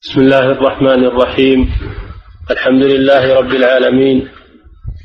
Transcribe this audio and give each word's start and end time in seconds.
بسم 0.00 0.20
الله 0.20 0.56
الرحمن 0.56 1.04
الرحيم. 1.04 1.68
الحمد 2.50 2.82
لله 2.82 3.34
رب 3.38 3.52
العالمين. 3.52 4.28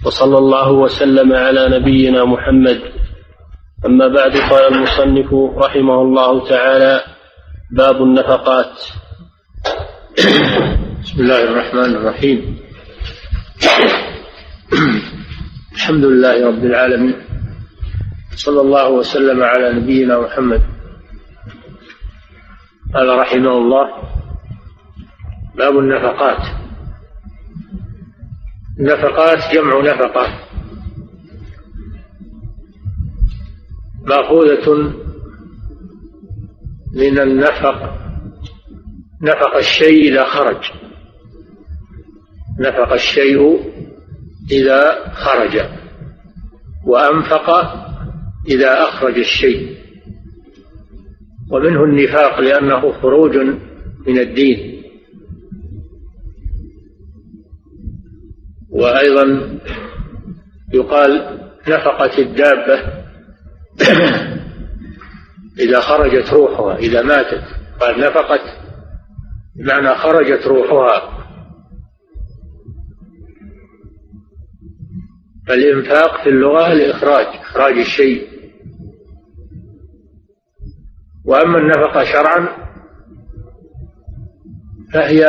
وصلى 0.06 0.38
الله 0.38 0.72
وسلم 0.72 1.34
على 1.36 1.80
نبينا 1.80 2.26
محمد. 2.26 2.80
أما 3.86 4.08
بعد 4.08 4.38
قال 4.38 4.74
المصنف 4.74 5.34
رحمه 5.58 6.02
الله 6.02 6.50
تعالى 6.50 7.02
باب 7.72 8.04
النفقات. 8.04 8.74
بسم 11.04 11.18
الله 11.20 11.44
الرحمن 11.44 11.92
الرحيم. 11.96 12.40
الحمد 15.76 16.06
لله 16.06 16.48
رب 16.48 16.64
العالمين. 16.64 17.18
صلى 18.36 18.62
الله 18.62 18.90
وسلم 18.90 19.44
على 19.44 19.74
نبينا 19.74 20.20
محمد. 20.20 20.62
قال 22.96 23.08
رحمه 23.20 23.58
الله 23.58 23.86
باب 25.58 25.78
النفقات. 25.78 26.42
النفقات 28.80 29.54
جمع 29.54 29.82
نفقة. 29.82 30.40
مأخوذة 34.08 34.94
من 36.96 37.20
النفق 37.20 37.96
نفق 39.22 39.56
الشيء 39.56 40.12
إذا 40.12 40.26
خرج. 40.26 40.72
نفق 42.60 42.94
الشيء 42.94 43.60
إذا 44.52 45.10
خرج. 45.14 45.62
وأنفق 46.86 47.50
إذا 48.50 48.84
أخرج 48.84 49.18
الشيء. 49.18 49.76
ومنه 51.52 51.84
النفاق 51.84 52.40
لأنه 52.40 53.02
خروج 53.02 53.38
من 54.08 54.20
الدين. 54.20 54.75
وأيضا 58.76 59.60
يقال 60.74 61.40
نفقت 61.68 62.20
الدابة 62.20 62.80
إذا 65.66 65.80
خرجت 65.80 66.34
روحها 66.34 66.78
إذا 66.78 67.02
ماتت. 67.02 67.44
قال 67.80 68.00
نفقت 68.00 68.42
بمعنى 69.56 69.96
خرجت 69.96 70.48
روحها. 70.48 71.16
فالإنفاق 75.48 76.24
في 76.24 76.30
اللغة 76.30 76.72
الإخراج 76.72 77.26
إخراج 77.26 77.78
الشيء. 77.78 78.28
وأما 81.26 81.58
النفقة 81.58 82.04
شرعا 82.04 82.48
فهي 84.94 85.26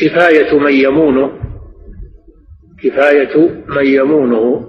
كفاية 0.00 0.58
من 0.58 0.72
يمونه 0.72 1.32
كفاية 2.82 3.38
من 3.66 3.86
يمونه 3.86 4.68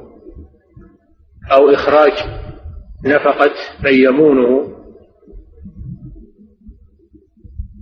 أو 1.52 1.69
إخراج 1.69 2.11
نفقة 3.05 3.53
من 3.83 3.94
يمونه 3.94 4.73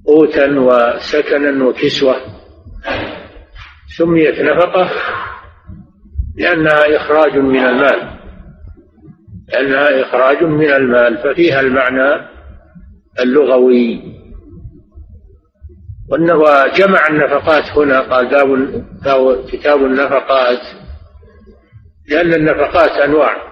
قوتا 0.06 0.60
وسكنا 0.60 1.66
وكسوة 1.66 2.16
سميت 3.98 4.40
نفقة 4.40 4.90
لأنها 6.36 6.98
إخراج 6.98 7.38
من 7.38 7.60
المال 7.60 8.22
لأنها 9.54 10.02
إخراج 10.02 10.44
من 10.44 10.72
المال 10.72 11.18
ففيها 11.18 11.60
المعنى 11.60 12.28
اللغوي. 13.20 14.21
وجمع 16.12 17.08
النفقات 17.10 17.78
هنا 17.78 18.00
قال 18.00 18.30
باب 19.04 19.46
كتاب 19.50 19.86
النفقات 19.86 20.60
لأن 22.08 22.34
النفقات 22.34 22.90
أنواع. 22.90 23.52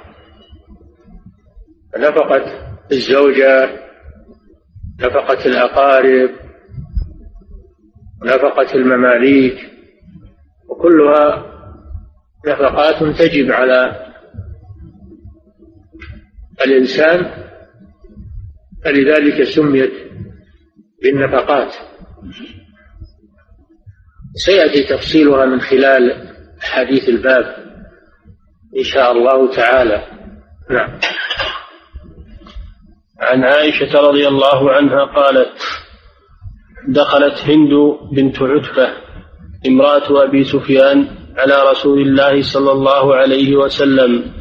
نفقة 1.97 2.69
الزوجة 2.91 3.69
نفقة 4.99 5.45
الأقارب 5.45 6.29
نفقة 8.23 8.75
المماليك 8.75 9.69
وكلها 10.69 11.45
نفقات 12.47 13.03
تجب 13.19 13.51
على 13.51 14.05
الإنسان 16.65 17.31
فلذلك 18.85 19.43
سميت 19.43 19.93
بالنفقات. 21.03 21.88
سيأتي 24.33 24.83
تفصيلها 24.83 25.45
من 25.45 25.61
خلال 25.61 26.29
حديث 26.61 27.09
الباب 27.09 27.55
إن 28.77 28.83
شاء 28.83 29.11
الله 29.11 29.55
تعالى. 29.55 30.03
نعم. 30.69 30.99
عن 33.19 33.43
عائشة 33.43 33.99
رضي 33.99 34.27
الله 34.27 34.71
عنها 34.71 35.05
قالت 35.05 35.61
دخلت 36.87 37.41
هند 37.41 37.73
بنت 38.11 38.41
عتبة 38.41 38.89
امرأة 39.67 40.23
أبي 40.23 40.43
سفيان 40.43 41.07
على 41.37 41.71
رسول 41.71 42.01
الله 42.01 42.41
صلى 42.41 42.71
الله 42.71 43.15
عليه 43.15 43.55
وسلم 43.55 44.31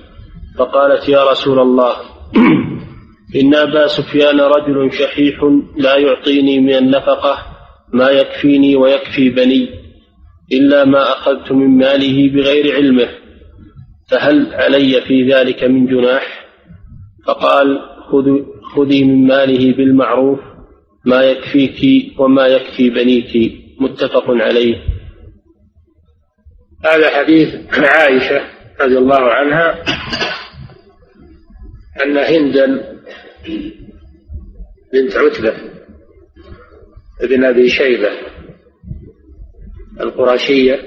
فقالت 0.58 1.08
يا 1.08 1.30
رسول 1.30 1.58
الله 1.60 1.96
إن 3.40 3.54
أبا 3.54 3.86
سفيان 3.86 4.40
رجل 4.40 4.92
شحيح 4.92 5.34
لا 5.76 5.96
يعطيني 5.96 6.60
من 6.60 6.74
النفقة 6.74 7.57
ما 7.92 8.10
يكفيني 8.10 8.76
ويكفي 8.76 9.30
بني 9.30 9.68
إلا 10.52 10.84
ما 10.84 11.12
أخذت 11.12 11.52
من 11.52 11.78
ماله 11.78 12.30
بغير 12.30 12.74
علمه 12.74 13.08
فهل 14.10 14.54
علي 14.54 15.00
في 15.00 15.32
ذلك 15.32 15.64
من 15.64 15.86
جناح؟ 15.86 16.46
فقال 17.26 17.80
خذي 18.74 19.04
من 19.04 19.26
ماله 19.26 19.76
بالمعروف 19.76 20.40
ما 21.04 21.22
يكفيك 21.22 22.20
وما 22.20 22.46
يكفي 22.46 22.90
بنيك 22.90 23.52
متفق 23.80 24.24
عليه. 24.28 24.82
هذا 26.84 27.10
حديث 27.10 27.54
عائشة 27.78 28.40
رضي 28.80 28.98
الله 28.98 29.20
عنها 29.20 29.84
أن 32.04 32.16
هندا 32.18 32.98
بنت 34.92 35.16
عتبة 35.16 35.77
ابن 37.20 37.44
أبي 37.44 37.68
شيبة 37.68 38.10
القرشية 40.00 40.82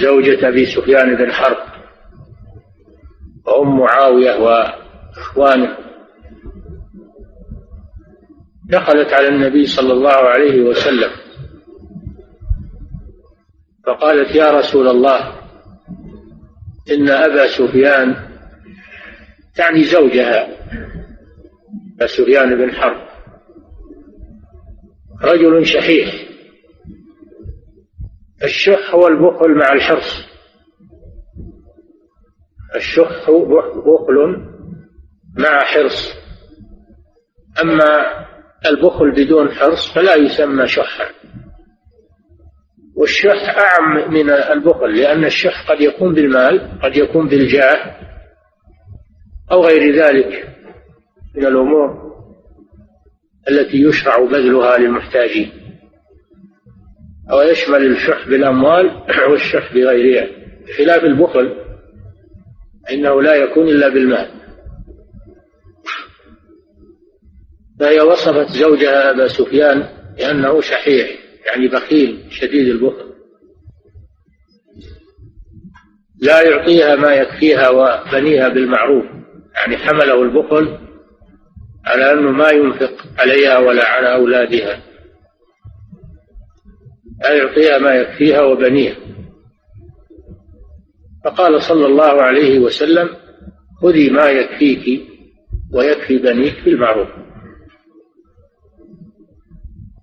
زوجة 0.00 0.48
أبي 0.48 0.66
سفيان 0.66 1.16
بن 1.16 1.32
حرب 1.32 1.56
وأم 3.46 3.78
معاوية 3.78 4.34
وإخوانه. 4.36 5.76
دخلت 8.68 9.12
على 9.12 9.28
النبي 9.28 9.66
صلى 9.66 9.92
الله 9.92 10.16
عليه 10.16 10.60
وسلم 10.60 11.10
فقالت 13.86 14.34
يا 14.34 14.50
رسول 14.50 14.88
الله 14.88 15.40
إن 16.90 17.08
أبا 17.08 17.46
سفيان 17.46 18.16
تعني 19.54 19.84
زوجها 19.84 20.48
سفيان 22.06 22.56
بن 22.56 22.72
حرب. 22.72 23.05
رجل 25.22 25.66
شحيح. 25.66 26.26
الشح 28.44 28.94
هو 28.94 29.06
البخل 29.08 29.54
مع 29.54 29.72
الحرص. 29.72 30.26
الشح 32.76 33.30
بخل 33.30 34.46
مع 35.38 35.64
حرص. 35.64 36.14
أما 37.62 38.26
البخل 38.66 39.12
بدون 39.12 39.50
حرص 39.50 39.94
فلا 39.94 40.14
يسمى 40.14 40.66
شحا. 40.66 41.06
والشح 42.96 43.56
أعم 43.58 44.12
من 44.12 44.30
البخل 44.30 44.96
لأن 44.96 45.24
الشح 45.24 45.70
قد 45.70 45.80
يكون 45.80 46.14
بالمال 46.14 46.80
قد 46.82 46.96
يكون 46.96 47.28
بالجاه 47.28 47.96
أو 49.52 49.64
غير 49.64 49.94
ذلك 49.94 50.48
من 51.34 51.46
الأمور. 51.46 52.15
التي 53.50 53.82
يشرع 53.82 54.18
بذلها 54.24 54.78
للمحتاجين 54.78 55.50
أو 57.30 57.40
يشمل 57.40 57.86
الشح 57.86 58.28
بالأموال 58.28 59.02
والشح 59.30 59.74
بغيرها. 59.74 60.28
خلاف 60.78 61.04
البخل 61.04 61.56
إنه 62.90 63.22
لا 63.22 63.34
يكون 63.34 63.68
إلا 63.68 63.88
بالمال. 63.88 64.28
فهي 67.80 68.00
وصفت 68.00 68.50
زوجها 68.50 69.10
أبا 69.10 69.28
سفيان 69.28 69.88
بأنه 70.16 70.60
شحيح 70.60 71.10
يعني 71.46 71.68
بخيل 71.68 72.24
شديد 72.30 72.68
البخل. 72.68 73.06
لا 76.20 76.42
يعطيها 76.42 76.96
ما 76.96 77.14
يكفيها 77.14 77.68
وبنيها 77.68 78.48
بالمعروف 78.48 79.04
يعني 79.54 79.76
حمله 79.76 80.22
البخل 80.22 80.78
على 81.86 82.12
أنه 82.12 82.30
ما 82.30 82.50
ينفق 82.50 82.95
عليها 83.18 83.58
ولا 83.58 83.88
على 83.88 84.14
أولادها. 84.14 84.82
لا 87.22 87.32
يعطيها 87.32 87.78
ما 87.78 87.94
يكفيها 87.94 88.40
وبنيها. 88.40 88.96
فقال 91.24 91.62
صلى 91.62 91.86
الله 91.86 92.22
عليه 92.22 92.58
وسلم 92.58 93.16
خذي 93.82 94.10
ما 94.10 94.26
يكفيك 94.30 95.02
ويكفي 95.72 96.18
بنيك 96.18 96.64
بالمعروف. 96.64 97.08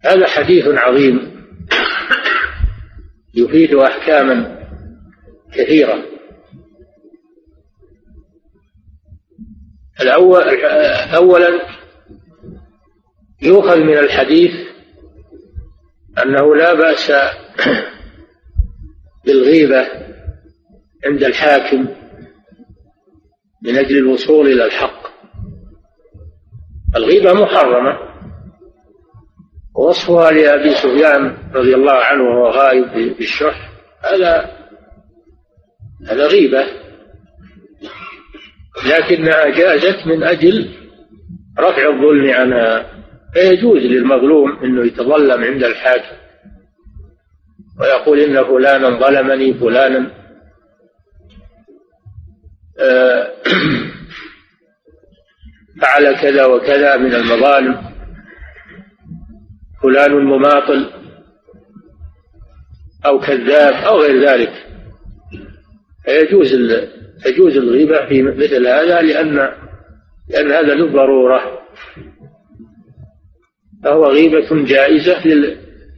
هذا 0.06 0.28
حديث 0.28 0.68
عظيم. 0.68 1.34
يفيد 3.36 3.74
أحكاما 3.74 4.68
كثيرة. 5.54 6.04
الأول 10.02 10.44
أولا 11.16 11.62
يؤخذ 13.44 13.80
من 13.80 13.98
الحديث 13.98 14.52
أنه 16.24 16.56
لا 16.56 16.74
بأس 16.74 17.12
بالغيبة 19.26 19.88
عند 21.06 21.24
الحاكم 21.24 21.88
من 23.62 23.76
أجل 23.78 23.98
الوصول 23.98 24.48
إلى 24.48 24.66
الحق. 24.66 25.04
الغيبة 26.96 27.34
محرمة. 27.34 28.14
ووصفها 29.76 30.32
لأبي 30.32 30.76
سفيان 30.76 31.38
رضي 31.54 31.76
الله 31.76 31.94
عنه 31.94 32.24
وهو 32.24 32.50
غائب 32.50 33.18
بالشح. 33.18 33.70
هذا 34.04 34.58
هذا 36.08 36.28
غيبة. 36.28 36.66
لكنها 38.86 39.50
جازت 39.50 40.08
من 40.08 40.24
أجل 40.24 40.70
رفع 41.60 41.90
الظلم 41.90 42.32
عنها 42.32 42.93
فيجوز 43.34 43.82
للمظلوم 43.82 44.64
أنه 44.64 44.86
يتظلم 44.86 45.44
عند 45.44 45.64
الحاكم 45.64 46.16
ويقول 47.80 48.20
إن 48.20 48.44
فلانا 48.44 49.00
ظلمني 49.00 49.54
فلانا. 49.54 50.12
آه، 52.80 53.32
فعل 55.82 56.22
كذا 56.22 56.46
وكذا 56.46 56.98
من 56.98 57.14
المظالم. 57.14 57.94
فلان 59.84 60.12
مماطل 60.12 60.90
أو 63.06 63.20
كذاب 63.20 63.74
أو 63.74 64.02
غير 64.02 64.30
ذلك. 64.30 64.68
فيجوز 66.06 66.54
تجوز 67.24 67.58
الغيبة 67.58 68.06
في 68.06 68.22
مثل 68.22 68.68
هذا 68.68 69.02
لأن 69.02 69.36
لأن 70.30 70.52
هذا 70.52 70.74
للضرورة 70.74 71.64
فهو 73.84 74.06
غيبة 74.06 74.66
جائزة 74.66 75.28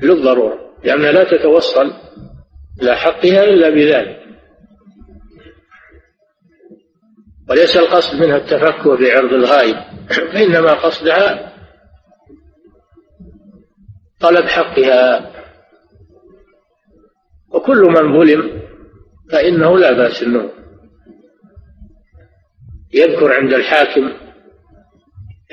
للضرورة 0.02 0.60
لأنها 0.84 1.12
لا 1.12 1.24
تتوصل 1.24 1.92
إلى 2.82 2.96
حقها 2.96 3.44
إلا 3.44 3.70
بذلك. 3.70 4.26
وليس 7.50 7.78
القصد 7.78 8.22
منها 8.22 8.38
التفكر 8.38 8.96
بعرض 8.96 9.34
الغائب 9.34 9.76
وإنما 10.34 10.74
قصدها 10.74 11.54
طلب 14.20 14.46
حقها. 14.46 15.32
وكل 17.50 17.82
من 17.82 18.20
ظلم 18.20 18.62
فإنه 19.32 19.78
لا 19.78 19.92
بأس 19.92 20.24
أنه 20.24 20.52
يذكر 22.94 23.34
عند 23.34 23.54
الحاكم 23.54 24.12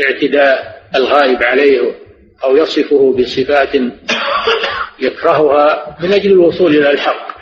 اعتداء 0.00 0.82
الغائب 0.94 1.42
عليه 1.42 2.01
أو 2.44 2.56
يصفه 2.56 3.16
بصفات 3.18 3.74
يكرهها 5.00 5.96
من 6.00 6.12
أجل 6.12 6.32
الوصول 6.32 6.76
إلى 6.76 6.90
الحق. 6.90 7.32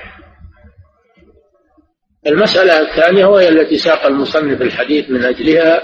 المسألة 2.26 2.80
الثانية 2.80 3.26
وهي 3.26 3.48
التي 3.48 3.78
ساق 3.78 4.06
المصنف 4.06 4.62
الحديث 4.62 5.10
من 5.10 5.24
أجلها 5.24 5.82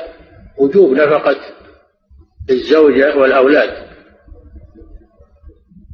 وجوب 0.58 0.92
نفقة 0.92 1.36
الزوجة 2.50 3.16
والأولاد. 3.16 3.86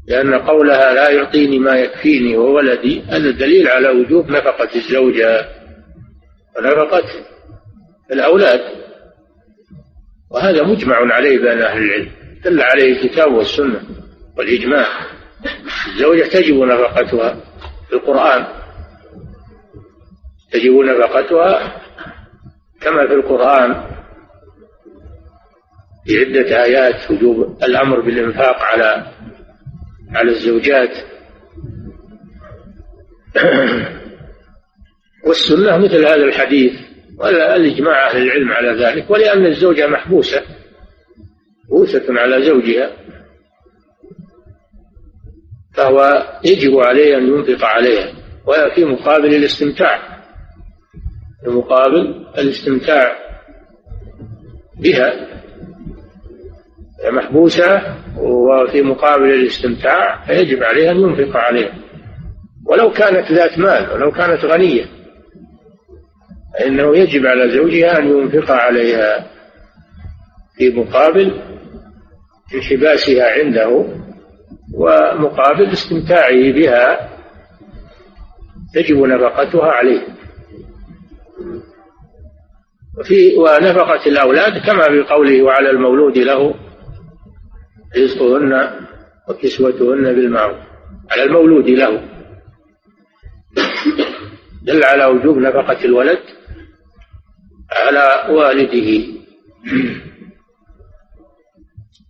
لأن 0.09 0.35
قولها 0.35 0.93
لا 0.95 1.11
يعطيني 1.11 1.59
ما 1.59 1.77
يكفيني 1.77 2.37
وولدي 2.37 3.03
هذا 3.03 3.31
دليل 3.31 3.69
على 3.69 3.89
وجوب 3.89 4.31
نفقة 4.31 4.69
الزوجة 4.75 5.49
ونفقة 6.57 7.05
الأولاد. 8.13 8.61
وهذا 10.31 10.63
مجمع 10.63 11.15
عليه 11.15 11.39
بين 11.39 11.63
أهل 11.63 11.83
العلم. 11.83 12.22
دل 12.45 12.61
عليه 12.61 12.93
الكتاب 12.93 13.33
والسنة 13.33 13.81
والإجماع. 14.39 14.87
الزوجة 15.87 16.23
تجب 16.23 16.55
نفقتها 16.55 17.37
في 17.89 17.93
القرآن. 17.93 18.47
تجب 20.53 20.73
نفقتها 20.73 21.83
كما 22.81 23.07
في 23.07 23.15
القرآن. 23.15 23.93
في 26.07 26.19
عدة 26.19 26.65
آيات 26.65 27.11
وجوب 27.11 27.63
الأمر 27.63 28.01
بالإنفاق 28.01 28.63
على 28.63 29.07
على 30.15 30.31
الزوجات. 30.31 30.97
والسنة 35.27 35.79
مثل 35.79 36.07
هذا 36.07 36.25
الحديث 36.25 36.73
والإجماع 37.19 38.11
أهل 38.11 38.23
العلم 38.23 38.53
على 38.53 38.85
ذلك 38.85 39.11
ولأن 39.11 39.47
الزوجة 39.47 39.87
محبوسة. 39.87 40.43
محبوسة 41.73 42.05
على 42.09 42.43
زوجها 42.43 42.91
فهو 45.75 46.27
يجب 46.45 46.79
عليه 46.79 47.19
أن 47.19 47.27
ينفق 47.27 47.65
عليها 47.65 48.13
وفي 48.47 48.85
مقابل 48.85 49.35
الاستمتاع. 49.35 50.23
في 51.45 51.51
مقابل 51.51 52.27
الاستمتاع 52.39 53.17
بها 54.81 55.29
محبوسة 57.11 57.97
وفي 58.19 58.83
مقابل 58.83 59.31
الاستمتاع 59.31 60.25
فيجب 60.27 60.63
عليه 60.63 60.91
أن 60.91 60.97
ينفق 60.97 61.37
عليها. 61.37 61.75
ولو 62.67 62.91
كانت 62.91 63.33
ذات 63.33 63.59
مال 63.59 63.93
ولو 63.93 64.11
كانت 64.11 64.45
غنية 64.45 64.85
فإنه 66.55 66.97
يجب 66.97 67.27
على 67.27 67.51
زوجها 67.51 67.99
أن 67.99 68.09
ينفق 68.09 68.51
عليها. 68.51 69.27
في 70.57 70.71
مقابل 70.71 71.52
انحباسها 72.55 73.33
عنده 73.33 73.69
ومقابل 74.75 75.71
استمتاعه 75.73 76.53
بها 76.53 77.09
تجب 78.75 78.97
نفقتها 78.97 79.67
عليه. 79.73 80.07
وفي 82.99 83.37
ونفقة 83.37 84.07
الأولاد 84.07 84.67
كما 84.67 84.83
في 84.83 85.03
قوله 85.03 85.43
وعلى 85.43 85.71
المولود 85.71 86.19
له 86.19 86.55
رزقهن 87.97 88.71
وكسوتهن 89.29 90.03
بالمعروف. 90.03 90.59
على 91.11 91.23
المولود 91.23 91.69
له. 91.69 92.09
دل 94.63 94.85
على 94.85 95.05
وجوب 95.05 95.39
نفقة 95.39 95.85
الولد 95.85 96.19
على 97.73 98.35
والده. 98.35 99.23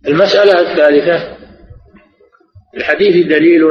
المسألة 0.07 0.59
الثالثة 0.59 1.37
الحديث 2.77 3.27
دليل 3.27 3.63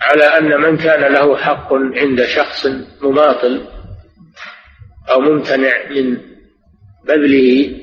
على 0.00 0.24
أن 0.24 0.60
من 0.60 0.76
كان 0.76 1.12
له 1.12 1.36
حق 1.36 1.74
عند 1.74 2.24
شخص 2.24 2.66
مماطل 3.02 3.66
أو 5.10 5.20
ممتنع 5.20 5.88
من 5.90 6.18
بذله 7.06 7.80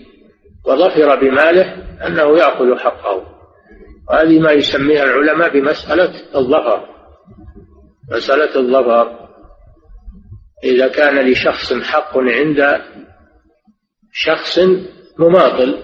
وظفر 0.65 1.15
بماله 1.15 1.87
أنه 2.07 2.37
يأخذ 2.37 2.77
حقه. 2.77 3.37
وهذه 4.09 4.39
ما 4.39 4.51
يسميها 4.51 5.03
العلماء 5.03 5.49
بمسألة 5.49 6.13
الظفر. 6.35 6.89
مسألة 8.11 8.55
الظفر 8.55 9.27
إذا 10.63 10.87
كان 10.87 11.31
لشخص 11.31 11.73
حق 11.73 12.17
عند 12.17 12.81
شخص 14.11 14.59
مماطل 15.19 15.77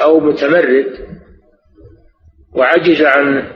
أو 0.00 0.20
متمرد 0.20 1.08
وعجز 2.54 3.02
عن 3.02 3.52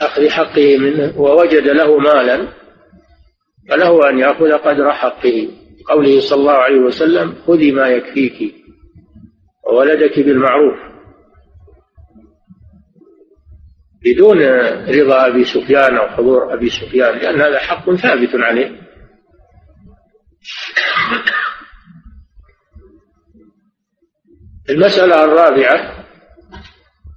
أخذ 0.00 0.28
حقه 0.28 0.78
منه 0.78 1.20
ووجد 1.20 1.68
له 1.68 1.98
مالا 1.98 2.48
فله 3.68 4.10
أن 4.10 4.18
يأخذ 4.18 4.52
قدر 4.52 4.92
حقه. 4.92 5.48
قوله 5.88 6.20
صلى 6.20 6.40
الله 6.40 6.52
عليه 6.52 6.78
وسلم 6.78 7.34
خذي 7.46 7.72
ما 7.72 7.88
يكفيك 7.88 8.54
وولدك 9.66 10.18
بالمعروف. 10.20 10.78
بدون 14.04 14.42
رضا 14.88 15.26
أبي 15.26 15.44
سفيان 15.44 15.96
أو 15.96 16.08
حضور 16.08 16.54
أبي 16.54 16.68
سفيان 16.68 17.18
لأن 17.18 17.40
هذا 17.40 17.58
حق 17.58 17.94
ثابت 17.94 18.34
عليه. 18.34 18.87
المسألة 24.70 25.24
الرابعة 25.24 26.04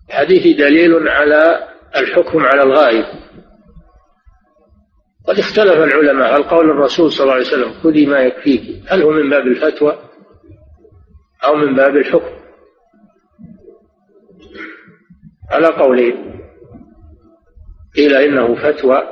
حديث 0.10 0.58
دليل 0.58 1.08
على 1.10 1.67
الحكم 1.96 2.39
على 2.39 2.63
الغائب. 2.63 3.05
قد 5.27 5.39
اختلف 5.39 5.77
العلماء 5.77 6.36
هل 6.36 6.43
قول 6.43 6.70
الرسول 6.70 7.12
صلى 7.12 7.24
الله 7.24 7.34
عليه 7.34 7.48
وسلم 7.48 7.74
خذي 7.84 8.05
ما 8.05 8.20
يكفيك 8.20 8.91
هل 8.91 9.01
هو 9.01 9.12
من 9.12 9.29
باب 9.29 9.48
الفتوى 9.48 9.98
أو 11.46 11.55
من 11.55 11.75
باب 11.75 11.98
الحكم؟ 11.98 12.41
على 15.51 15.67
قولين 15.67 16.41
قيل 17.96 18.15
إنه 18.15 18.55
فتوى 18.55 19.03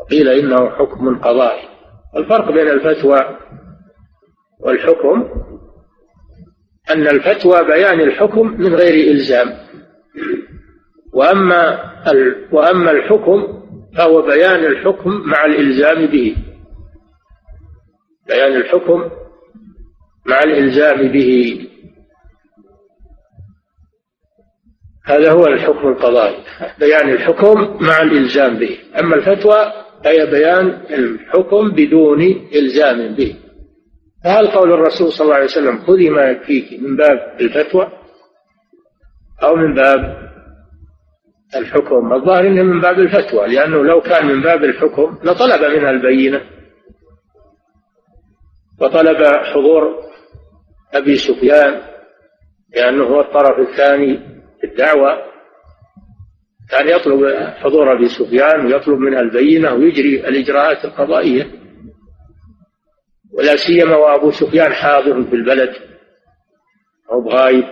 وقيل 0.00 0.28
إنه 0.28 0.70
حكم 0.70 1.18
قضائي. 1.18 1.68
الفرق 2.16 2.50
بين 2.50 2.68
الفتوى 2.68 3.38
والحكم 4.60 5.28
أن 6.90 7.08
الفتوى 7.08 7.64
بيان 7.64 8.00
الحكم 8.00 8.60
من 8.60 8.74
غير 8.74 9.10
إلزام. 9.10 9.54
وأما 11.12 11.78
وأما 12.52 12.90
الحكم 12.90 13.62
فهو 13.96 14.22
بيان 14.22 14.64
الحكم 14.64 15.10
مع 15.10 15.44
الإلزام 15.44 16.06
به. 16.06 16.36
بيان 18.28 18.56
الحكم 18.56 19.10
مع 20.26 20.38
الإلزام 20.42 21.12
به. 21.12 21.60
هذا 25.04 25.32
هو 25.32 25.46
الحكم 25.46 25.88
القضائي. 25.88 26.36
بيان 26.78 27.10
الحكم 27.10 27.78
مع 27.80 28.02
الإلزام 28.02 28.58
به. 28.58 28.78
أما 29.00 29.16
الفتوى 29.16 29.72
فهي 30.04 30.26
بيان 30.26 30.66
الحكم 30.90 31.70
بدون 31.70 32.48
إلزام 32.54 33.14
به. 33.14 33.36
فهل 34.24 34.46
قول 34.46 34.72
الرسول 34.72 35.12
صلى 35.12 35.24
الله 35.24 35.34
عليه 35.34 35.44
وسلم 35.44 35.78
خذي 35.78 36.10
ما 36.10 36.22
يكفيك 36.22 36.80
من 36.80 36.96
باب 36.96 37.36
الفتوى 37.40 37.92
أو 39.42 39.56
من 39.56 39.74
باب 39.74 40.28
الحكم. 41.56 42.12
الظاهر 42.12 42.46
إنه 42.46 42.62
من 42.62 42.80
باب 42.80 42.98
الفتوى 42.98 43.48
لأنه 43.48 43.84
لو 43.84 44.00
كان 44.00 44.26
من 44.26 44.42
باب 44.42 44.64
الحكم 44.64 45.18
لطلب 45.22 45.64
منها 45.76 45.90
البينة 45.90 46.40
وطلب 48.80 49.16
حضور 49.26 50.02
أبي 50.94 51.16
سفيان 51.16 51.80
لأنه 52.74 53.04
هو 53.04 53.20
الطرف 53.20 53.68
الثاني 53.68 54.18
في 54.60 54.66
الدعوة. 54.66 55.18
كان 56.70 56.88
يطلب 56.88 57.26
حضور 57.56 57.92
أبي 57.92 58.08
سفيان 58.08 58.66
ويطلب 58.66 58.98
منها 58.98 59.20
البينة 59.20 59.74
ويجري 59.74 60.28
الإجراءات 60.28 60.84
القضائية. 60.84 61.46
ولا 63.38 63.56
سيما 63.56 63.96
وابو 63.96 64.30
سفيان 64.30 64.72
حاضر 64.72 65.24
في 65.24 65.36
البلد 65.36 65.74
أو 67.12 67.20
بغايب 67.20 67.64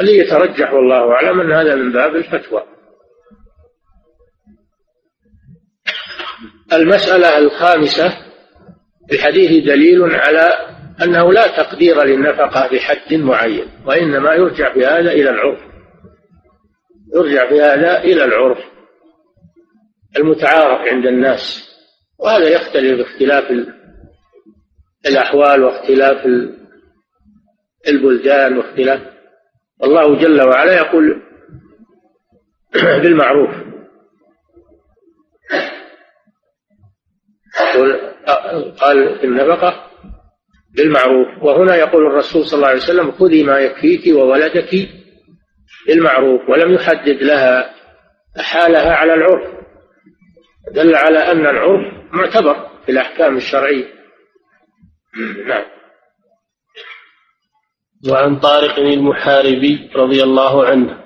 الذي 0.00 0.18
يترجح 0.18 0.72
والله 0.72 1.12
أعلم 1.12 1.40
أن 1.40 1.52
هذا 1.52 1.74
من 1.74 1.92
باب 1.92 2.16
الفتوى. 2.16 2.62
المسألة 6.72 7.38
الخامسة 7.38 8.12
الحديث 9.12 9.64
دليل 9.64 10.14
على 10.14 10.74
أنه 11.02 11.32
لا 11.32 11.46
تقدير 11.62 12.04
للنفقة 12.04 12.68
بحد 12.72 13.14
معين 13.14 13.68
وإنما 13.86 14.34
يرجع 14.34 14.72
في 14.72 14.86
هذا 14.86 15.12
إلى 15.12 15.30
العرف. 15.30 15.60
يرجع 17.14 17.48
في 17.48 17.60
هذا 17.60 17.98
إلى 17.98 18.24
العرف 18.24 18.58
المتعارف 20.16 20.88
عند 20.88 21.06
الناس 21.06 21.74
وهذا 22.18 22.48
يختلف 22.48 22.98
باختلاف 22.98 23.73
الأحوال 25.06 25.62
واختلاف 25.62 26.26
البلدان 27.88 28.58
واختلاف. 28.58 29.00
الله 29.84 30.18
جل 30.18 30.42
وعلا 30.42 30.76
يقول 30.76 31.22
بالمعروف. 33.02 33.50
قال 38.80 39.18
في 39.18 39.24
النفقة 39.24 39.90
بالمعروف. 40.76 41.42
وهنا 41.42 41.76
يقول 41.76 42.06
الرسول 42.06 42.44
صلى 42.44 42.56
الله 42.56 42.68
عليه 42.68 42.82
وسلم 42.82 43.12
خذي 43.12 43.42
ما 43.42 43.58
يكفيك 43.58 44.16
وولدك 44.16 44.88
بالمعروف. 45.86 46.48
ولم 46.48 46.74
يحدد 46.74 47.22
لها 47.22 47.74
حالها 48.38 48.94
على 48.94 49.14
العرف. 49.14 49.54
دل 50.72 50.94
على 50.94 51.18
أن 51.18 51.40
العرف 51.40 51.94
معتبر 52.12 52.70
في 52.86 52.92
الأحكام 52.92 53.36
الشرعية. 53.36 54.03
نعم. 55.48 55.64
وعن 58.10 58.38
طارق 58.38 58.78
المحاربي 58.78 59.90
رضي 59.96 60.22
الله 60.22 60.64
عنه 60.64 61.04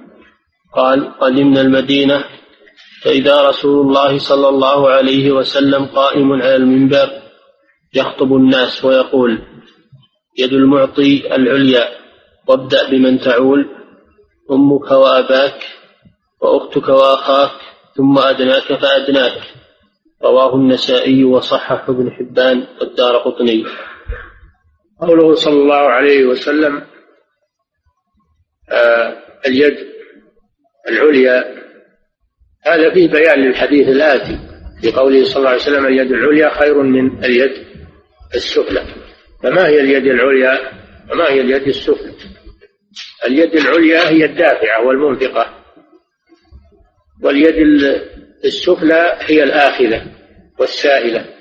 قال 0.74 1.18
قدمنا 1.18 1.60
المدينة 1.60 2.24
فإذا 3.04 3.48
رسول 3.48 3.86
الله 3.86 4.18
صلى 4.18 4.48
الله 4.48 4.90
عليه 4.90 5.32
وسلم 5.32 5.86
قائم 5.86 6.32
على 6.32 6.56
المنبر 6.56 7.22
يخطب 7.94 8.32
الناس 8.32 8.84
ويقول 8.84 9.38
يد 10.38 10.52
المعطي 10.52 11.34
العليا 11.36 11.88
وابدأ 12.48 12.90
بمن 12.90 13.20
تعول 13.20 13.68
أمك 14.50 14.90
وأباك 14.90 15.64
وأختك 16.40 16.88
وأخاك 16.88 17.50
ثم 17.96 18.18
أدناك 18.18 18.72
فأدناك 18.72 19.42
رواه 20.22 20.54
النسائي 20.54 21.24
وصحح 21.24 21.88
ابن 21.88 22.10
حبان 22.10 22.66
والدار 22.80 23.16
قطني. 23.16 23.64
قوله 25.00 25.34
صلى 25.34 25.54
الله 25.54 25.88
عليه 25.88 26.24
وسلم 26.24 26.82
آه 28.70 29.16
اليد 29.46 29.76
العليا. 30.88 31.58
هذا 32.66 32.94
فيه 32.94 33.08
بيان 33.08 33.38
للحديث 33.38 33.88
الآتي 33.88 34.38
في 34.82 34.92
قوله 34.92 35.24
صلى 35.24 35.36
الله 35.36 35.48
عليه 35.48 35.60
وسلم 35.60 35.86
اليد 35.86 36.12
العليا 36.12 36.48
خير 36.48 36.82
من 36.82 37.24
اليد 37.24 37.66
السفلى. 38.34 38.84
فما 39.42 39.66
هي 39.66 39.80
اليد 39.80 40.06
العليا؟ 40.06 40.72
وما 41.12 41.30
هي 41.30 41.40
اليد 41.40 41.62
السفلى؟ 41.62 42.12
اليد 43.26 43.56
العليا 43.56 44.08
هي 44.08 44.24
الدافعة 44.24 44.86
والمنفقة. 44.86 45.64
واليد 47.22 47.54
السفلى 48.44 49.18
هي 49.20 49.42
الآخذة 49.42 50.06
والسائلة. 50.58 51.37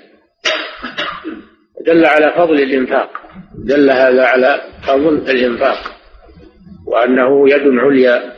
دل 1.88 2.04
على 2.04 2.34
فضل 2.36 2.54
الإنفاق. 2.54 3.10
دل 3.54 3.90
هذا 3.90 4.24
على 4.24 4.60
فضل 4.82 5.30
الإنفاق. 5.30 5.78
وأنه 6.86 7.50
يد 7.50 7.78
عليا 7.78 8.32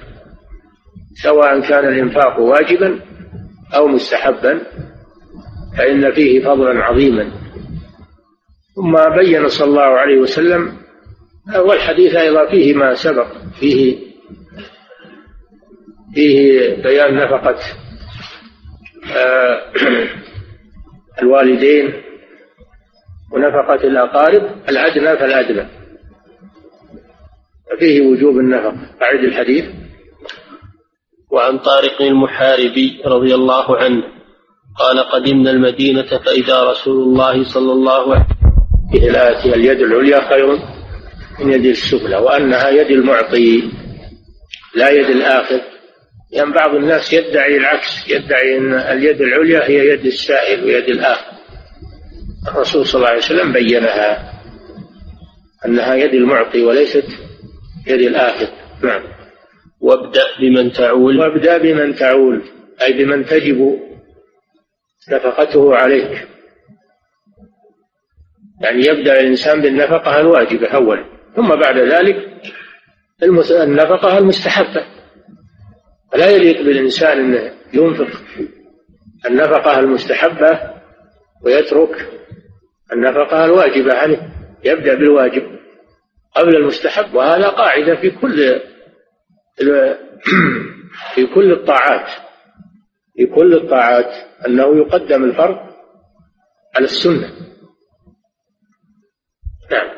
سواء 1.23 1.61
كان 1.61 1.89
الإنفاق 1.89 2.41
واجبا 2.41 3.01
أو 3.75 3.87
مستحبا 3.87 4.61
فإن 5.79 6.13
فيه 6.13 6.45
فضلا 6.45 6.85
عظيما. 6.85 7.31
ثم 8.77 8.93
بين 9.17 9.49
صلى 9.49 9.69
الله 9.69 9.83
عليه 9.83 10.19
وسلم 10.19 10.73
والحديث 11.57 12.15
أيضا 12.15 12.51
فيه 12.51 12.75
ما 12.75 12.95
سبق 12.95 13.27
فيه 13.61 13.99
فيه 16.15 16.83
بيان 16.83 17.17
نفقة 17.17 17.59
آه، 19.17 19.73
الوالدين 21.23 21.93
ونفقة 23.33 23.87
الأقارب 23.89 24.43
الأدنى 24.69 25.17
فالأدنى 25.19 25.69
ففيه 27.71 28.01
وجوب 28.01 28.39
النفقة 28.39 28.77
أعد 29.03 29.25
الحديث. 29.25 29.65
وعن 31.33 31.59
طارق 31.59 32.03
المحاربي 32.03 33.03
رضي 33.07 33.35
الله 33.35 33.77
عنه 33.77 34.03
قال 34.79 34.99
قدمنا 35.01 35.51
المدينة 35.51 36.07
فإذا 36.07 36.63
رسول 36.63 37.03
الله 37.03 37.45
صلى 37.45 37.73
الله 37.73 38.15
عليه 38.15 38.27
وسلم 39.39 39.55
اليد 39.55 39.81
العليا 39.81 40.29
خير 40.29 40.47
من 41.41 41.53
يد 41.53 41.65
السفلى 41.65 42.17
وأنها 42.17 42.69
يد 42.69 42.91
المعطي 42.91 43.71
لا 44.75 44.91
يد 44.91 45.11
الآخذ. 45.11 45.61
يعني 46.33 46.53
بعض 46.53 46.75
الناس 46.75 47.13
يدعي 47.13 47.57
العكس 47.57 48.09
يدعي 48.09 48.59
أن 48.59 48.75
اليد 48.75 49.21
العليا 49.21 49.69
هي 49.69 49.89
يد 49.89 50.07
السائل 50.07 50.65
ويد 50.65 50.89
الآخذ. 50.89 51.30
الرسول 52.49 52.87
صلى 52.87 52.99
الله 52.99 53.09
عليه 53.09 53.19
وسلم 53.19 53.53
بينها 53.53 54.33
أنها 55.67 55.95
يد 55.95 56.15
المعطي 56.15 56.63
وليست 56.63 57.07
يد 57.87 58.01
الآخذ. 58.01 58.49
نعم. 58.83 59.03
وابدأ 59.81 60.25
بمن 60.41 60.73
تعول. 60.73 61.21
وابدأ 61.21 61.59
بمن 61.59 61.95
تعول 61.95 62.43
أي 62.83 62.93
بمن 62.93 63.25
تجب 63.25 63.81
نفقته 65.13 65.77
عليك. 65.77 66.29
يعني 68.61 68.87
يبدأ 68.87 69.21
الإنسان 69.21 69.61
بالنفقة 69.61 70.21
الواجبة 70.21 70.69
أولا 70.69 71.05
ثم 71.37 71.49
بعد 71.49 71.79
ذلك 71.79 72.31
النفقة 73.53 74.19
المستحبة. 74.19 74.87
فلا 76.13 76.31
يليق 76.31 76.63
بالإنسان 76.63 77.19
أنه 77.19 77.53
ينفق 77.73 78.21
النفقة 79.27 79.79
المستحبة 79.79 80.61
ويترك 81.43 82.20
النفقة 82.93 83.45
الواجبة 83.45 83.95
عليه 83.95 84.31
يبدأ 84.65 84.95
بالواجب 84.95 85.61
قبل 86.37 86.57
المستحب 86.57 87.15
وهذا 87.15 87.49
قاعدة 87.49 87.97
في 87.97 88.11
كل 88.11 88.61
في 91.15 91.27
كل 91.35 91.53
الطاعات 91.53 92.11
في 93.17 93.27
كل 93.27 93.55
الطاعات 93.55 94.13
أنه 94.47 94.77
يقدم 94.77 95.25
الفرض 95.25 95.59
على 96.77 96.85
السنة. 96.85 97.33
نعم. 99.71 99.89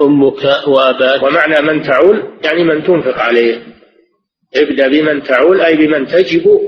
أمك 0.00 0.68
وأباك. 0.68 1.22
ومعنى 1.22 1.60
من 1.60 1.82
تعول 1.82 2.38
يعني 2.44 2.64
من 2.64 2.84
تنفق 2.84 3.18
عليه. 3.18 3.66
ابدأ 4.56 4.88
بمن 4.88 5.22
تعول 5.22 5.60
أي 5.60 5.76
بمن 5.76 6.06
تجب 6.06 6.60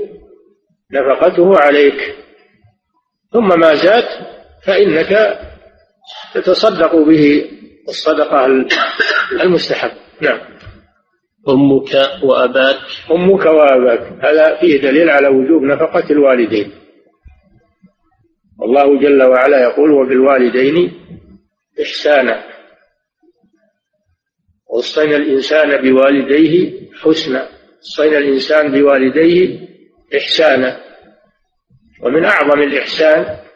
نفقته 0.91 1.57
عليك. 1.59 2.15
ثم 3.31 3.59
ما 3.59 3.75
زاد 3.75 4.36
فإنك 4.63 5.39
تتصدق 6.33 6.95
به 6.95 7.51
الصدقة 7.87 8.45
المستحب. 9.31 9.91
نعم. 10.21 10.39
أمك 11.49 12.23
وأباك. 12.23 12.77
أمك 13.11 13.45
وأباك. 13.45 14.25
هذا 14.25 14.59
فيه 14.59 14.81
دليل 14.81 15.09
على 15.09 15.27
وجوب 15.27 15.63
نفقة 15.63 16.11
الوالدين. 16.11 16.71
والله 18.59 18.99
جل 18.99 19.23
وعلا 19.23 19.61
يقول 19.61 19.91
وبالوالدين 19.91 20.93
إحسانا. 21.81 22.43
وصينا 24.69 25.15
الإنسان 25.15 25.81
بوالديه 25.81 26.81
حسنا. 27.01 27.49
وصينا 27.79 28.17
الإنسان 28.17 28.71
بوالديه 28.71 29.67
إحسانا. 30.17 30.79
ومن 32.03 32.25
أعظم 32.25 32.61
الإحسان 32.61 33.46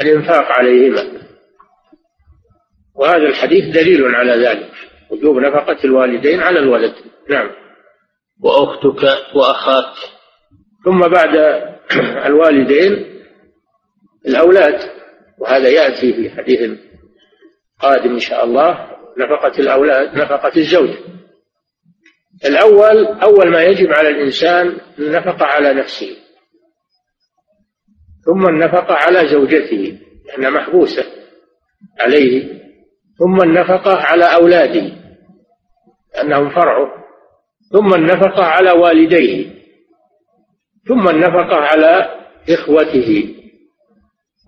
الإنفاق 0.00 0.44
عليهما. 0.44 1.20
وهذا 2.94 3.26
الحديث 3.26 3.74
دليل 3.74 4.14
على 4.14 4.32
ذلك. 4.32 4.70
وجوب 5.10 5.36
نفقة 5.36 5.76
الوالدين 5.84 6.40
على 6.40 6.58
الولد. 6.58 6.94
نعم. 7.30 7.50
وأختك 8.42 9.34
وأخاك. 9.34 9.94
ثم 10.84 11.00
بعد 11.00 11.36
الوالدين 12.28 13.20
الأولاد. 14.26 14.90
وهذا 15.38 15.68
يأتي 15.68 16.12
في 16.12 16.30
حديث 16.30 16.78
قادم 17.80 18.12
إن 18.12 18.18
شاء 18.18 18.44
الله. 18.44 18.90
نفقة 19.18 19.58
الأولاد 19.58 20.16
نفقة 20.16 20.52
الزوج. 20.56 20.90
الأول 22.44 23.06
أول 23.06 23.50
ما 23.50 23.62
يجب 23.62 23.92
على 23.92 24.08
الإنسان 24.08 24.78
النفقة 24.98 25.46
على 25.46 25.74
نفسه. 25.74 26.16
ثم 28.24 28.48
النفقة 28.48 28.94
على 28.94 29.28
زوجته 29.28 29.98
لأنها 30.26 30.50
محبوسة 30.50 31.04
عليه. 32.00 32.60
ثم 33.18 33.42
النفقة 33.42 33.96
على 33.96 34.34
أولاده 34.34 34.92
لأنهم 36.14 36.50
فرعه 36.50 36.90
ثم 37.72 37.94
النفقة 37.94 38.44
على 38.44 38.70
والديه 38.70 39.60
ثم 40.88 41.08
النفقة 41.08 41.56
على 41.56 42.20
إخوته 42.48 43.34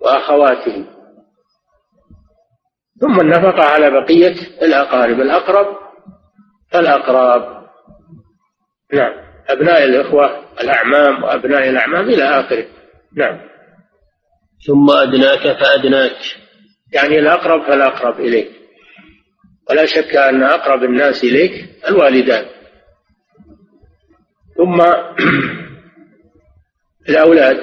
وأخواته. 0.01 0.87
ثم 3.01 3.21
النفقة 3.21 3.63
على 3.63 3.91
بقية 3.91 4.35
الأقارب 4.63 5.21
الأقرب 5.21 5.67
فالأقراب. 6.71 7.67
نعم 8.93 9.13
أبناء 9.49 9.85
الإخوة 9.85 10.43
الأعمام 10.61 11.23
وأبناء 11.23 11.69
الأعمام 11.71 12.09
إلى 12.09 12.25
آخره. 12.25 12.67
نعم. 13.17 13.52
ثم 14.67 14.91
أدناك 14.91 15.61
فأدناك. 15.61 16.17
يعني 16.93 17.19
الأقرب 17.19 17.67
فالأقرب 17.67 18.21
إليك. 18.21 18.51
ولا 19.71 19.87
شك 19.87 20.17
أن 20.17 20.43
أقرب 20.43 20.85
الناس 20.85 21.25
إليك 21.25 21.69
الوالدان. 21.89 22.47
ثم 24.57 24.83
الأولاد. 27.09 27.57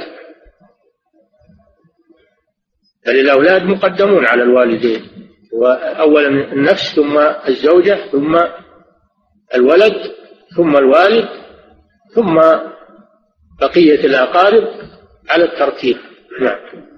بل 3.05 3.19
الأولاد 3.19 3.63
مقدمون 3.63 4.25
على 4.25 4.43
الوالدين. 4.43 5.09
وأولا 5.53 6.27
النفس 6.27 6.95
ثم 6.95 7.17
الزوجة 7.47 8.11
ثم 8.11 8.39
الولد 9.55 10.11
ثم 10.55 10.77
الوالد 10.77 11.29
ثم 12.15 12.41
بقية 13.61 14.05
الأقارب 14.05 14.67
على 15.29 15.43
الترتيب. 15.43 15.97
نعم. 16.41 16.88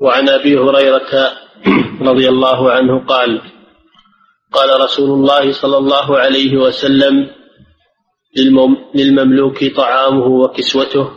وعن 0.00 0.28
أبي 0.28 0.58
هريرة 0.58 1.32
رضي 2.10 2.28
الله 2.28 2.72
عنه 2.72 3.04
قال 3.04 3.42
قال 4.52 4.80
رسول 4.80 5.10
الله 5.10 5.52
صلى 5.52 5.76
الله 5.76 6.18
عليه 6.18 6.56
وسلم 6.56 7.30
للمملوك 8.94 9.64
طعامه 9.76 10.26
وكسوته 10.26 11.10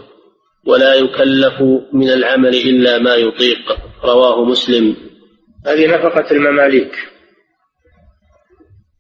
ولا 0.68 0.94
يكلف 0.94 1.62
من 1.94 2.10
العمل 2.10 2.56
إلا 2.56 3.00
ما 3.00 3.16
يطيق. 3.16 3.78
رواه 4.04 4.46
مسلم. 4.46 4.96
هذه 5.66 5.88
نفقة 5.88 6.32
المماليك. 6.32 6.96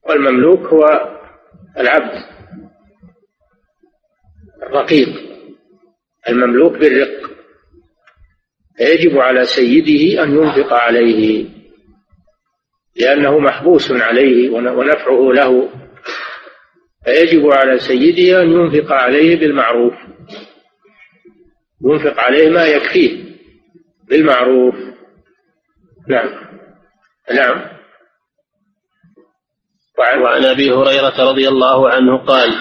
والمملوك 0.09 0.59
هو 0.59 0.83
العبد 1.79 2.23
الرقيق 4.63 5.09
المملوك 6.29 6.73
بالرق. 6.73 7.32
فيجب 8.77 9.17
على 9.17 9.45
سيده 9.45 10.23
أن 10.23 10.35
ينفق 10.35 10.73
عليه 10.73 11.45
لأنه 12.95 13.39
محبوس 13.39 13.91
عليه 13.91 14.49
ونفعه 14.49 15.31
له. 15.33 15.69
فيجب 17.05 17.51
على 17.51 17.79
سيده 17.79 18.41
أن 18.41 18.51
ينفق 18.51 18.91
عليه 18.91 19.39
بالمعروف 19.39 19.93
ينفق 21.85 22.19
عليه 22.19 22.49
ما 22.49 22.65
يكفيه 22.65 23.23
بالمعروف. 24.09 24.75
نعم. 26.07 26.29
نعم. 27.35 27.73
وعن, 29.99 30.45
أبي 30.45 30.71
هريرة 30.71 31.29
رضي 31.29 31.47
الله 31.47 31.89
عنه 31.89 32.17
قال 32.17 32.53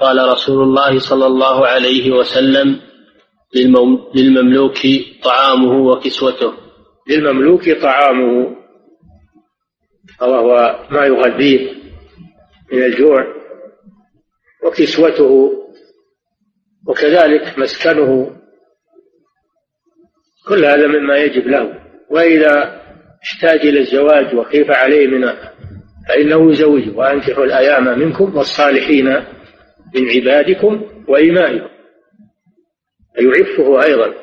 قال 0.00 0.28
رسول 0.28 0.62
الله 0.62 0.98
صلى 0.98 1.26
الله 1.26 1.66
عليه 1.66 2.10
وسلم 2.10 2.80
للمملوك 3.54 4.78
طعامه 5.24 5.72
وكسوته. 5.72 6.52
للمملوك 7.08 7.70
طعامه. 7.70 8.56
وهو 10.20 10.78
ما 10.90 11.06
يغذيه 11.06 11.72
من 12.72 12.82
الجوع 12.82 13.26
وكسوته 14.64 15.52
وكذلك 16.88 17.58
مسكنه. 17.58 18.36
كل 20.48 20.64
هذا 20.64 20.86
مما 20.86 21.16
يجب 21.16 21.46
له. 21.46 21.80
وإذا 22.10 22.82
احتاج 23.24 23.60
إلى 23.60 23.80
الزواج 23.80 24.34
وخيف 24.34 24.70
عليه 24.70 25.06
من 25.06 25.32
فإنه 26.08 26.52
يزوجه. 26.52 26.96
وأنكحوا 26.96 27.44
الأيام 27.44 27.98
منكم 27.98 28.36
والصالحين 28.36 29.06
من 29.94 30.10
عبادكم 30.10 30.82
وإمائكم 31.08 31.75
يعفه 33.18 33.82
أيضا. 33.84 34.14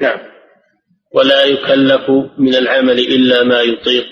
نعم. 0.00 0.18
ولا 1.14 1.44
يكلف 1.44 2.10
من 2.38 2.54
العمل 2.54 2.98
إلا 2.98 3.42
ما 3.42 3.60
يطيق. 3.60 4.06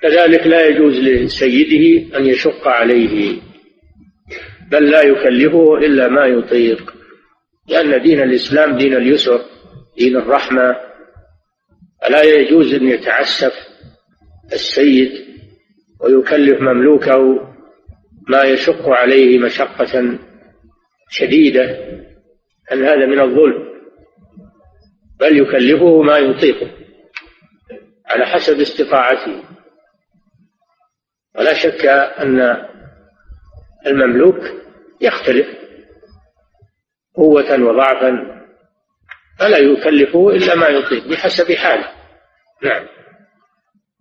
كذلك 0.00 0.46
لا 0.46 0.66
يجوز 0.66 0.98
لسيده 0.98 2.16
أن 2.18 2.26
يشق 2.26 2.68
عليه. 2.68 3.40
بل 4.70 4.90
لا 4.90 5.02
يكلفه 5.02 5.78
إلا 5.78 6.08
ما 6.08 6.26
يطيق. 6.26 6.94
لأن 7.68 8.02
دين 8.02 8.22
الإسلام 8.22 8.78
دين 8.78 8.94
اليسر 8.94 9.40
دين 9.98 10.16
الرحمة. 10.16 10.76
فلا 12.02 12.22
يجوز 12.22 12.74
أن 12.74 12.88
يتعسف 12.88 13.52
السيد 14.52 15.12
ويكلف 16.00 16.60
مملوكه 16.60 17.50
ما 18.28 18.42
يشق 18.42 18.88
عليه 18.88 19.38
مشقة 19.38 20.18
شديدة. 21.10 21.78
أن 22.72 22.84
هذا 22.84 23.06
من 23.06 23.20
الظلم؟ 23.20 23.70
بل 25.20 25.38
يكلفه 25.38 26.02
ما 26.02 26.18
يطيقه 26.18 26.70
على 28.06 28.26
حسب 28.26 28.60
استطاعته. 28.60 29.44
ولا 31.38 31.54
شك 31.54 31.86
أن 31.86 32.66
المملوك 33.86 34.40
يختلف 35.00 35.46
قوة 37.14 37.62
وضعفا 37.62 38.40
فلا 39.38 39.58
يكلفه 39.58 40.30
إلا 40.30 40.54
ما 40.54 40.68
يطيق 40.68 41.08
بحسب 41.08 41.52
حاله. 41.52 41.88
نعم. 42.62 42.86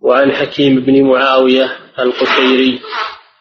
وعن 0.02 0.32
حكيم 0.32 0.80
بن 0.80 1.04
معاوية 1.04 1.78
القشيري 2.00 2.82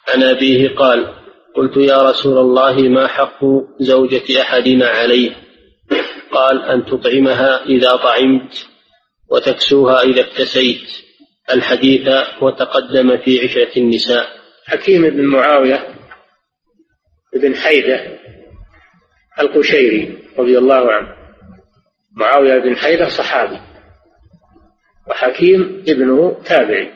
عن 0.09 0.23
أبيه 0.23 0.77
قال 0.77 1.18
قلت 1.59 1.77
يا 1.77 2.11
رسول 2.11 2.39
الله 2.39 2.89
ما 2.89 3.07
حق 3.07 3.45
زوجة 3.81 4.41
أحدنا 4.41 4.89
عليه؟ 4.89 5.37
قال 6.33 6.63
أن 6.63 6.85
تطعمها 6.85 7.65
إذا 7.65 7.97
طعمت 7.97 8.69
وتكسوها 9.31 10.03
إذا 10.03 10.21
اكتسيت. 10.21 10.89
الحديث 11.51 12.09
وتقدم 12.43 13.17
في 13.17 13.41
عشرة 13.45 13.79
النساء. 13.79 14.27
حكيم 14.67 15.11
بن 15.11 15.25
معاوية 15.25 15.95
بن 17.43 17.55
حيدة 17.55 18.19
القشيري 19.41 20.19
رضي 20.39 20.59
الله 20.59 20.93
عنه. 20.93 21.15
معاوية 22.17 22.59
بن 22.59 22.77
حيدة 22.77 23.09
صحابي 23.09 23.61
وحكيم 25.09 25.85
ابنه 25.89 26.43
تابعي. 26.45 26.93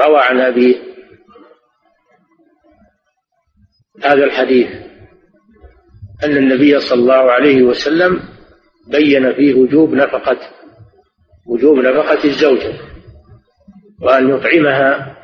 روى 0.00 0.18
عن 0.18 0.40
أبيه 0.40 0.95
هذا 4.04 4.24
الحديث 4.24 4.66
أن 6.24 6.36
النبي 6.36 6.80
صلى 6.80 7.00
الله 7.00 7.32
عليه 7.32 7.62
وسلم 7.62 8.20
بين 8.88 9.32
فيه 9.32 9.54
وجوب 9.54 9.94
نفقة 9.94 10.38
وجوب 11.46 11.78
نفقة 11.78 12.24
الزوجة 12.24 12.74
وأن 14.02 14.28
يطعمها 14.28 15.16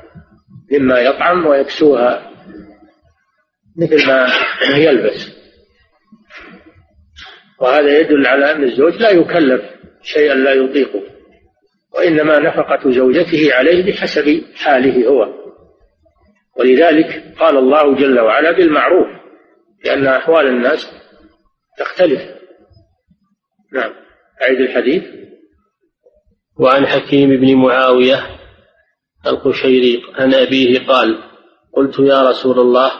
مما 0.72 1.00
يطعم 1.00 1.46
ويكسوها 1.46 2.30
مثل 3.76 4.06
ما 4.06 4.28
يلبس. 4.76 5.32
وهذا 7.60 7.98
يدل 7.98 8.26
على 8.26 8.52
أن 8.52 8.64
الزوج 8.64 8.96
لا 8.96 9.10
يكلف 9.10 9.62
شيئا 10.02 10.34
لا 10.34 10.52
يطيقه 10.52 11.02
وإنما 11.94 12.38
نفقة 12.38 12.90
زوجته 12.90 13.54
عليه 13.54 13.92
بحسب 13.92 14.42
حاله 14.56 15.08
هو. 15.08 15.41
ولذلك 16.58 17.34
قال 17.38 17.56
الله 17.58 17.94
جل 17.94 18.20
وعلا 18.20 18.52
بالمعروف 18.52 19.06
لأن 19.84 20.06
أحوال 20.06 20.46
الناس 20.46 20.88
تختلف. 21.78 22.20
نعم. 23.72 23.92
أعيد 24.42 24.60
الحديث. 24.60 25.04
وعن 26.60 26.86
حكيم 26.86 27.30
بن 27.30 27.56
معاوية 27.56 28.26
القشيري 29.26 30.02
عن 30.14 30.34
أبيه 30.34 30.86
قال 30.86 31.22
قلت 31.76 31.98
يا 31.98 32.30
رسول 32.30 32.60
الله 32.60 32.92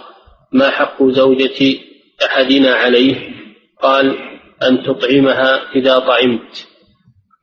ما 0.52 0.70
حق 0.70 1.02
زوجة 1.02 1.78
أحدنا 2.24 2.74
عليه؟ 2.74 3.32
قال 3.80 4.18
أن 4.62 4.82
تطعمها 4.82 5.72
إذا 5.74 5.98
طعمت 5.98 6.68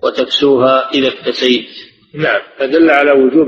وتكسوها 0.03 0.89
إذا 0.93 1.07
اكتسيت. 1.07 1.69
نعم. 2.15 2.41
فدل 2.57 2.89
على 2.89 3.11
وجوب 3.11 3.47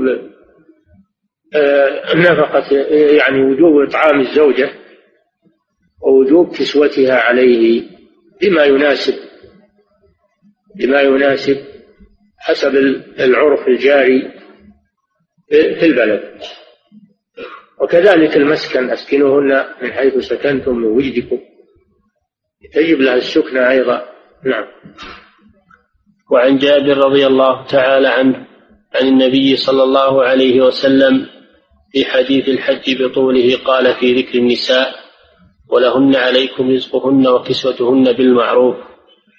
آه، 1.54 2.12
النفقة 2.12 2.76
يعني 3.16 3.42
وجوب 3.42 3.88
إطعام 3.88 4.20
الزوجة 4.20 4.70
ووجوب 6.02 6.56
كسوتها 6.56 7.14
عليه 7.16 7.82
بما 8.42 8.64
يناسب 8.64 9.14
بما 10.76 11.00
يناسب 11.00 11.56
حسب 12.38 12.76
العرف 13.20 13.68
الجاري 13.68 14.32
في 15.50 15.86
البلد. 15.86 16.40
وكذلك 17.80 18.36
المسكن 18.36 18.90
أسكنوهن 18.90 19.64
من 19.82 19.92
حيث 19.92 20.18
سكنتم 20.18 20.76
من 20.76 20.86
وجدكم. 20.86 21.38
تجب 22.72 23.00
لها 23.00 23.14
السكنى 23.14 23.70
أيضا. 23.70 24.04
نعم. 24.44 24.66
وعن 26.30 26.58
جابر 26.58 26.96
رضي 26.96 27.26
الله 27.26 27.66
تعالى 27.66 28.08
عنه 28.08 28.46
عن 28.94 29.08
النبي 29.08 29.56
صلى 29.56 29.82
الله 29.82 30.24
عليه 30.24 30.60
وسلم 30.60 31.26
في 31.92 32.04
حديث 32.04 32.48
الحج 32.48 33.02
بطوله 33.02 33.56
قال 33.64 33.94
في 33.94 34.14
ذكر 34.14 34.38
النساء 34.38 34.94
ولهن 35.68 36.16
عليكم 36.16 36.70
رزقهن 36.70 37.26
وكسوتهن 37.26 38.12
بالمعروف 38.12 38.76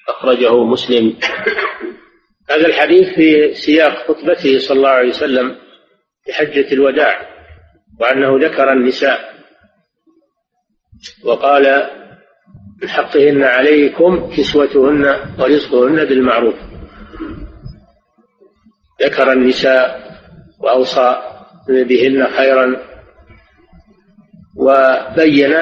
أخرجه 0.09 0.63
مسلم. 0.63 1.17
هذا 2.49 2.65
الحديث 2.67 3.09
في 3.15 3.53
سياق 3.53 4.07
خطبته 4.07 4.59
صلى 4.59 4.77
الله 4.77 4.89
عليه 4.89 5.09
وسلم 5.09 5.55
في 6.25 6.33
حجة 6.33 6.73
الوداع 6.73 7.29
وأنه 7.99 8.47
ذكر 8.47 8.71
النساء. 8.71 9.33
وقال 11.23 11.89
من 12.81 12.89
حقهن 12.89 13.43
عليكم 13.43 14.29
كسوتهن 14.37 15.05
ورزقهن 15.39 16.05
بالمعروف. 16.05 16.55
ذكر 19.01 19.31
النساء 19.31 20.03
وأوصى 20.59 21.32
بهن 21.67 22.27
خيرا. 22.27 22.77
وبين 24.57 25.53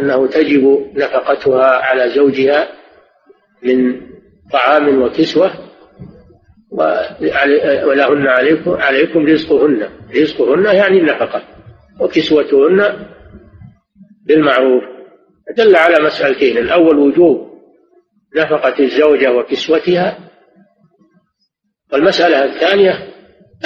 أنه 0.00 0.26
تجب 0.26 0.90
نفقتها 0.94 1.66
على 1.66 2.10
زوجها 2.10 2.68
من 3.62 4.00
طعام 4.52 5.02
وكسوة 5.02 5.50
ولهن 7.84 8.26
عليكم 8.26 8.70
عليكم 8.70 9.26
رزقهن. 9.26 9.88
رزقهن 10.16 10.64
يعني 10.64 10.98
النفقة 10.98 11.42
وكسوتهن 12.00 13.06
بالمعروف. 14.26 14.84
دل 15.56 15.76
على 15.76 16.04
مسألتين. 16.04 16.58
الأول 16.58 16.98
وجوب 16.98 17.50
نفقة 18.36 18.78
الزوجة 18.84 19.32
وكسوتها 19.32 20.18
والمسألة 21.92 22.44
الثانية 22.44 22.92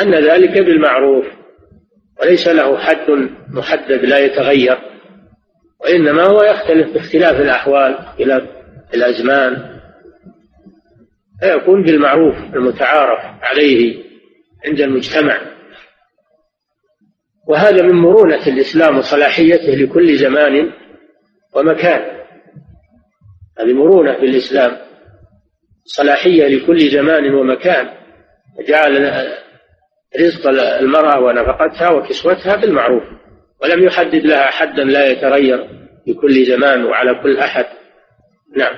أن 0.01 0.15
ذلك 0.15 0.59
بالمعروف. 0.59 1.27
وليس 2.25 2.49
له 2.49 2.79
حد 2.79 3.29
محدد 3.51 4.05
لا 4.05 4.19
يتغير 4.19 4.79
وإنما 5.81 6.23
هو 6.23 6.43
يختلف 6.43 6.95
باختلاف 6.95 7.41
الأحوال 7.41 7.99
إلى 8.21 8.49
الأزمان. 8.95 9.81
فيكون 11.41 11.83
بالمعروف 11.83 12.37
المتعارف 12.55 13.21
عليه 13.43 14.05
عند 14.67 14.81
المجتمع. 14.81 15.41
وهذا 17.49 17.83
من 17.83 17.95
مرونة 17.95 18.47
الإسلام 18.47 18.99
وصلاحيته 18.99 19.75
لكل 19.75 20.17
زمان 20.17 20.73
ومكان. 21.55 22.25
هذه 23.59 23.73
مرونة 23.73 24.13
في 24.13 24.25
الإسلام 24.27 24.79
صلاحية 25.85 26.47
لكل 26.47 26.79
زمان 26.79 27.35
ومكان 27.35 27.89
جعل 28.69 28.97
رزق 30.21 30.49
المرأة 30.81 31.21
ونفقتها 31.21 31.91
وكسوتها 31.91 32.57
بالمعروف 32.57 33.03
ولم 33.63 33.85
يحدد 33.85 34.27
لها 34.27 34.51
حدا 34.51 34.85
لا 34.85 35.07
يتغير 35.07 35.69
في 36.05 36.15
كل 36.15 36.45
زمان 36.45 36.85
وعلى 36.85 37.15
كل 37.23 37.37
أحد. 37.37 37.67
نعم. 38.57 38.75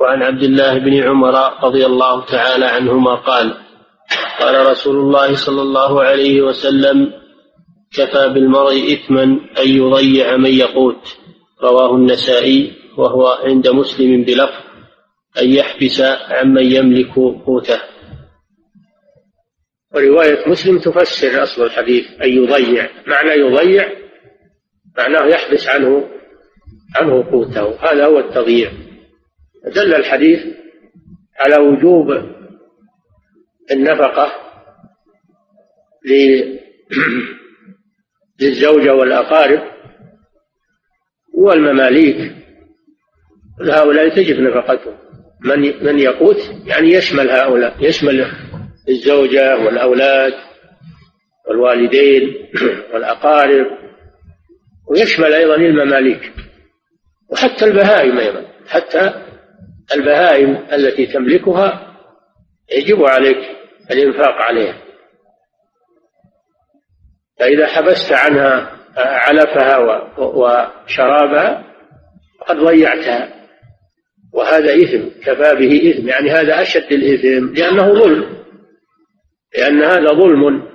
وعن 0.00 0.22
عبد 0.22 0.42
الله 0.42 0.78
بن 0.78 1.02
عمر 1.02 1.64
رضي 1.64 1.86
الله 1.86 2.24
تعالى 2.24 2.64
عنهما 2.64 3.14
قال 3.14 3.54
قال 4.40 4.66
رسول 4.66 4.96
الله 4.96 5.36
صلى 5.36 5.62
الله 5.62 6.02
عليه 6.02 6.42
وسلم 6.42 7.12
كفى 7.96 8.28
بالمرء 8.28 8.92
إثما 8.92 9.22
أن 9.58 9.68
يضيع 9.68 10.36
من 10.36 10.50
يقوت 10.50 11.16
رواه 11.62 11.94
النسائي 11.94 12.72
وهو 12.96 13.26
عند 13.44 13.68
مسلم 13.68 14.24
بلفظ 14.24 14.64
أن 15.42 15.50
يحبس 15.52 16.00
عمن 16.30 16.72
يملك 16.72 17.14
قوته 17.46 17.80
ورواية 19.94 20.48
مسلم 20.48 20.78
تفسر 20.78 21.42
أصل 21.42 21.64
الحديث 21.64 22.06
أن 22.22 22.28
يضيع. 22.28 22.88
معنى 23.06 23.30
يضيع 23.30 23.88
معناه 24.98 25.26
يحبس 25.26 25.68
عنه 25.68 26.10
عنه 26.96 27.30
قوته. 27.30 27.76
هذا 27.80 28.06
هو 28.06 28.18
التضييع. 28.18 28.72
دل 29.74 29.94
الحديث 29.94 30.40
على 31.40 31.56
وجوب 31.56 32.12
النفقة 33.70 34.32
للزوجة 38.40 38.94
والأقارب 38.94 39.62
والمماليك. 41.34 42.32
هؤلاء 43.60 44.08
تجب 44.08 44.40
نفقتهم. 44.40 44.94
من 45.44 45.84
من 45.84 45.98
يقوت 45.98 46.50
يعني 46.66 46.92
يشمل 46.92 47.30
هؤلاء 47.30 47.76
يشمل 47.80 48.26
الزوجة 48.88 49.56
والأولاد 49.56 50.34
والوالدين 51.48 52.48
والأقارب 52.94 53.66
ويشمل 54.88 55.34
أيضا 55.34 55.56
المماليك 55.56 56.32
وحتى 57.28 57.64
البهائم 57.64 58.18
أيضا 58.18 58.44
حتى 58.68 59.12
البهائم 59.94 60.66
التي 60.72 61.06
تملكها 61.06 61.96
يجب 62.72 63.04
عليك 63.04 63.38
الإنفاق 63.90 64.34
عليها. 64.34 64.74
فإذا 67.40 67.66
حبست 67.66 68.12
عنها 68.12 68.70
علفها 68.96 69.78
وشرابها 70.18 71.64
فقد 72.40 72.56
ضيعتها. 72.56 73.34
وهذا 74.32 74.74
إثم 74.74 75.20
كفى 75.24 75.54
به 75.54 75.90
إثم 75.90 76.08
يعني 76.08 76.30
هذا 76.30 76.62
أشد 76.62 76.92
الإثم 76.92 77.54
لأنه 77.54 77.94
ظلم. 77.94 78.43
لأن 79.58 79.82
هذا 79.82 80.08
ظلم 80.08 80.68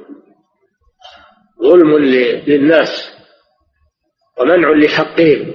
ظلم 1.63 1.97
للناس 2.47 3.19
ومنع 4.39 4.71
لحقهم. 4.71 5.53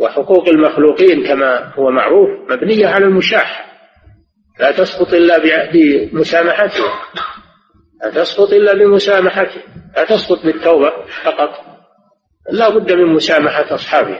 وحقوق 0.00 0.48
المخلوقين 0.48 1.26
كما 1.26 1.74
هو 1.74 1.90
معروف 1.90 2.50
مبنية 2.50 2.86
على 2.86 3.04
المشاح. 3.04 3.68
لا 4.60 4.72
تسقط 4.72 5.12
إلا 5.12 5.38
بمسامحته. 5.72 6.84
لا 8.02 8.10
تسقط 8.10 8.52
إلا 8.52 8.74
بمسامحته. 8.74 9.62
لا 9.96 10.04
تسقط 10.04 10.44
بالتوبة 10.44 10.92
فقط. 11.24 11.50
لا 12.50 12.68
بد 12.68 12.92
من 12.92 13.06
مسامحة 13.06 13.74
أصحابه. 13.74 14.18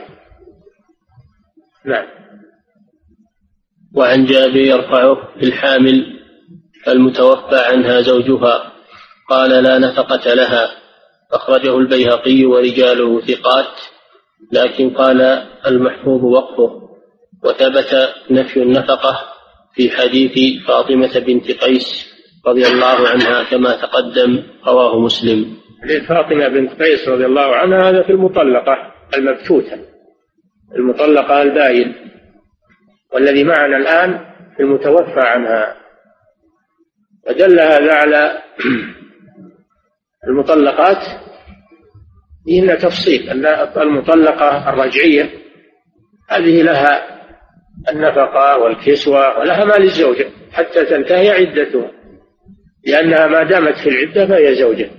نعم. 1.85 2.07
وعن 3.95 4.25
جابر 4.25 4.55
يرفعه 4.55 5.15
في 5.39 5.45
الحامل 5.45 6.18
المتوفى 6.87 7.55
عنها 7.55 8.01
زوجها 8.01 8.71
قال 9.29 9.63
لا 9.63 9.77
نفقة 9.77 10.33
لها. 10.33 10.69
أخرجه 11.31 11.77
البيهقي 11.77 12.45
ورجاله 12.45 13.21
ثقات 13.21 13.73
لكن 14.51 14.89
قال 14.89 15.21
المحفوظ 15.67 16.23
وقفه. 16.23 16.89
وثبت 17.43 18.15
نفي 18.31 18.61
النفقة 18.63 19.19
في 19.75 19.89
حديث 19.89 20.65
فاطمة 20.67 21.19
بنت 21.19 21.51
قيس 21.51 22.09
رضي 22.47 22.67
الله 22.67 23.07
عنها 23.07 23.43
كما 23.43 23.75
تقدم 23.75 24.43
رواه 24.67 24.99
مسلم. 24.99 25.57
حديث 25.83 26.03
فاطمة 26.03 26.47
بنت 26.47 26.81
قيس 26.81 27.07
رضي 27.07 27.25
الله 27.25 27.55
عنها 27.55 27.89
هذا 27.89 28.03
في 28.03 28.11
المطلقة 28.11 28.93
المبتوتة 29.17 29.79
المطلقة 30.75 31.41
الباين 31.41 31.95
والذي 33.13 33.43
معنا 33.43 33.77
الآن 33.77 34.25
في 34.57 34.63
المتوفى 34.63 35.19
عنها. 35.19 35.75
ودل 37.29 37.59
هذا 37.59 37.93
على 37.93 38.41
المطلقات 40.27 41.03
فيهن 42.45 42.77
تفصيل 42.77 43.29
أن 43.29 43.45
المطلقة 43.77 44.69
الرجعية 44.69 45.29
هذه 46.29 46.61
لها 46.61 47.19
النفقة 47.89 48.57
والكسوة 48.57 49.39
ولها 49.39 49.65
ما 49.65 49.73
للزوجة 49.73 50.27
حتى 50.51 50.85
تنتهي 50.85 51.29
عدتها 51.29 51.91
لأنها 52.85 53.27
ما 53.27 53.43
دامت 53.43 53.77
في 53.77 53.89
العدة 53.89 54.27
فهي 54.27 54.55
زوجة. 54.55 54.89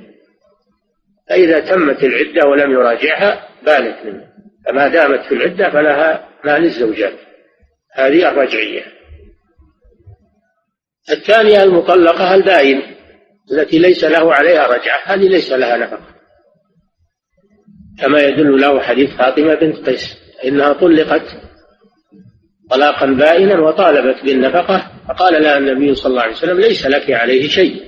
فإذا 1.29 1.61
تمت 1.61 2.05
العدة 2.05 2.49
ولم 2.49 2.73
يراجعها 2.73 3.49
بانت 3.63 3.97
منه 4.05 4.27
فما 4.67 4.89
دامت 4.89 5.21
في 5.21 5.35
العدة 5.35 5.71
فلها 5.71 6.29
ما 6.45 6.59
للزوجات 6.59 7.15
هذه 7.95 8.29
الرجعية. 8.29 9.00
الثانية 11.11 11.63
المطلقة 11.63 12.35
الباين 12.35 12.83
التي 13.53 13.79
ليس 13.79 14.05
له 14.05 14.35
عليها 14.35 14.67
رجعة. 14.67 15.01
هذه 15.05 15.29
ليس 15.29 15.53
لها 15.53 15.77
نفقة. 15.77 16.07
كما 18.01 18.21
يدل 18.21 18.61
له 18.61 18.81
حديث 18.81 19.11
فاطمة 19.11 19.55
بنت 19.55 19.89
قيس. 19.89 20.17
إنها 20.45 20.73
طلقت 20.73 21.37
طلاقا 22.71 23.07
بائنا 23.07 23.61
وطالبت 23.61 24.25
بالنفقة 24.25 24.91
فقال 25.09 25.43
لها 25.43 25.59
النبي 25.59 25.95
صلى 25.95 26.11
الله 26.11 26.23
عليه 26.23 26.33
وسلم 26.33 26.61
ليس 26.61 26.87
لك 26.87 27.11
عليه 27.11 27.49
شيء. 27.49 27.83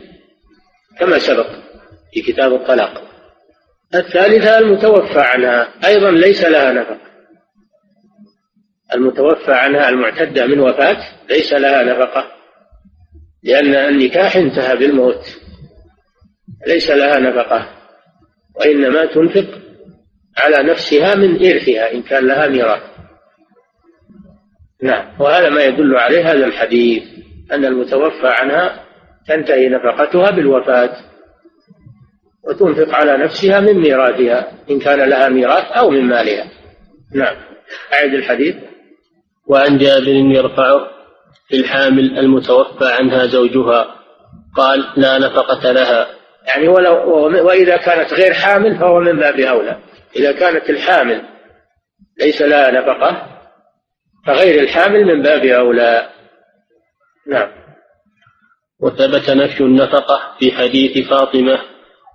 كما 0.98 1.18
سبق 1.18 1.46
في 2.12 2.22
كتاب 2.22 2.54
الطلاق. 2.54 3.02
الثالثة 3.94 4.58
المتوفى 4.58 5.20
عنها 5.20 5.68
أيضا 5.84 6.10
ليس 6.10 6.44
لها 6.44 6.72
نفقة. 6.72 7.12
المتوفى 8.94 9.52
عنها 9.52 9.88
المعتدة 9.88 10.46
من 10.46 10.60
وفاة 10.60 10.98
ليس 11.30 11.52
لها 11.52 11.82
نفقة. 11.82 12.41
لأن 13.42 13.74
النكاح 13.74 14.36
انتهى 14.36 14.76
بالموت. 14.76 15.38
ليس 16.66 16.90
لها 16.90 17.18
نفقة 17.18 17.68
وإنما 18.54 19.04
تنفق 19.04 19.46
على 20.38 20.70
نفسها 20.70 21.14
من 21.14 21.46
إرثها 21.46 21.92
إن 21.94 22.02
كان 22.02 22.26
لها 22.26 22.48
ميراث. 22.48 22.82
نعم. 24.82 25.20
وهذا 25.20 25.48
ما 25.48 25.64
يدل 25.64 25.96
عليه 25.96 26.32
هذا 26.32 26.46
الحديث 26.46 27.02
أن 27.52 27.64
المتوفى 27.64 28.28
عنها 28.28 28.84
تنتهي 29.28 29.68
نفقتها 29.68 30.30
بالوفاة 30.30 30.96
وتنفق 32.44 32.94
على 32.94 33.24
نفسها 33.24 33.60
من 33.60 33.80
ميراثها 33.80 34.52
إن 34.70 34.78
كان 34.78 35.08
لها 35.08 35.28
ميراث 35.28 35.64
أو 35.64 35.90
من 35.90 36.02
مالها. 36.02 36.50
نعم. 37.14 37.36
أعد 37.92 38.14
الحديث. 38.14 38.56
وعن 39.46 39.78
جابر 39.78 40.08
يرفعه 40.08 41.01
في 41.48 41.56
الحامل 41.56 42.18
المتوفى 42.18 42.92
عنها 42.92 43.26
زوجها. 43.26 43.94
قال 44.56 44.86
لا 44.96 45.18
نفقة 45.18 45.72
لها. 45.72 46.06
يعني 46.46 46.68
ولو 46.68 47.26
وإذا 47.46 47.76
كانت 47.76 48.12
غير 48.12 48.32
حامل 48.32 48.78
فهو 48.78 49.00
من 49.00 49.16
باب 49.16 49.40
أولى. 49.40 49.78
إذا 50.16 50.32
كانت 50.32 50.70
الحامل 50.70 51.22
ليس 52.20 52.42
لها 52.42 52.70
نفقة 52.70 53.26
فغير 54.26 54.62
الحامل 54.62 55.04
من 55.04 55.22
باب 55.22 55.44
أولى. 55.44 56.08
نعم. 57.28 57.48
وثبت 58.80 59.30
نفي 59.30 59.60
النفقة 59.60 60.20
في 60.38 60.52
حديث 60.52 61.08
فاطمة 61.08 61.58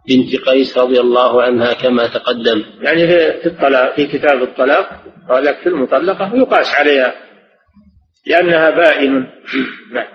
بنت 0.10 0.36
قيس 0.50 0.78
رضي 0.78 1.00
الله 1.00 1.44
عنها 1.44 1.74
كما 1.74 2.08
تقدم. 2.08 2.64
يعني 2.82 3.08
في 3.08 3.46
الطلاق 3.46 3.96
في 3.96 4.08
كتاب 4.08 4.44
الطلاق 4.44 4.90
قال 5.30 5.56
في 5.56 5.70
المطلقة. 5.70 6.36
يقاس 6.36 6.76
عليها. 6.76 7.27
لأنها 8.30 8.70
بائن. 8.70 9.28
نعم. 9.94 10.08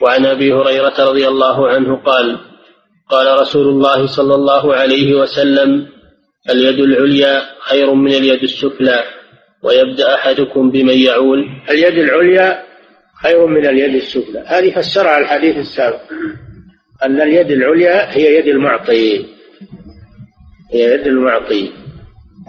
وعن 0.00 0.26
أبي 0.26 0.52
هريرة 0.52 0.94
رضي 0.98 1.28
الله 1.28 1.68
عنه 1.68 1.96
قال 1.96 2.38
قال 3.10 3.40
رسول 3.40 3.68
الله 3.68 4.06
صلى 4.06 4.34
الله 4.34 4.74
عليه 4.74 5.14
وسلم 5.14 5.88
اليد 6.50 6.78
العليا 6.80 7.42
خير 7.60 7.94
من 7.94 8.12
اليد 8.12 8.42
السفلى 8.42 9.04
ويبدأ 9.62 10.14
أحدكم 10.14 10.70
بمن 10.70 10.98
يعول. 10.98 11.48
اليد 11.70 11.98
العليا 11.98 12.62
خير 13.22 13.46
من 13.46 13.66
اليد 13.66 13.94
السفلى. 13.94 14.44
هذه 14.46 14.74
فسرها 14.74 15.18
الحديث 15.18 15.56
السابق 15.56 16.00
أن 17.02 17.20
اليد 17.20 17.50
العليا 17.50 18.16
هي 18.16 18.38
يد 18.38 18.46
المعطي 18.46 19.26
هي 20.72 20.94
يد 20.94 21.06
المعطي 21.06 21.72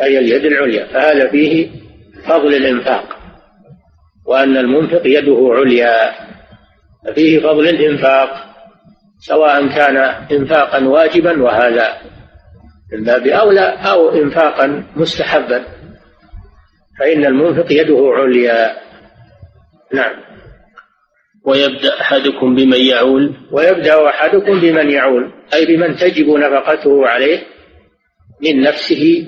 أي 0.02 0.20
اليد 0.20 0.46
العليا 0.46 0.86
فهذا 0.86 1.32
فيه 1.32 1.70
فضل 2.26 2.54
الإنفاق. 2.56 3.19
وأن 4.30 4.58
المنفق 4.58 5.02
يده 5.06 5.50
عليا. 5.52 6.12
فيه 7.16 7.40
فضل 7.40 7.68
الإنفاق 7.68 8.30
سواء 9.20 9.68
كان 9.68 9.98
إنفاقا 10.32 10.88
واجبا 10.88 11.44
وهذا 11.44 11.98
من 12.94 13.04
باب 13.04 13.28
أولى 13.28 13.78
أو 13.92 14.10
إنفاقا 14.10 14.84
مستحبا. 14.96 15.66
فإن 17.00 17.26
المنفق 17.26 17.72
يده 17.72 18.12
عليا. 18.14 18.76
نعم. 19.94 20.14
ويبدأ 21.46 22.02
أحدكم 22.02 22.56
بمن 22.56 22.82
يعول؟ 22.86 23.34
ويبدأ 23.52 24.10
أحدكم 24.10 24.60
بمن 24.60 24.90
يعول 24.90 25.32
أي 25.54 25.66
بمن 25.66 25.96
تجب 25.96 26.30
نفقته 26.30 27.08
عليه 27.08 27.40
من 28.44 28.62
نفسه 28.62 29.28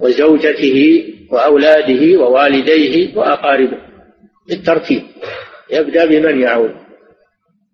وزوجته 0.00 1.04
وأولاده 1.30 2.20
ووالديه 2.20 3.16
وأقاربه. 3.16 3.89
بالترتيب. 4.48 5.02
يبدأ 5.70 6.06
بمن 6.06 6.40
يعول 6.40 6.74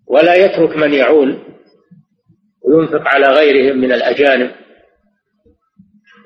ولا 0.07 0.35
يترك 0.35 0.77
من 0.77 0.93
يعول 0.93 1.39
وينفق 2.65 3.09
على 3.09 3.27
غيرهم 3.27 3.77
من 3.77 3.93
الأجانب 3.93 4.51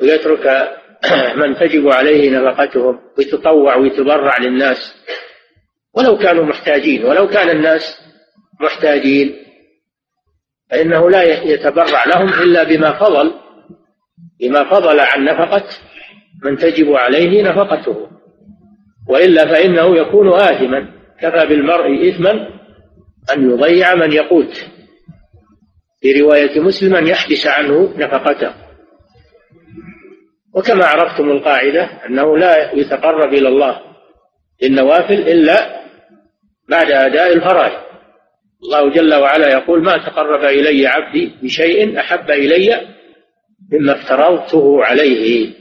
ويترك 0.03 0.71
من 1.41 1.55
تجب 1.55 1.89
عليه 1.89 2.31
نفقتهم 2.31 3.01
ويتطوع 3.19 3.77
ويتبرع 3.77 4.39
للناس. 4.39 4.95
ولو 5.95 6.19
كانوا 6.19 6.45
محتاجين 6.45 7.05
ولو 7.05 7.29
كان 7.29 7.51
الناس 7.51 7.83
محتاجين 8.61 9.37
فإنه 10.71 11.11
لا 11.11 11.23
يتبرع 11.45 12.05
لهم 12.07 12.29
إلا 12.29 12.63
بما 12.63 12.99
فضل 12.99 13.35
بما 14.41 14.71
فضل 14.71 15.01
عن 15.01 15.25
نفقة 15.25 15.65
من 16.45 16.57
تجب 16.57 16.93
عليه 16.93 17.43
نفقته. 17.43 18.11
وإلا 19.11 19.47
فإنه 19.47 19.97
يكون 19.97 20.33
آثما. 20.33 20.89
كفى 21.21 21.47
بالمرء 21.47 22.09
إثما 22.09 22.33
أن 23.37 23.51
يضيع 23.51 23.95
من 23.95 24.13
يقوت. 24.13 24.53
في 26.01 26.21
رواية 26.21 26.61
مسلم 26.61 26.95
أن 26.95 27.07
يحبس 27.07 27.47
عنه 27.47 27.95
نفقته. 27.97 28.55
وكما 30.55 30.85
عرفتم 30.85 31.31
القاعدة 31.31 31.91
أنه 32.07 32.39
لا 32.39 32.73
يتقرب 32.75 33.35
إلى 33.35 33.49
الله 33.49 33.81
بالنوافل 34.63 35.15
إلا 35.29 35.81
بعد 36.69 36.91
أداء 36.91 37.33
الفرائض. 37.33 37.81
الله 38.63 38.91
جل 38.91 39.15
وعلا 39.15 39.53
يقول 39.53 39.83
ما 39.83 39.97
تقرب 39.97 40.45
إلي 40.45 40.87
عبدي 40.87 41.33
بشيء 41.43 42.01
أحب 42.01 42.31
إلي 42.31 42.81
مما 43.73 43.93
افترضته 43.93 44.85
عليه. 44.85 45.60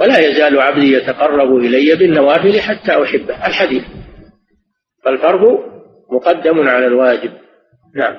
ولا 0.00 0.18
يزال 0.18 0.60
عبدي 0.60 0.92
يتقرب 0.92 1.56
إلي 1.56 1.94
بالنوافل 1.94 2.60
حتى 2.60 3.02
أحبه 3.02 3.46
الحديث. 3.46 3.84
فالفرض 5.04 5.58
مقدم 6.12 6.68
على 6.68 6.86
الواجب. 6.86 7.32
نعم. 7.94 8.16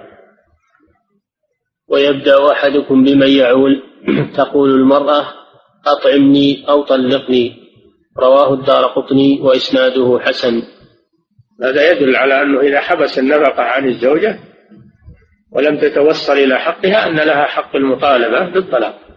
ويبدأ 1.87 2.51
أحدكم 2.51 3.03
بمن 3.03 3.29
يعول. 3.29 3.83
تقول 4.37 4.69
المرأة 4.69 5.25
أطعمني 5.87 6.65
أو 6.69 6.83
طلقني. 6.83 7.69
رواه 8.17 8.53
الدار 8.53 8.85
قطني 8.85 9.41
وإسناده 9.41 10.19
حسن. 10.19 10.63
هذا 11.63 11.91
يدل 11.91 12.15
على 12.15 12.41
أنه 12.41 12.59
إذا 12.59 12.79
حبس 12.79 13.19
النفقة 13.19 13.63
عن 13.63 13.87
الزوجة 13.87 14.39
ولم 15.51 15.77
تتوصل 15.77 16.33
إلى 16.33 16.59
حقها 16.59 17.07
أن 17.07 17.15
لها 17.15 17.45
حق 17.45 17.75
المطالبة 17.75 18.49
بالطلاق. 18.49 19.08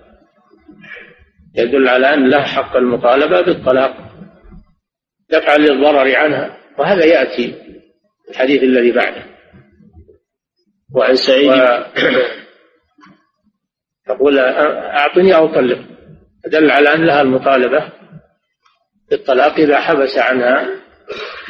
يدل 1.55 1.88
على 1.88 2.15
أن 2.15 2.29
لها 2.29 2.43
حق 2.43 2.77
المطالبة 2.77 3.41
بالطلاق 3.41 3.97
دفعا 5.31 5.57
للضرر 5.57 6.17
عنها 6.17 6.57
وهذا 6.79 7.05
يأتي 7.05 7.55
الحديث 8.31 8.62
الذي 8.62 8.93
بعده. 8.93 9.25
وعن 10.95 11.15
سعيد 11.15 11.51
و... 11.51 11.83
تقول 14.07 14.38
أعطني 14.38 15.37
أو 15.37 15.55
طلق. 15.55 15.79
دل 16.47 16.71
على 16.71 16.95
أن 16.95 17.05
لها 17.05 17.23
المطالبة 17.23 17.93
بالطلاق 19.11 19.55
إذا 19.55 19.81
حبس 19.81 20.19
عنها 20.19 20.69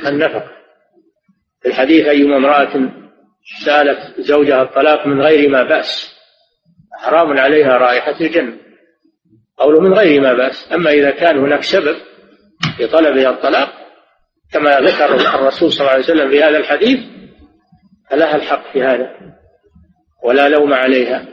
النفقة. 0.07 0.51
في 1.63 1.69
الحديث 1.69 2.07
أيما 2.07 2.37
امرأة 2.37 2.91
سألت 3.65 4.21
زوجها 4.21 4.63
الطلاق 4.63 5.07
من 5.07 5.23
غير 5.23 5.51
ما 5.51 5.63
بأس 5.63 6.17
حرام 6.99 7.39
عليها 7.39 7.79
رائحة 7.79 8.21
الجنة. 8.21 8.62
قوله 9.59 9.81
من 9.81 9.95
غير 9.95 10.21
ما 10.21 10.33
بأس. 10.33 10.73
أما 10.73 10.91
إذا 10.91 11.11
كان 11.11 11.39
هناك 11.39 11.63
سبب 11.63 11.97
في 12.77 12.87
طلبها 12.87 13.31
الطلاق 13.31 13.73
كما 14.53 14.81
ذكر 14.81 15.35
الرسول 15.35 15.73
صلى 15.73 15.81
الله 15.81 15.91
عليه 15.91 16.05
وسلم 16.05 16.31
في 16.31 16.43
هذا 16.43 16.59
الحديث 16.59 17.01
فلها 18.11 18.37
الحق 18.37 18.73
في 18.73 18.83
هذا 18.83 19.11
ولا 20.25 20.49
لوم 20.49 20.73
عليها. 20.75 21.29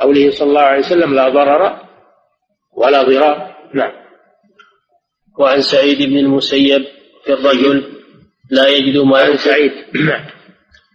قوله 0.00 0.30
صلى 0.30 0.48
الله 0.48 0.60
عليه 0.60 0.78
وسلم 0.78 1.14
لا 1.14 1.28
ضرر 1.28 1.78
ولا 2.76 3.02
ضرار. 3.02 3.56
نعم. 3.74 3.92
وعن 5.38 5.60
سعيد 5.60 6.02
بن 6.02 6.18
المسيب 6.18 6.84
في 7.24 7.32
الرجل 7.32 7.84
لا 8.50 8.68
يجد 8.68 8.98
ما 8.98 9.18
عن 9.18 9.36
سعيد. 9.36 9.72
نعم. 9.94 10.26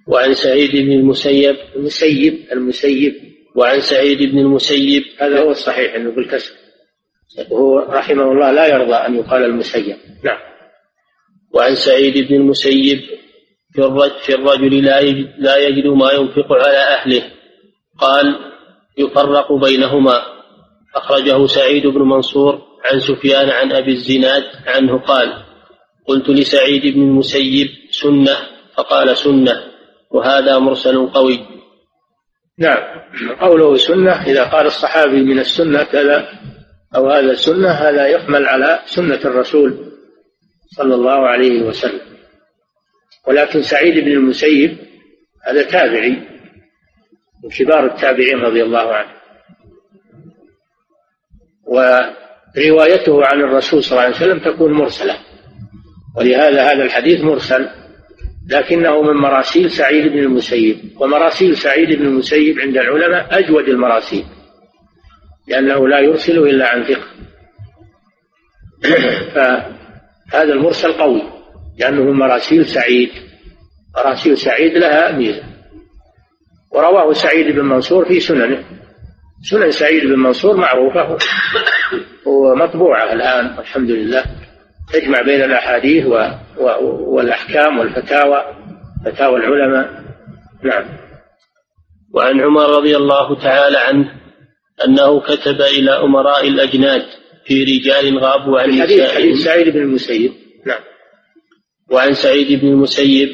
وعن 0.08 0.34
سعيد 0.34 0.72
بن 0.72 0.92
المسيب 0.92 1.56
المسيب 1.76 2.48
المسيب. 2.52 3.29
وعن 3.60 3.82
سعيد 3.82 4.32
بن 4.32 4.40
المسيب 4.40 5.04
هذا 5.20 5.40
هو 5.40 5.52
الصحيح 5.52 5.96
أنه 5.96 6.12
بالكسر. 6.12 6.54
وهو 7.50 7.80
رحمه 7.80 8.32
الله 8.32 8.52
لا 8.52 8.68
يرضى 8.68 8.94
أن 8.94 9.16
يقال 9.16 9.44
المسيب. 9.44 9.98
نعم. 10.24 10.38
وعن 11.54 11.76
سعيد 11.76 12.28
بن 12.28 12.36
المسيب 12.36 13.00
في 13.74 13.82
الرجل, 13.82 14.20
في 14.26 14.36
الرجل 14.36 14.86
لا 14.86 15.00
يجد, 15.00 15.34
لا 15.38 15.58
يجد 15.58 15.88
ما 15.88 16.12
ينفق 16.12 16.54
على 16.54 16.78
أهله. 16.78 17.24
قال 17.98 18.40
يفرق 18.98 19.54
بينهما. 19.54 20.22
أخرجه 20.96 21.46
سعيد 21.46 21.88
بن 21.88 22.02
منصور 22.02 22.62
عن 22.86 23.00
سفيان 23.00 23.50
عن 23.50 23.72
أبي 23.72 23.92
الزناد 23.92 24.44
عنه 24.68 24.98
قال 24.98 25.44
قلت 26.08 26.30
لسعيد 26.30 26.94
بن 26.94 27.02
المسيب 27.02 27.68
سنة 27.92 28.38
فقال 28.76 29.18
سنة 29.18 29.64
وهذا 30.12 30.60
مرسل 30.60 31.08
قوي. 31.08 31.49
نعم. 32.60 33.02
قوله 33.40 33.78
سنة 33.78 34.12
إذا 34.12 34.44
قال 34.44 34.66
الصحابي 34.66 35.24
من 35.24 35.40
السنة 35.40 35.84
كذا 35.84 36.30
أو 36.96 37.10
هذا 37.10 37.34
سنة 37.34 37.70
هذا 37.70 38.08
يحمل 38.08 38.46
على 38.46 38.80
سنة 38.86 39.20
الرسول 39.26 39.94
صلى 40.76 40.96
الله 40.96 41.28
عليه 41.28 41.62
وسلم. 41.62 42.02
ولكن 43.28 43.62
سعيد 43.62 44.06
بن 44.06 44.12
المسيب 44.12 44.78
هذا 45.48 45.64
تابعي 45.64 46.12
من 47.44 47.50
كبار 47.58 47.86
التابعين 47.86 48.40
رضي 48.40 48.64
الله 48.64 48.94
عنه. 48.94 49.10
وروايته 51.66 53.26
عن 53.26 53.42
الرسول 53.42 53.84
صلى 53.84 53.92
الله 53.92 54.04
عليه 54.04 54.16
وسلم 54.16 54.40
تكون 54.40 54.74
مرسلة. 54.74 55.18
ولهذا 56.18 56.64
هذا 56.64 56.84
الحديث 56.84 57.22
مرسل. 57.22 57.70
لكنه 58.50 59.02
من 59.02 59.14
مراسيل 59.14 59.72
سعيد 59.72 60.08
بن 60.08 60.20
المسيب 60.20 60.78
ومراسيل 61.00 61.58
سعيد 61.58 62.00
بن 62.00 62.06
المسيب 62.06 62.60
عند 62.60 62.78
العلماء 62.78 63.40
أجود 63.40 63.70
المراسيل 63.70 64.26
لأنه 65.48 65.88
لا 65.88 66.00
يرسل 66.00 66.38
إلا 66.38 66.70
عن 66.70 66.84
ثقة. 66.84 67.08
هذا 70.34 70.54
المرسل 70.54 70.92
قوي 70.92 71.22
لأنه 71.80 72.04
من 72.04 72.14
مراسيل 72.14 72.66
سعيد 72.66 73.10
مراسيل 73.98 74.38
سعيد 74.38 74.78
لها 74.78 75.12
ميزة 75.12 75.44
ورواه 76.72 77.14
سعيد 77.14 77.56
بن 77.56 77.66
منصور 77.66 78.06
في 78.06 78.20
سننه. 78.20 78.64
سنن 79.42 79.72
سعيد 79.72 80.06
بن 80.06 80.20
منصور 80.20 80.58
معروفة 80.58 81.18
ومطبوعة 82.26 83.14
الآن 83.14 83.58
والحمد 83.58 83.92
لله. 83.92 84.24
تجمع 84.94 85.22
بين 85.22 85.44
الأحاديث 85.44 86.06
و... 86.06 86.14
و... 86.58 86.66
والأحكام 87.16 87.80
والفتاوى 87.80 88.44
فتاوى 89.06 89.40
العلماء. 89.40 90.04
نعم. 90.64 90.86
وعن 92.14 92.42
عمر 92.42 92.70
رضي 92.70 92.96
الله 92.96 93.42
تعالى 93.42 93.78
عنه 93.78 94.12
أنه 94.86 95.20
كتب 95.20 95.62
إلى 95.62 95.92
أمراء 95.92 96.48
الأجناد 96.48 97.06
في 97.46 97.64
رجال 97.64 98.20
غابوا 98.20 98.60
عن 98.60 98.70
الحديث 98.70 99.12
حديث 99.12 99.38
سعيد 99.44 99.70
بن 99.70 99.82
المسيب. 99.82 100.32
نعم. 100.66 100.80
وعن 101.92 102.14
سعيد 102.14 102.62
بن 102.62 102.68
المسيب 102.68 103.30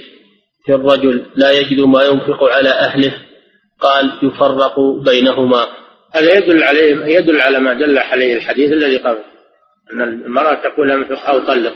في 0.65 0.73
الرجل 0.73 1.25
لا 1.35 1.51
يجد 1.51 1.79
ما 1.79 2.03
ينفق 2.03 2.43
على 2.43 2.69
أهله 2.69 3.13
قال 3.79 4.19
يفرق 4.23 4.79
بينهما. 4.79 5.67
هذا 6.13 6.37
يدل 6.37 6.63
عليه 6.63 7.05
يدل 7.05 7.41
على 7.41 7.59
ما 7.59 7.73
دل 7.73 7.97
عليه 7.97 8.35
الحديث 8.35 8.71
الذي 8.71 8.97
قبل. 8.97 9.23
أن 9.93 10.01
المرأة 10.01 10.53
تقول 10.53 10.91
انفق 10.91 11.29
أو 11.29 11.39
طلق. 11.39 11.75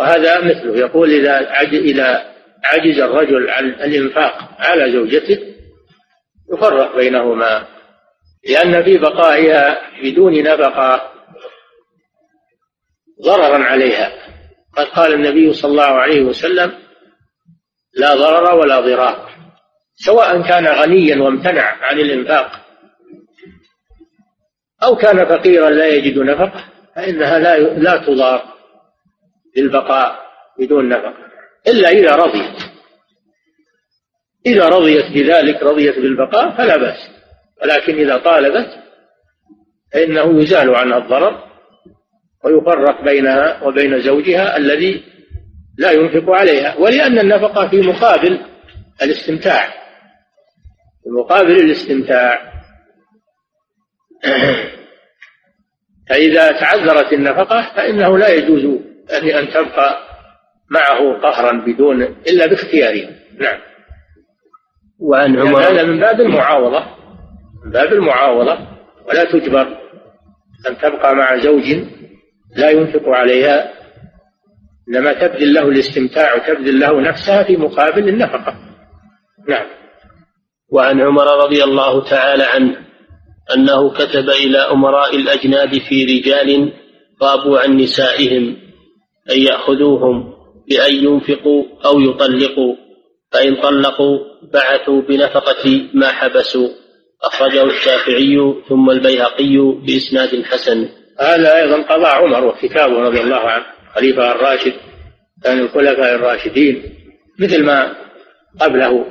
وهذا 0.00 0.40
مثله. 0.40 0.76
يقول 0.76 1.10
إذا 1.10 1.50
إذا 1.72 2.32
عجز 2.64 2.98
الرجل 3.00 3.50
عن 3.50 3.64
الإنفاق 3.64 4.50
على 4.58 4.92
زوجته 4.92 5.38
يفرق 6.52 6.96
بينهما. 6.96 7.66
لأن 8.48 8.82
في 8.82 8.98
بقائها 8.98 9.80
بدون 10.02 10.42
نفقة 10.42 11.12
ضررا 13.24 13.64
عليها. 13.64 14.12
قد 14.76 14.86
قال 14.86 15.14
النبي 15.14 15.52
صلى 15.52 15.70
الله 15.70 15.84
عليه 15.84 16.20
وسلم 16.20 16.72
لا 17.94 18.14
ضرر 18.14 18.54
ولا 18.54 18.80
ضرار. 18.80 19.30
سواء 19.94 20.42
كان 20.42 20.66
غنيا 20.66 21.22
وامتنع 21.22 21.62
عن 21.62 22.00
الإنفاق 22.00 22.66
أو 24.82 24.96
كان 24.96 25.24
فقيرا 25.26 25.70
لا 25.70 25.86
يجد 25.86 26.18
نفقة. 26.18 26.75
فإنها 26.96 27.38
لا 27.38 27.58
لا 27.58 27.96
تضار 28.06 28.42
بالبقاء 29.56 30.26
بدون 30.58 30.88
نفقة. 30.88 31.26
إلا 31.68 31.88
إذا 31.88 32.16
رضيت. 32.16 32.56
إذا 34.46 34.68
رضيت 34.68 35.12
بذلك 35.12 35.62
رضيت 35.62 35.98
بالبقاء 35.98 36.56
فلا 36.56 36.76
بأس. 36.76 37.10
ولكن 37.62 37.94
إذا 37.98 38.16
طالبت 38.16 38.68
فإنه 39.92 40.42
يزال 40.42 40.74
عنها 40.74 40.98
الضرر 40.98 41.46
ويفرق 42.44 43.04
بينها 43.04 43.62
وبين 43.62 44.00
زوجها 44.00 44.56
الذي 44.56 45.04
لا 45.78 45.90
ينفق 45.90 46.30
عليها. 46.30 46.76
ولأن 46.76 47.18
النفقة 47.18 47.68
في 47.68 47.80
مقابل 47.80 48.40
الاستمتاع. 49.02 49.68
في 51.02 51.10
مقابل 51.10 51.56
الاستمتاع. 51.56 52.52
فإذا 56.08 56.52
تعذرت 56.60 57.12
النفقة 57.12 57.72
فإنه 57.76 58.18
لا 58.18 58.28
يجوز 58.28 58.64
أن 59.12 59.48
تبقى 59.48 59.98
معه 60.70 61.20
قهرا 61.22 61.64
بدون 61.66 62.02
إلا 62.02 62.46
باختياره. 62.46 63.08
نعم. 63.38 63.58
وعن 65.00 65.38
عمر 65.38 65.60
هذا 65.60 65.82
من 65.82 66.00
باب 66.00 66.20
المعاوضة. 66.20 66.84
من 67.64 67.70
باب 67.70 67.92
المعاوضة. 67.92 68.58
ولا 69.08 69.24
تجبر 69.24 69.66
أن 70.68 70.78
تبقى 70.78 71.14
مع 71.14 71.36
زوج 71.36 71.84
لا 72.56 72.70
ينفق 72.70 73.08
عليها. 73.08 73.72
إنما 74.88 75.12
تبذل 75.12 75.54
له 75.54 75.68
الاستمتاع 75.68 76.34
وتبذل 76.34 76.80
له 76.80 77.00
نفسها 77.00 77.42
في 77.42 77.56
مقابل 77.56 78.08
النفقة. 78.08 78.54
نعم. 79.48 79.66
وعن 80.72 81.00
عمر 81.00 81.44
رضي 81.44 81.64
الله 81.64 82.10
تعالى 82.10 82.44
عنه 82.44 82.85
أنه 83.54 83.90
كتب 83.90 84.30
إلى 84.30 84.58
أمراء 84.58 85.16
الأجناد 85.16 85.78
في 85.78 86.04
رجال 86.04 86.72
غابوا 87.22 87.58
عن 87.58 87.76
نسائهم 87.76 88.56
أن 89.30 89.38
يأخذوهم 89.38 90.32
بأن 90.68 90.94
ينفقوا 90.94 91.64
أو 91.84 92.00
يطلقوا 92.00 92.76
فإن 93.32 93.56
طلقوا 93.56 94.18
بعثوا 94.52 95.02
بنفقة 95.02 95.88
ما 95.94 96.12
حبسوا 96.12 96.68
أخرجه 97.22 97.64
الشافعي 97.64 98.54
ثم 98.68 98.90
البيهقي 98.90 99.56
بإسناد 99.86 100.42
حسن. 100.44 100.88
هذا 101.20 101.56
أيضا 101.56 101.82
قضى 101.82 102.06
عمر 102.06 102.44
وكتابه 102.44 103.00
رضي 103.00 103.20
الله 103.20 103.36
عنه 103.36 103.64
خليفة 103.94 104.32
الراشد 104.32 104.72
كان 105.44 105.58
الخلفاء 105.58 106.14
الراشدين 106.14 106.82
مثل 107.40 107.64
ما 107.64 107.96
قبله 108.60 109.06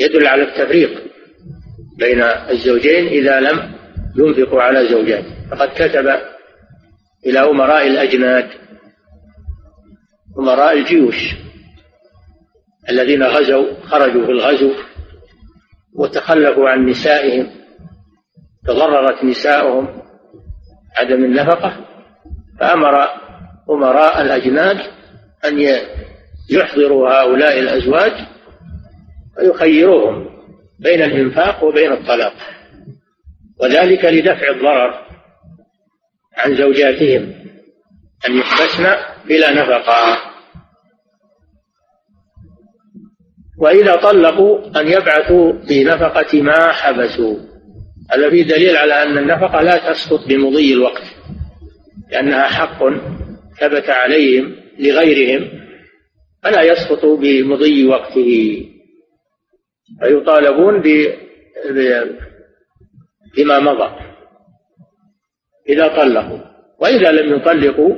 يدل 0.00 0.26
على 0.26 0.42
التفريق. 0.42 1.09
بين 1.98 2.22
الزوجين 2.22 3.06
إذا 3.06 3.40
لم 3.40 3.72
ينفقوا 4.16 4.62
على 4.62 4.88
زوجات 4.88 5.24
فقد 5.50 5.68
كتب 5.68 6.20
إلى 7.26 7.38
أمراء 7.38 7.86
الأجناد 7.86 8.48
أمراء 10.38 10.78
الجيوش 10.78 11.34
الذين 12.90 13.22
غزوا 13.22 13.74
خرجوا 13.84 14.26
في 14.26 14.32
الغزو 14.32 14.72
وتخلفوا 15.94 16.68
عن 16.68 16.86
نسائهم 16.86 17.50
تضررت 18.66 19.24
نساؤهم 19.24 20.02
عدم 20.96 21.24
النفقة 21.24 21.86
فأمر 22.60 23.08
أمراء 23.70 24.22
الأجناد 24.22 24.76
أن 25.44 25.78
يحضروا 26.50 27.10
هؤلاء 27.10 27.60
الأزواج 27.60 28.12
ويخيروهم. 29.38 30.39
بين 30.82 31.02
الإنفاق 31.02 31.64
وبين 31.64 31.92
الطلاق. 31.92 32.34
وذلك 33.60 34.04
لدفع 34.04 34.50
الضرر 34.50 35.06
عن 36.36 36.56
زوجاتهم 36.56 37.34
أن 38.28 38.38
يحبسن 38.38 38.86
بلا 39.28 39.52
نفقة. 39.52 40.18
وإذا 43.58 43.96
طلقوا 43.96 44.80
أن 44.80 44.88
يبعثوا 44.88 45.52
بنفقة 45.52 46.42
ما 46.42 46.72
حبسوا. 46.72 47.36
هذا 48.12 48.30
فيه 48.30 48.42
دليل 48.42 48.76
على 48.76 49.02
أن 49.02 49.18
النفقة 49.18 49.62
لا 49.62 49.92
تسقط 49.92 50.28
بمضي 50.28 50.74
الوقت 50.74 51.02
لأنها 52.10 52.48
حق 52.48 52.78
ثبت 53.60 53.90
عليهم 53.90 54.56
لغيرهم 54.78 55.48
فلا 56.42 56.62
يسقط 56.62 57.04
بمضي 57.04 57.86
وقته. 57.86 58.69
فيطالبون 60.02 60.82
بما 63.36 63.60
مضى. 63.60 63.90
إذا 65.68 65.88
طلقوا. 65.88 66.38
وإذا 66.80 67.10
لم 67.10 67.36
يطلقوا 67.36 67.96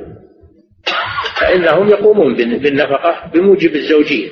فإنهم 1.41 1.89
يقومون 1.89 2.35
بالنفقة 2.35 3.31
بموجب 3.33 3.75
الزوجية. 3.75 4.31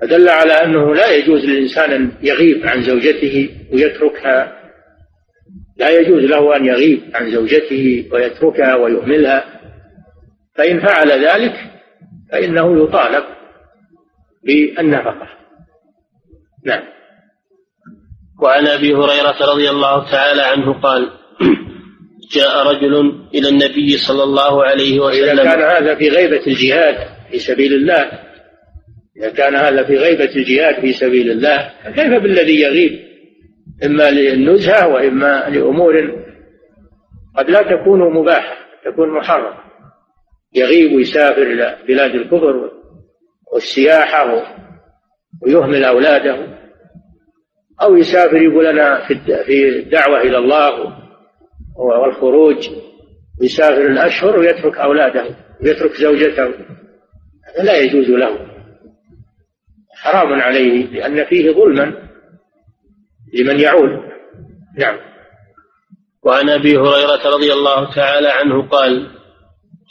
فدل 0.00 0.28
على 0.28 0.52
أنه 0.52 0.94
لا 0.94 1.14
يجوز 1.16 1.44
للإنسان 1.44 1.92
أن 1.92 2.12
يغيب 2.22 2.66
عن 2.66 2.82
زوجته 2.82 3.50
ويتركها. 3.72 4.62
لا 5.76 5.90
يجوز 5.90 6.22
له 6.22 6.56
أن 6.56 6.66
يغيب 6.66 7.00
عن 7.14 7.32
زوجته 7.32 8.08
ويتركها 8.12 8.74
ويهملها. 8.74 9.60
فإن 10.54 10.80
فعل 10.80 11.10
ذلك 11.10 11.54
فإنه 12.32 12.84
يطالب 12.84 13.24
بالنفقة. 14.44 15.41
نعم. 16.66 16.82
وعن 18.42 18.66
أبي 18.66 18.94
هريرة 18.94 19.52
رضي 19.52 19.70
الله 19.70 20.10
تعالى 20.10 20.42
عنه 20.42 20.80
قال 20.80 21.10
جاء 22.34 22.66
رجل 22.66 22.94
إلى 23.34 23.48
النبي 23.48 23.96
صلى 23.96 24.22
الله 24.22 24.64
عليه 24.64 25.00
وسلم. 25.00 25.22
إذا 25.22 25.44
كان 25.44 25.62
هذا 25.62 25.94
في 25.94 26.08
غيبة 26.08 26.46
الجهاد 26.46 26.96
في 27.30 27.38
سبيل 27.38 27.72
الله 27.72 28.10
إذا 29.16 29.30
كان 29.30 29.54
هذا 29.54 29.84
في 29.84 29.96
غيبة 29.96 30.36
الجهاد 30.36 30.80
في 30.80 30.92
سبيل 30.92 31.30
الله 31.30 31.72
فكيف 31.84 32.22
بالذي 32.22 32.60
يغيب؟ 32.60 33.00
إما 33.84 34.10
للنزهة 34.10 34.88
وإما 34.88 35.48
لأمور 35.48 36.24
قد 37.36 37.50
لا 37.50 37.62
تكون 37.62 38.14
مباحة 38.14 38.56
تكون 38.84 39.08
محرمة. 39.08 39.62
يغيب 40.54 40.92
ويسافر 40.92 41.42
إلى 41.42 41.78
بلاد 41.88 42.14
الكفر 42.14 42.70
والسياحة 43.52 44.42
ويهمل 45.40 45.84
أولاده 45.84 46.62
أو 47.82 47.96
يسافر 47.96 48.36
يقول 48.36 48.66
أنا 48.66 49.06
في 49.46 49.68
الدعوة 49.78 50.20
إلى 50.20 50.38
الله 50.38 50.96
والخروج 51.76 52.68
يسافر 53.42 53.86
الأشهر 53.86 54.38
ويترك 54.38 54.78
أولاده 54.78 55.24
ويترك 55.62 55.92
زوجته. 55.92 56.44
هذا 56.44 57.64
لا 57.64 57.78
يجوز 57.78 58.08
له. 58.10 58.46
حرام 59.94 60.32
عليه 60.32 60.86
لأن 60.86 61.24
فيه 61.24 61.52
ظلما 61.52 61.94
لمن 63.34 63.60
يعول 63.60 64.12
نعم. 64.78 64.98
وعن 66.22 66.48
أبي 66.50 66.76
هريرة 66.76 67.34
رضي 67.34 67.52
الله 67.52 67.94
تعالى 67.94 68.28
عنه 68.28 68.68
قال 68.68 69.10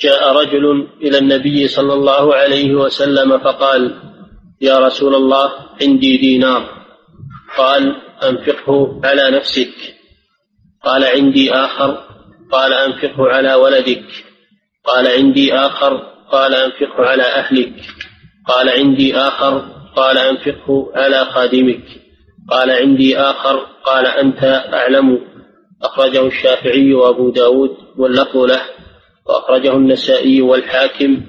جاء 0.01 0.33
رجل 0.33 0.87
إلى 1.01 1.17
النبي 1.17 1.67
صلى 1.67 1.93
الله 1.93 2.35
عليه 2.35 2.75
وسلم 2.75 3.37
فقال 3.37 4.10
يا 4.61 4.79
رسول 4.79 5.15
الله 5.15 5.51
عندي 5.81 6.17
دينار. 6.17 6.85
قال 7.57 7.95
أنفقه 8.23 9.01
على 9.03 9.31
نفسك. 9.31 9.73
قال 10.83 11.03
عندي 11.03 11.53
آخر. 11.53 12.03
قال 12.51 12.73
أنفقه 12.73 13.29
على 13.29 13.53
ولدك. 13.53 14.05
قال 14.85 15.07
عندي 15.07 15.53
آخر. 15.53 15.97
قال 16.31 16.55
أنفقه 16.55 17.05
على 17.05 17.23
أهلك. 17.23 17.73
قال 18.47 18.69
عندي 18.69 19.15
آخر. 19.15 19.59
قال 19.95 20.17
أنفقه 20.17 20.91
على 20.95 21.25
خادمك. 21.25 21.83
قال 22.49 22.71
عندي 22.71 23.17
آخر. 23.17 23.57
قال 23.85 24.05
أنت 24.07 24.43
أعلم. 24.73 25.21
أخرجه 25.83 26.27
الشافعي 26.27 26.93
وأبو 26.93 27.29
داود 27.29 27.77
واللفظ 27.97 28.37
له. 28.37 28.61
وأخرجه 29.25 29.73
النسائي 29.73 30.41
والحاكم 30.41 31.21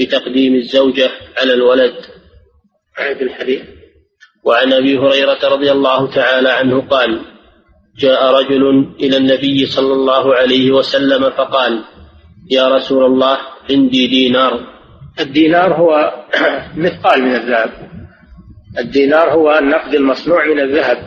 بتقديم 0.00 0.54
الزوجة 0.54 1.10
على 1.38 1.54
الولد. 1.54 2.19
الحديث 3.00 3.62
وعن 4.44 4.72
أبي 4.72 4.98
هريرة 4.98 5.38
رضي 5.44 5.72
الله 5.72 6.10
تعالى 6.10 6.50
عنه 6.50 6.80
قال 6.80 7.20
جاء 7.98 8.34
رجل 8.34 8.94
إلى 9.00 9.16
النبي 9.16 9.66
صلى 9.66 9.92
الله 9.92 10.34
عليه 10.34 10.70
وسلم 10.70 11.30
فقال 11.30 11.84
يا 12.50 12.68
رسول 12.68 13.04
الله 13.04 13.38
عندي 13.70 14.06
دينار. 14.06 14.60
الدينار 15.20 15.74
هو 15.74 16.14
مثقال 16.84 17.22
من 17.22 17.34
الذهب. 17.34 17.70
الدينار 18.78 19.30
هو 19.32 19.58
النقد 19.58 19.94
المصنوع 19.94 20.46
من 20.46 20.60
الذهب 20.60 20.98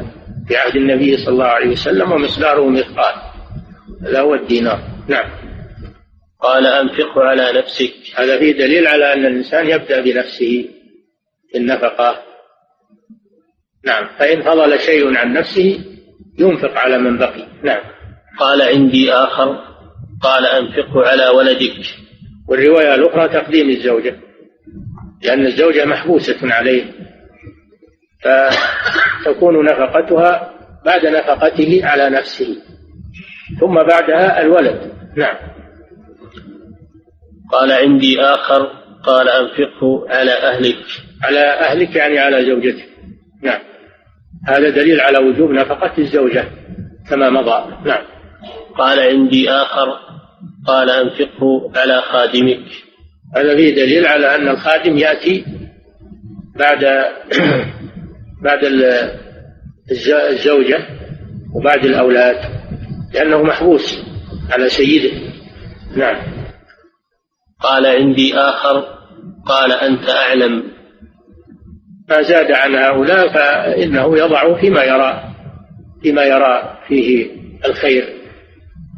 في 0.47 0.57
عهد 0.57 0.75
النبي 0.75 1.17
صلى 1.17 1.33
الله 1.33 1.45
عليه 1.45 1.71
وسلم 1.71 2.11
ومقداره 2.11 2.69
مثقال. 2.69 3.15
هذا 4.01 4.21
هو 4.21 4.35
الدينار. 4.35 4.79
نعم. 5.07 5.29
قال 6.41 6.67
أنفقه 6.67 7.23
على 7.23 7.51
نفسك. 7.59 7.93
هذا 8.15 8.39
فيه 8.39 8.51
دليل 8.51 8.87
على 8.87 9.13
أن 9.13 9.25
الإنسان 9.25 9.69
يبدأ 9.69 10.01
بنفسه. 10.01 10.65
في 10.73 10.82
النفقة. 11.55 12.17
نعم 13.85 14.07
فإن 14.19 14.41
فضل 14.41 14.79
شيء 14.79 15.17
عن 15.17 15.33
نفسه 15.33 15.79
ينفق 16.39 16.77
على 16.77 16.97
من 16.97 17.17
بقي. 17.17 17.47
نعم. 17.63 17.81
قال 18.39 18.61
عندي 18.61 19.13
آخر 19.13 19.59
قال 20.21 20.45
أنفقه 20.45 21.07
على 21.07 21.27
ولدك. 21.27 21.85
والرواية 22.47 22.95
الأخرى 22.95 23.29
تقديم 23.29 23.69
الزوجة 23.69 24.15
لأن 25.23 25.45
الزوجة 25.45 25.85
محبوسة 25.85 26.53
عليه 26.53 26.83
فتكون 28.21 29.65
نفقتها 29.65 30.53
بعد 30.85 31.05
نفقته 31.05 31.81
على 31.83 32.09
نفسه 32.09 32.57
ثم 33.59 33.73
بعدها 33.73 34.41
الولد. 34.41 34.93
نعم. 35.17 35.35
قال 37.51 37.71
عندي 37.71 38.21
آخر 38.21 38.71
قال 39.03 39.29
أنفقه 39.29 40.05
على 40.09 40.31
أهلك. 40.31 40.85
على 41.23 41.39
أهلك 41.39 41.95
يعني 41.95 42.19
على 42.19 42.45
زوجتك. 42.45 42.85
نعم. 43.41 43.59
هذا 44.47 44.69
دليل 44.69 45.01
على 45.01 45.17
وجوب 45.17 45.51
نفقة 45.51 45.91
الزوجة 45.97 46.45
كما 47.09 47.29
مضى. 47.29 47.75
نعم. 47.85 48.05
قال 48.77 48.99
عندي 48.99 49.49
آخر 49.49 49.99
قال 50.67 50.89
أنفقه 50.89 51.71
على 51.75 52.01
خادمك. 52.01 52.65
هذا 53.35 53.55
فيه 53.55 53.75
دليل 53.75 54.05
على 54.05 54.35
أن 54.35 54.47
الخادم 54.47 54.97
يأتي 54.97 55.45
بعد 56.55 56.85
بعد 58.45 58.59
الزوجة 60.29 60.87
وبعد 61.55 61.85
الأولاد 61.85 62.37
لأنه 63.13 63.43
محبوس 63.43 64.03
على 64.51 64.69
سيده. 64.69 65.17
نعم. 65.95 66.17
قال 67.59 67.85
عندي 67.85 68.35
آخر 68.35 68.85
قال 69.45 69.71
أنت 69.71 70.09
أعلم 70.09 70.72
ما 72.09 72.21
زاد 72.21 72.51
عن 72.51 72.75
هؤلاء 72.75 73.33
فإنه 73.33 74.17
يضع 74.17 74.61
فيما 74.61 74.83
يرى 74.83 75.23
فيما 76.01 76.23
يرى 76.23 76.77
فيه 76.87 77.27
الخير 77.65 78.13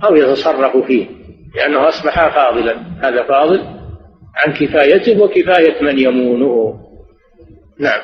أو 0.04 0.16
يتصرف 0.16 0.78
فيه 0.88 1.06
لأنه 1.56 1.90
أصبح 1.90 2.36
فاضلا. 2.36 2.78
هذا 3.02 3.24
فاضل 3.24 3.64
عن 4.36 4.54
كفايته 4.54 5.22
وكفاية 5.22 5.84
من 5.84 6.00
يمونه. 6.00 6.80
نعم. 7.80 8.02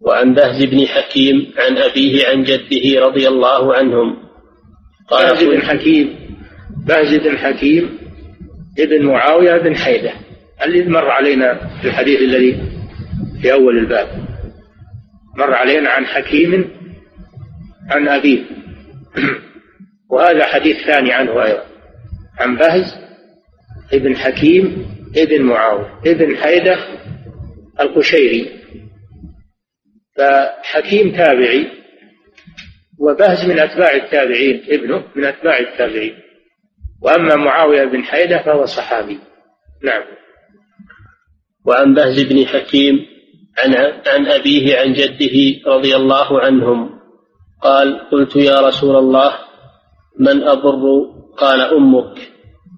وعن 0.00 0.34
بهز 0.34 0.64
بن 0.64 0.86
حكيم 0.86 1.52
عن 1.58 1.78
أبيه 1.78 2.28
عن 2.28 2.42
جده 2.42 3.00
رضي 3.00 3.28
الله 3.28 3.74
عنهم. 3.74 4.16
قال 5.08 5.26
بهز 5.26 5.44
بن 5.44 5.62
حكيم 5.62 6.16
بهز 6.86 7.14
بن 7.14 7.38
حكيم 7.38 7.98
ابن 8.78 9.06
معاوية 9.06 9.58
بن 9.58 9.76
حيدة. 9.76 10.12
الذي 10.64 10.88
مر 10.88 11.10
علينا 11.10 11.54
في 11.82 11.88
الحديث 11.88 12.20
الذي 12.20 12.67
في 13.42 13.52
أول 13.52 13.78
الباب. 13.78 14.08
مر 15.36 15.54
علينا 15.54 15.90
عن 15.90 16.06
حكيم 16.06 16.70
عن 17.90 18.08
أبيه. 18.08 18.44
وهذا 20.10 20.44
حديث 20.44 20.76
ثاني 20.86 21.12
عنه 21.12 21.44
أيضا. 21.44 21.64
عن 22.38 22.56
بهز 22.56 22.94
ابن 23.92 24.16
حكيم 24.16 24.86
ابن 25.16 25.42
معاوية 25.42 26.00
ابن 26.06 26.36
حيدة 26.36 26.78
القشيري. 27.80 28.58
فحكيم 30.16 31.16
تابعي 31.16 31.66
وبهز 32.98 33.44
من 33.44 33.58
أتباع 33.58 33.94
التابعين 33.94 34.62
ابنه 34.68 35.04
من 35.16 35.24
أتباع 35.24 35.58
التابعين. 35.58 36.14
وأما 37.02 37.36
معاوية 37.36 37.84
بن 37.84 38.02
حيدة 38.02 38.42
فهو 38.42 38.66
صحابي. 38.66 39.18
نعم. 39.84 40.02
وعن 41.66 41.94
بهز 41.94 42.20
بن 42.20 42.46
حكيم 42.46 43.17
عن 43.58 43.74
عن 44.06 44.26
أبيه 44.26 44.78
عن 44.78 44.92
جده 44.92 45.36
رضي 45.66 45.96
الله 45.96 46.40
عنهم. 46.40 46.98
قال 47.62 48.00
قلت 48.12 48.36
يا 48.36 48.60
رسول 48.60 48.96
الله 48.96 49.32
من 50.18 50.42
أبر 50.42 50.78
قال 51.36 51.60
أمك. 51.60 52.32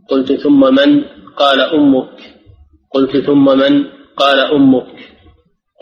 قلت 0.09 0.33
ثم 0.33 0.75
من؟ 0.75 1.05
قال 1.37 1.61
أمك. 1.61 2.17
قلت 2.91 3.17
ثم 3.17 3.45
من؟ 3.59 3.85
قال 4.17 4.41
أمك. 4.41 4.97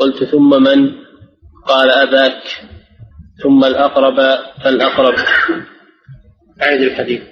قلت 0.01 0.24
ثم 0.24 0.62
من؟ 0.62 0.92
قال 1.66 1.90
أباك. 1.90 2.42
ثم 3.42 3.64
الأقرب 3.64 4.16
فالأقرب. 4.64 5.14
أعد 6.62 6.80
الحديث. 6.80 7.22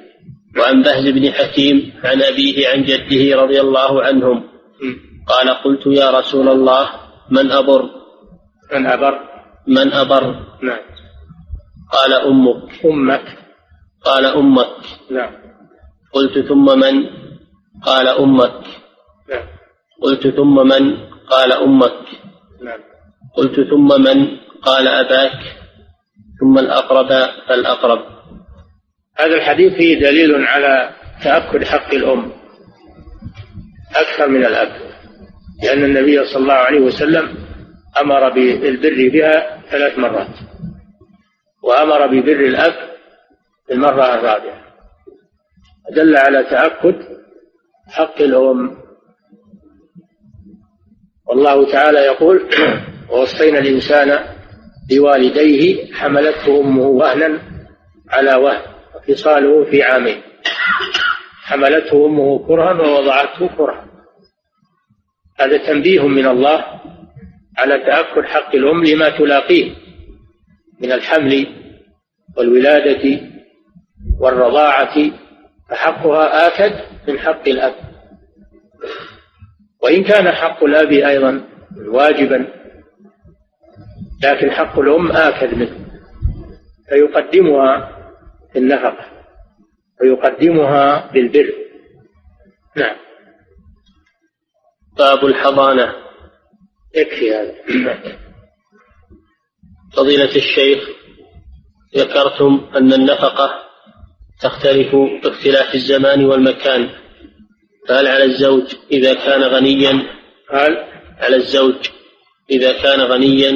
وعن 0.59 0.83
بهز 0.83 1.09
بن 1.09 1.33
حكيم 1.33 1.93
عن 2.05 2.23
أبيه 2.23 2.69
عن 2.69 2.85
جده 2.85 3.43
رضي 3.43 3.61
الله 3.61 4.03
عنهم. 4.03 4.45
قال 5.27 5.49
قلت 5.49 5.87
يا 5.87 6.11
رسول 6.11 6.49
الله 6.49 7.06
من 7.31 7.51
أبر؟ 7.53 7.91
من 8.73 8.87
أبر. 8.87 9.21
من 9.67 9.93
أبر؟ 9.93 10.23
نعم. 10.63 10.79
قال 11.93 12.13
أمك. 12.13 12.85
أمك. 12.85 13.39
قال 14.05 14.27
أمك. 14.27 14.77
نعم. 15.11 15.33
قلت 16.13 16.39
ثم 16.49 16.79
من؟ 16.79 17.07
قال 17.83 18.09
أمك. 18.09 18.63
نعم. 19.29 19.47
قلت 20.03 20.29
ثم 20.29 20.69
من؟ 20.69 20.97
قال 21.31 21.53
أمك. 21.53 22.05
نعم. 22.63 22.81
قلت 23.37 23.61
ثم 23.61 23.89
من؟ 24.03 24.37
قال 24.63 24.89
أباك. 24.89 25.57
ثم 26.41 26.59
الأقرب 26.59 27.09
فالأقرب 27.49 28.05
هذا 29.19 29.35
الحديث 29.35 29.73
فيه 29.73 30.01
دليل 30.01 30.47
على 30.47 30.91
تأكد 31.25 31.65
حق 31.65 31.95
الأم. 31.95 32.33
أكثر 33.97 34.29
من 34.29 34.45
الأب. 34.45 34.86
لأن 35.63 35.85
النبي 35.85 36.25
صلى 36.25 36.43
الله 36.43 36.55
عليه 36.55 36.81
وسلم 36.81 37.35
أمر 38.01 38.31
بالبر 38.31 39.09
بها 39.09 39.63
ثلاث 39.71 39.99
مرات 39.99 40.29
وأمر 41.63 42.07
ببر 42.07 42.41
الأب 42.41 42.75
المرة 43.73 44.15
الرابعة. 44.15 44.67
دل 45.93 46.17
على 46.17 46.45
تأكد 46.45 46.95
حق 47.89 48.21
الأم. 48.21 48.77
والله 51.29 51.73
تعالى 51.73 51.99
يقول 51.99 52.49
ووصينا 53.11 53.59
الإنسان 53.59 54.25
بوالديه 54.91 55.95
حملته 55.95 56.61
أمه 56.61 56.87
وهنا 56.87 57.43
على 58.11 58.35
وهن 58.35 58.63
وفصاله 58.97 59.65
في 59.65 59.83
عامين. 59.83 60.23
حملته 61.45 62.07
أمه 62.07 62.47
كرها 62.47 62.73
ووضعته 62.73 63.49
كرها. 63.57 63.87
هذا 65.41 65.57
تنبيه 65.67 66.09
من 66.09 66.27
الله 66.27 66.65
على 67.59 67.79
تأكد 67.79 68.25
حق 68.25 68.55
الأم 68.55 68.85
لما 68.85 69.09
تلاقيه 69.09 69.75
من 70.81 70.93
الحمل 70.93 71.47
والولادة 72.37 73.21
والرضاعة 74.21 75.11
فحقها 75.71 76.47
آكد 76.47 76.73
من 77.09 77.19
حق 77.19 77.49
الأب. 77.49 77.75
وإن 79.83 80.05
كان 80.05 80.33
حق 80.33 80.65
الأب 80.65 80.93
أيضا 80.93 81.45
واجبا 81.87 82.47
لكن 84.25 84.51
حق 84.51 84.79
الأم 84.79 85.13
آكد 85.13 85.55
منه. 85.55 85.87
فيقدمها 86.89 87.97
في 88.53 88.59
النفقة 88.59 89.07
ويقدمها 90.01 91.13
بالبر. 91.13 91.53
نعم. 92.77 92.97
باب 94.99 95.25
الحضانة. 95.25 95.95
يكفي 96.95 97.35
هذا. 97.35 97.55
فضيلة 99.93 100.37
الشيخ 100.37 100.89
ذكرتم 101.97 102.71
أن 102.77 102.93
النفقة 102.93 103.51
تختلف 104.41 104.97
باختلاف 105.23 105.75
الزمان 105.75 106.25
والمكان. 106.25 106.91
فهل 107.89 108.07
على 108.07 108.25
الزوج 108.25 108.75
إذا 108.93 109.15
كان 109.15 109.43
غنيا؟ 109.43 109.93
هل؟ 110.51 110.77
على 111.19 111.37
الزوج 111.37 111.89
إذا 112.51 112.73
كان 112.73 113.01
غنيا 113.01 113.51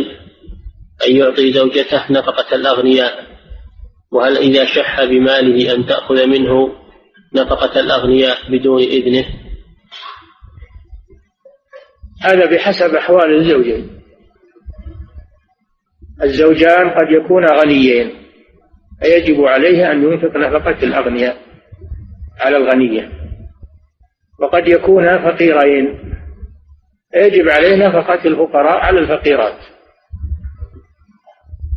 أن 1.06 1.16
يعطي 1.16 1.52
زوجته 1.52 2.12
نفقة 2.12 2.54
الأغنياء. 2.56 3.26
وهل 4.12 4.36
إذا 4.36 4.64
شح 4.64 5.04
بماله 5.04 5.74
أن 5.74 5.86
تأخذ 5.86 6.26
منه 6.26 6.74
نفقة 7.34 7.80
الأغنياء 7.80 8.38
بدون 8.50 8.82
إذنه؟ 8.82 9.49
هذا 12.22 12.46
بحسب 12.46 12.94
أحوال 12.94 13.34
الزوجين. 13.34 14.00
الزوجان 16.22 16.90
قد 16.90 17.10
يكون 17.10 17.46
غنيين 17.46 18.10
فيجب 19.02 19.44
عليه 19.44 19.92
أن 19.92 20.02
ينفق 20.02 20.36
نفقة 20.36 20.82
الأغنياء 20.82 21.36
على 22.40 22.56
الغنية. 22.56 23.10
وقد 24.40 24.68
يكون 24.68 25.18
فقيرين 25.18 25.98
فيجب 27.12 27.48
عليه 27.48 27.88
نفقة 27.88 28.24
الفقراء 28.24 28.78
على 28.78 28.98
الفقيرات. 28.98 29.58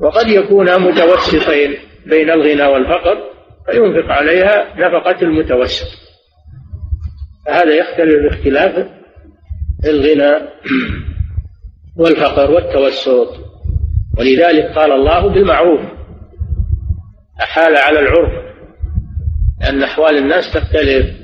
وقد 0.02 0.28
يكون 0.28 0.82
متوسطين 0.82 1.78
بين 2.06 2.30
الغنى 2.30 2.64
والفقر 2.64 3.18
فينفق 3.72 4.12
عليها 4.12 4.74
نفقة 4.76 5.22
المتوسط. 5.22 5.88
فهذا 7.46 7.76
يختلف 7.76 8.24
باختلاف 8.24 9.03
الغنى 9.86 10.47
والفقر 11.95 12.51
والتوسط. 12.51 13.27
ولذلك 14.19 14.65
قال 14.75 14.91
الله 14.91 15.27
بالمعروف 15.27 15.81
أحال 17.41 17.77
على 17.77 17.99
العرف 17.99 18.43
لأن 19.61 19.84
أحوال 19.84 20.17
الناس 20.17 20.53
تختلف. 20.53 21.23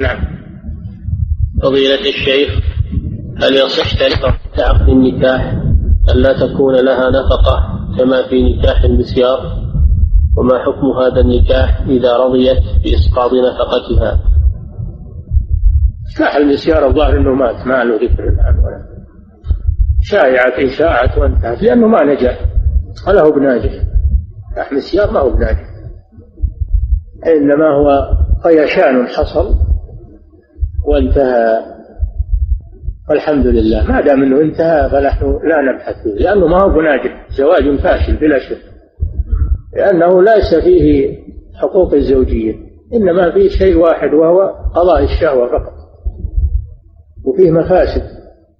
نعم. 0.00 0.40
فضيلة 1.62 2.08
الشيخ 2.08 2.50
هل 3.42 3.54
يصح 3.54 3.94
ترك 3.94 4.34
عقد 4.58 4.88
النكاح 4.88 5.54
ألا 6.10 6.46
تكون 6.46 6.74
لها 6.74 7.10
نفقة 7.10 7.80
كما 7.98 8.28
في 8.28 8.42
نكاح 8.42 8.84
المسيار؟ 8.84 9.60
وما 10.36 10.58
حكم 10.58 10.86
هذا 10.86 11.20
النكاح 11.20 11.80
إذا 11.88 12.16
رضيت 12.16 12.62
بإسقاط 12.84 13.30
نفقتها؟ 13.32 14.29
نكاح 16.20 16.36
المسيار 16.36 16.86
الظاهر 16.86 17.16
أنه 17.16 17.34
مات. 17.34 17.66
ما 17.66 17.84
له 17.84 17.94
ذكر 17.94 18.24
الآن 18.24 18.58
ولا. 18.58 18.80
شائعة 20.02 20.68
شاعت 20.78 21.18
وانتهت 21.18 21.62
لأنه 21.62 21.86
ما 21.86 22.04
نجح 22.04 22.40
ولا 23.08 23.22
هو 23.22 23.30
بناجح. 23.30 23.72
لحم 24.56 24.76
السيار 24.76 25.10
ما 25.10 25.20
هو 25.20 25.30
بناجح. 25.30 25.66
إنما 27.26 27.68
هو 27.68 28.10
قيشان 28.44 29.06
حصل 29.06 29.54
وانتهى. 30.86 31.60
والحمد 33.10 33.46
لله. 33.46 33.84
ما 33.88 34.00
دام 34.00 34.22
إنه 34.22 34.40
انتهى 34.40 34.90
فنحن 34.90 35.26
لا 35.26 35.72
نبحث 35.72 36.02
فيه 36.02 36.24
لأنه 36.24 36.46
ما 36.46 36.62
هو 36.62 36.68
بناجح. 36.68 37.26
زواج 37.30 37.80
فاشل 37.80 38.16
بلا 38.16 38.38
شك. 38.38 38.62
لأنه 39.76 40.22
ليس 40.22 40.54
فيه 40.64 41.18
حقوق 41.54 41.94
الزوجيه 41.94 42.54
إنما 42.94 43.30
فيه 43.30 43.48
شيء 43.48 43.78
واحد 43.78 44.14
وهو 44.14 44.40
قضاء 44.74 45.04
الشهوة 45.04 45.48
فقط. 45.48 45.79
وفيه 47.30 47.50
مفاسد 47.50 48.02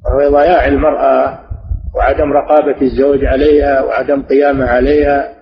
وهو 0.05 0.31
ضياع 0.31 0.67
المرأة 0.67 1.39
وعدم 1.95 2.33
رقابة 2.33 2.83
الزوج 2.83 3.25
عليها 3.25 3.83
وعدم 3.83 4.23
قيامه 4.23 4.65
عليها 4.65 5.35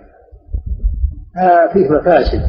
فيه 1.73 1.89
مفاسد. 2.01 2.41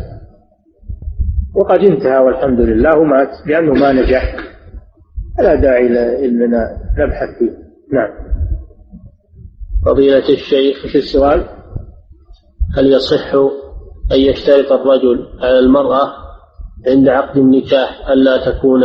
وقد 1.56 1.80
انتهى 1.80 2.18
والحمد 2.18 2.60
لله 2.60 2.98
ومات 2.98 3.30
لأنه 3.46 3.74
ما 3.74 3.92
نجح. 3.92 4.36
فلا 5.38 5.56
داعي 5.56 5.88
إننا 6.26 6.78
نبحث 6.98 7.38
فيه. 7.40 7.52
نعم. 7.94 8.10
فضيلة 9.86 10.30
الشيخ 10.30 10.88
في 10.92 10.98
السؤال 10.98 11.46
هل 12.78 12.94
يصح 12.94 13.34
أن 14.12 14.20
يشترط 14.20 14.72
الرجل 14.72 15.28
على 15.42 15.60
المرأة 15.60 16.29
عند 16.88 17.10
عقد 17.10 17.38
النكاح 17.38 18.10
ألا 18.10 18.52
تكون 18.52 18.82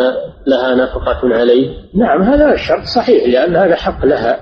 لها 0.47 0.75
نفقة 0.75 1.35
عليه؟ 1.35 1.77
نعم 1.95 2.23
هذا 2.23 2.53
الشرط 2.53 2.83
صحيح 2.97 3.25
لأن 3.29 3.57
هذا 3.57 3.75
حق 3.75 4.05
لها. 4.05 4.39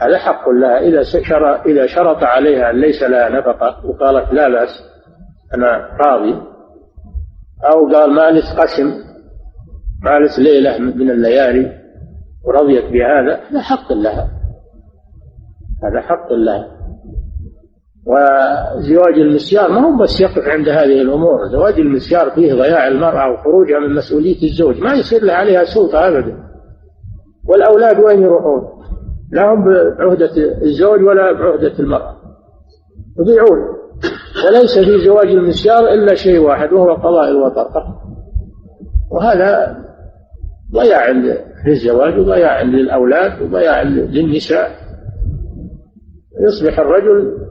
هذا 0.00 0.18
حق 0.18 0.48
لها. 0.48 0.78
إذا 0.78 1.02
إذا 1.66 1.86
شرط 1.86 2.22
عليها 2.22 2.70
أن 2.70 2.80
ليس 2.80 3.02
لها 3.02 3.28
نفقة 3.28 3.86
وقالت 3.86 4.32
لا 4.32 4.48
بأس 4.48 4.82
أنا 5.54 5.88
راضي. 6.00 6.34
أو 7.64 7.92
قال 7.92 8.10
ما 8.10 8.30
نتقسم 8.30 8.92
مالت 10.04 10.38
ليلة 10.38 10.78
من 10.78 11.10
الليالي 11.10 11.80
ورضيت 12.44 12.84
بهذا 12.84 13.40
هذا 13.50 13.60
حق 13.60 13.92
لها. 13.92 14.28
هذا 15.84 16.00
حق 16.00 16.32
لها. 16.32 16.79
وزواج 18.06 19.14
المسيار 19.14 19.72
ما 19.72 19.80
هو 19.80 19.96
بس 19.96 20.20
يقف 20.20 20.48
عند 20.48 20.68
هذه 20.68 21.02
الأمور. 21.02 21.48
زواج 21.48 21.80
المسيار 21.80 22.30
فيه 22.30 22.54
ضياع 22.54 22.88
المرأة 22.88 23.32
وخروجها 23.32 23.78
من 23.78 23.94
مسؤولية 23.94 24.42
الزوج. 24.42 24.80
ما 24.80 24.94
يصير 24.94 25.24
لها 25.24 25.34
عليها 25.34 25.64
سلطة 25.64 26.08
أبدا. 26.08 26.36
والأولاد 27.48 27.98
وين 27.98 28.22
يروحون؟ 28.22 28.62
لا 29.32 29.54
هم 29.54 29.64
بعهدة 29.98 30.30
الزوج 30.62 31.02
ولا 31.02 31.32
بعهدة 31.32 31.78
المرأة. 31.78 32.16
يضيعون. 33.18 33.58
وليس 34.46 34.78
في 34.78 35.04
زواج 35.04 35.28
المسيار 35.28 35.88
إلا 35.88 36.14
شيء 36.14 36.38
واحد 36.38 36.72
وهو 36.72 36.94
قضاء 36.94 37.30
الوطر. 37.30 37.68
وهذا 39.10 39.76
ضياع 40.72 41.10
للزواج 41.66 42.18
وضياع 42.18 42.62
للأولاد 42.62 43.42
وضياع 43.42 43.82
للنساء. 43.82 44.70
يصبح 46.40 46.78
الرجل 46.78 47.49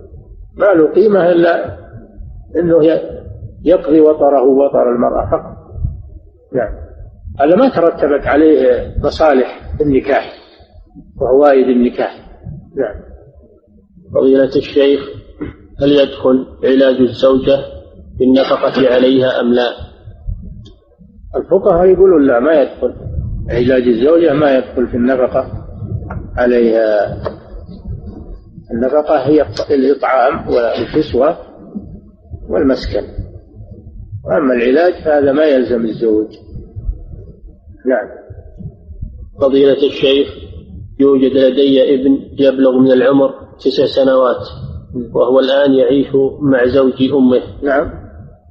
ما 0.59 0.65
له 0.65 0.93
قيمة 0.93 1.31
إلا 1.31 1.77
أنه 2.59 2.83
يقضي 3.65 4.01
وطره 4.01 4.43
وطر 4.43 4.91
المرأة 4.91 5.29
فقط. 5.31 5.57
نعم. 6.53 6.73
هذا 7.39 7.55
ما 7.55 7.69
ترتبت 7.69 8.27
عليه 8.27 8.93
مصالح 9.03 9.61
النكاح 9.81 10.33
وهوائد 11.21 11.67
النكاح. 11.67 12.11
نعم. 12.77 13.01
فضيلة 14.13 14.55
الشيخ 14.55 14.99
هل 15.81 15.91
يدخل 15.91 16.47
علاج 16.63 16.95
الزوجة 17.01 17.59
بالنفقة 18.19 18.93
عليها 18.95 19.41
أم 19.41 19.53
لا؟ 19.53 19.69
الفقهاء 21.35 21.85
يقولون 21.85 22.27
لا 22.27 22.39
ما 22.39 22.61
يدخل. 22.61 22.95
علاج 23.49 23.87
الزوجة 23.87 24.33
ما 24.33 24.57
يدخل 24.57 24.87
في 24.87 24.97
النفقة 24.97 25.51
عليها. 26.37 27.17
النفقة 28.71 29.17
هي 29.17 29.45
الإطعام 29.71 30.47
والكسوة 30.47 31.37
والمسكن. 32.49 33.03
وأما 34.25 34.53
العلاج 34.53 34.93
فهذا 35.05 35.31
ما 35.31 35.45
يلزم 35.45 35.85
الزوج. 35.85 36.27
نعم. 37.85 38.09
فضيلة 39.41 39.87
الشيخ 39.87 40.27
يوجد 40.99 41.31
لدي 41.31 41.95
ابن 41.95 42.19
يبلغ 42.39 42.77
من 42.79 42.91
العمر 42.91 43.33
تسع 43.59 43.85
سنوات 43.85 44.47
وهو 45.13 45.39
الآن 45.39 45.73
يعيش 45.73 46.07
مع 46.41 46.65
زوج 46.65 47.03
أمه. 47.13 47.41
نعم. 47.63 47.91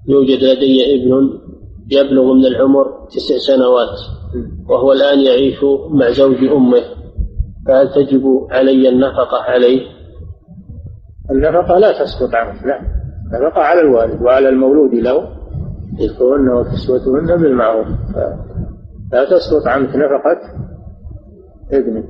يوجد 0.09 0.45
لدي 0.45 0.95
ابن 0.95 1.39
يبلغ 1.91 2.33
من 2.33 2.47
العمر 2.47 3.07
تسع 3.11 3.55
سنوات 3.55 3.99
وهو 4.69 4.93
الآن 4.93 5.21
يعيش 5.21 5.65
مع 5.91 6.11
زوج 6.11 6.45
أمه. 6.45 6.83
فهل 7.67 7.93
تجب 7.95 8.47
علي 8.51 8.89
النفقة 8.89 9.43
عليه؟ 9.43 9.98
النفقة 11.31 11.79
لا 11.79 11.93
تسقط 11.93 12.35
عنه 12.35 12.67
لا. 12.67 12.81
النفقة 13.35 13.61
على 13.63 13.81
الوالد 13.81 14.23
وعلى 14.23 14.49
المولود 14.49 14.95
له 14.95 15.29
رزقهن 16.01 16.49
وكسوتهن 16.49 17.43
بالمعروف. 17.43 17.87
لا 19.13 19.25
تسقط 19.25 19.67
عنك 19.67 19.89
نفقة 19.89 20.41
ابنك. 21.73 22.05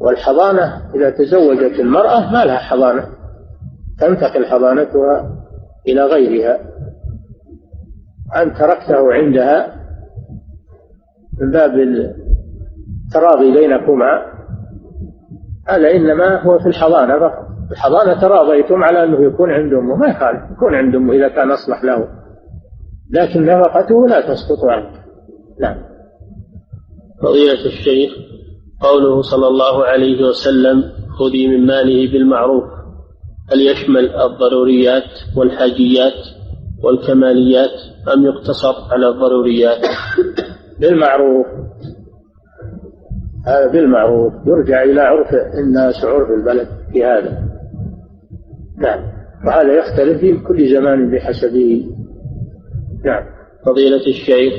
والحضانة 0.00 0.94
إذا 0.94 1.10
تزوجت 1.10 1.80
المرأة 1.80 2.32
ما 2.32 2.44
لها 2.44 2.58
حضانة. 2.58 3.06
تنتقل 3.98 4.46
حضانتها 4.46 5.36
إلى 5.88 6.04
غيرها. 6.04 6.60
أن 8.36 8.54
تركته 8.54 9.12
عندها 9.12 9.76
من 11.40 11.50
باب 11.50 11.70
التراضي 13.06 13.52
بينكما. 13.52 14.29
هذا 15.68 15.90
إنما 15.90 16.42
هو 16.42 16.58
في 16.58 16.66
الحضانة 16.66 17.18
فقط. 17.18 17.46
الحضانة 17.70 18.20
تراضيتم 18.20 18.84
على 18.84 19.04
أنه 19.04 19.24
يكون 19.26 19.50
عند 19.50 19.72
أمه. 19.72 19.96
ما 19.96 20.06
يخالف 20.06 20.50
يكون 20.56 20.74
عند 20.74 20.94
أمه 20.94 21.12
إذا 21.14 21.28
كان 21.28 21.50
أصلح 21.50 21.84
له. 21.84 22.08
لكن 23.10 23.46
نفقته 23.46 24.06
لا 24.06 24.20
تسقط 24.20 24.64
عنه. 24.64 24.90
نعم. 25.60 25.76
فضيلة 27.22 27.66
الشيخ 27.66 28.12
قوله 28.80 29.22
صلى 29.22 29.48
الله 29.48 29.84
عليه 29.84 30.24
وسلم 30.24 30.84
خذي 31.18 31.48
من 31.48 31.66
ماله 31.66 32.12
بالمعروف 32.12 32.64
هل 33.52 33.60
يشمل 33.60 34.16
الضروريات 34.16 35.10
والحاجيات 35.36 36.26
والكماليات 36.84 37.70
أم 38.14 38.24
يقتصر 38.24 38.74
على 38.92 39.08
الضروريات؟ 39.08 39.80
بالمعروف. 40.80 41.46
هذا 43.46 43.66
بالمعروف. 43.72 44.32
يرجع 44.46 44.82
إلى 44.82 45.00
عرف 45.00 45.28
الناس 45.34 46.04
وعرف 46.04 46.30
البلد 46.30 46.68
في 46.92 47.04
هذا 47.04 47.42
نعم. 48.78 49.00
وهذا 49.46 49.72
يختلف 49.72 50.20
في 50.20 50.38
كل 50.38 50.74
زمان 50.74 51.10
بحسبه. 51.10 51.90
نعم. 53.04 53.24
فضيلة 53.66 54.06
الشيخ 54.06 54.52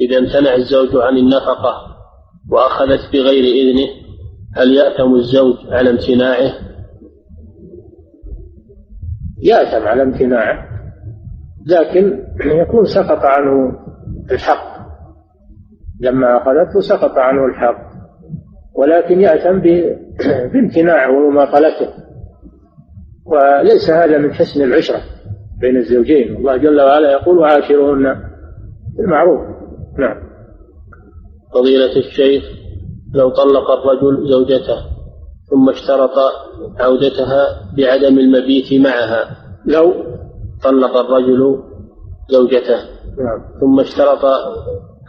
إذا 0.00 0.18
امتنع 0.18 0.54
الزوج 0.54 0.96
عن 0.96 1.16
النفقة 1.16 1.74
وأخذت 2.50 3.12
بغير 3.12 3.44
إذنه 3.44 3.88
هل 4.56 4.74
يأثم 4.74 5.14
الزوج 5.14 5.56
على 5.70 5.90
امتناعه؟ 5.90 6.52
يأثم 9.42 9.86
على 9.86 10.02
امتناعه 10.02 10.68
لكن 11.66 12.24
يكون 12.44 12.84
سقط 12.84 13.24
عنه 13.24 13.78
الحق. 14.30 14.74
لما 16.00 16.36
أخذته 16.36 16.80
سقط 16.80 17.18
عنه 17.18 17.44
الحق. 17.46 17.93
ولكن 18.74 19.20
يأثم 19.20 19.58
بامتناعه 20.52 21.10
ومماطلته. 21.10 21.88
وليس 23.26 23.90
هذا 23.90 24.18
من 24.18 24.32
حسن 24.32 24.62
العشرة 24.62 25.00
بين 25.60 25.76
الزوجين. 25.76 26.36
الله 26.36 26.56
جل 26.56 26.80
وعلا 26.80 27.12
يقول 27.12 27.38
وعاشرهن 27.38 28.34
بالمعروف 28.96 29.40
نعم. 29.98 30.16
فضيلة 31.54 31.96
الشيخ 31.96 32.44
لو 33.14 33.30
طلق 33.30 33.70
الرجل 33.70 34.28
زوجته 34.28 34.76
ثم 35.50 35.68
اشترط 35.68 36.18
عودتها 36.80 37.46
بعدم 37.76 38.18
المبيت 38.18 38.72
معها 38.72 39.36
لو 39.66 39.94
طلق 40.64 40.96
الرجل 40.96 41.62
زوجته 42.28 42.78
نعم. 43.18 43.44
ثم 43.60 43.80
اشترط 43.80 44.24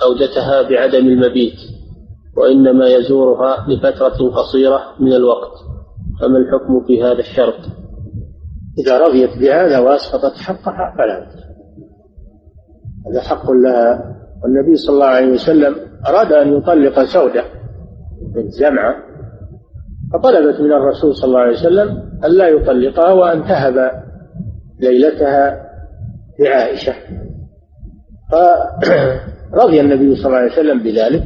عودتها 0.01 0.61
بعدم 0.69 1.07
المبيت 1.07 1.74
وإنما 2.37 2.87
يزورها 2.87 3.65
لفترة 3.67 4.29
قصيرة 4.29 4.81
من 4.99 5.13
الوقت. 5.13 5.51
فما 6.21 6.37
الحكم 6.37 6.83
في 6.87 7.03
هذا 7.03 7.19
الشرط؟ 7.19 7.59
إذا 8.77 8.97
رضيت 8.99 9.37
بهذا 9.37 9.79
وأسقطت 9.79 10.37
حقها 10.37 10.95
فلا. 10.97 11.27
هذا 13.09 13.21
حق 13.21 13.51
لها. 13.51 14.15
والنبي 14.43 14.75
صلى 14.75 14.93
الله 14.93 15.05
عليه 15.05 15.31
وسلم 15.31 15.75
أراد 16.07 16.31
أن 16.31 16.57
يطلق 16.57 17.03
سودة 17.03 17.43
بنت 18.35 18.51
زمعة 18.51 18.95
فطلبت 20.13 20.61
من 20.61 20.71
الرسول 20.71 21.15
صلى 21.15 21.27
الله 21.27 21.39
عليه 21.39 21.57
وسلم 21.57 21.89
أن 22.25 22.31
لا 22.31 22.47
يطلقها 22.47 23.13
وأن 23.13 23.43
تهب 23.43 23.91
ليلتها 24.79 25.65
لعائشة. 26.39 26.93
فرضي 29.51 29.81
النبي 29.81 30.15
صلى 30.15 30.25
الله 30.25 30.37
عليه 30.37 30.51
وسلم 30.51 30.83
بذلك. 30.83 31.23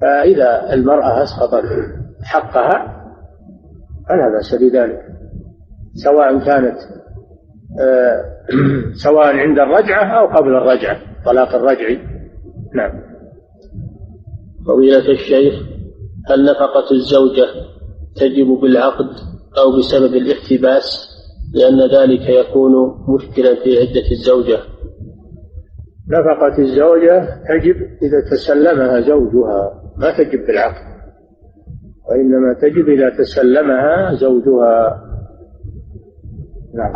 فإذا 0.00 0.74
المرأة 0.74 1.22
أسقطت 1.22 1.64
حقها 2.22 3.00
فلا 4.08 4.28
بأس 4.28 4.54
بذلك 4.54 5.00
سواء 5.94 6.38
كانت 6.38 6.78
آه، 7.80 8.24
سواء 9.04 9.26
عند 9.26 9.58
الرجعة 9.58 10.04
أو 10.04 10.26
قبل 10.26 10.54
الرجعة 10.54 10.96
طلاق 11.24 11.54
الرجعي 11.54 11.98
نعم. 12.74 13.02
فضيلة 14.66 15.08
الشيخ 15.10 15.54
هل 16.30 16.44
نفقة 16.44 16.90
الزوجة 16.92 17.46
تجب 18.16 18.46
بالعقد 18.46 19.10
أو 19.58 19.78
بسبب 19.78 20.14
الاحتباس؟ 20.14 21.10
لأن 21.54 21.80
ذلك 21.80 22.28
يكون 22.28 22.72
مشكلا 23.08 23.54
في 23.54 23.78
عدة 23.78 24.10
الزوجة. 24.10 24.58
نفقة 26.08 26.58
الزوجة 26.58 27.42
تجب 27.48 27.76
إذا 28.02 28.20
تسلمها 28.30 29.00
زوجها. 29.00 29.82
ما 30.00 30.10
تجب 30.18 30.46
بالعقد 30.46 30.90
وإنما 32.10 32.54
تجب 32.62 32.88
إذا 32.88 33.10
تسلمها 33.10 34.14
زوجها. 34.14 35.02
نعم. 36.74 36.92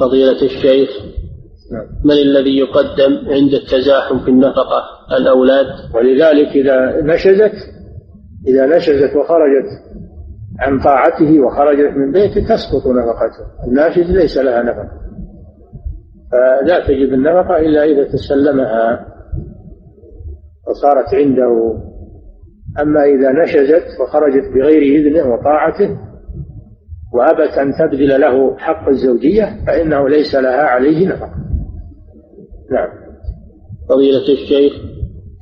فضيلة 0.00 0.42
الشيخ 0.42 0.90
نعم. 1.72 1.86
من 2.04 2.12
الذي 2.12 2.58
يقدم 2.58 3.12
عند 3.28 3.52
التزاحم 3.54 4.18
في 4.18 4.30
النفقة 4.30 4.82
الأولاد؟ 5.16 5.66
ولذلك 5.94 6.48
إذا 6.48 7.02
نشزت 7.02 7.54
إذا 8.48 8.66
نشزت 8.76 9.16
وخرجت 9.16 9.68
عن 10.60 10.80
طاعته 10.80 11.40
وخرجت 11.40 11.96
من 11.96 12.12
بيته 12.12 12.40
تسقط 12.40 12.86
نفقته. 12.86 13.66
الناشز 13.68 14.10
ليس 14.10 14.38
لها 14.38 14.62
نفقة. 14.62 15.00
فلا 16.32 16.86
تجب 16.86 17.14
النفقة 17.14 17.56
إلا 17.56 17.84
إذا 17.84 18.04
تسلمها 18.04 19.09
وصارت 20.70 21.14
عنده 21.14 21.74
أما 22.82 23.04
إذا 23.04 23.32
نشزت 23.32 24.00
وخرجت 24.00 24.44
بغير 24.54 24.82
إذنه 24.82 25.34
وطاعته 25.34 25.98
وأبت 27.14 27.58
أن 27.58 27.72
تبذل 27.72 28.20
له 28.20 28.56
حق 28.56 28.88
الزوجية 28.88 29.64
فإنه 29.66 30.08
ليس 30.08 30.34
لها 30.34 30.62
عليه 30.62 31.08
نفقة. 31.08 31.34
نعم. 32.70 32.88
فضيلة 33.88 34.32
الشيخ 34.32 34.72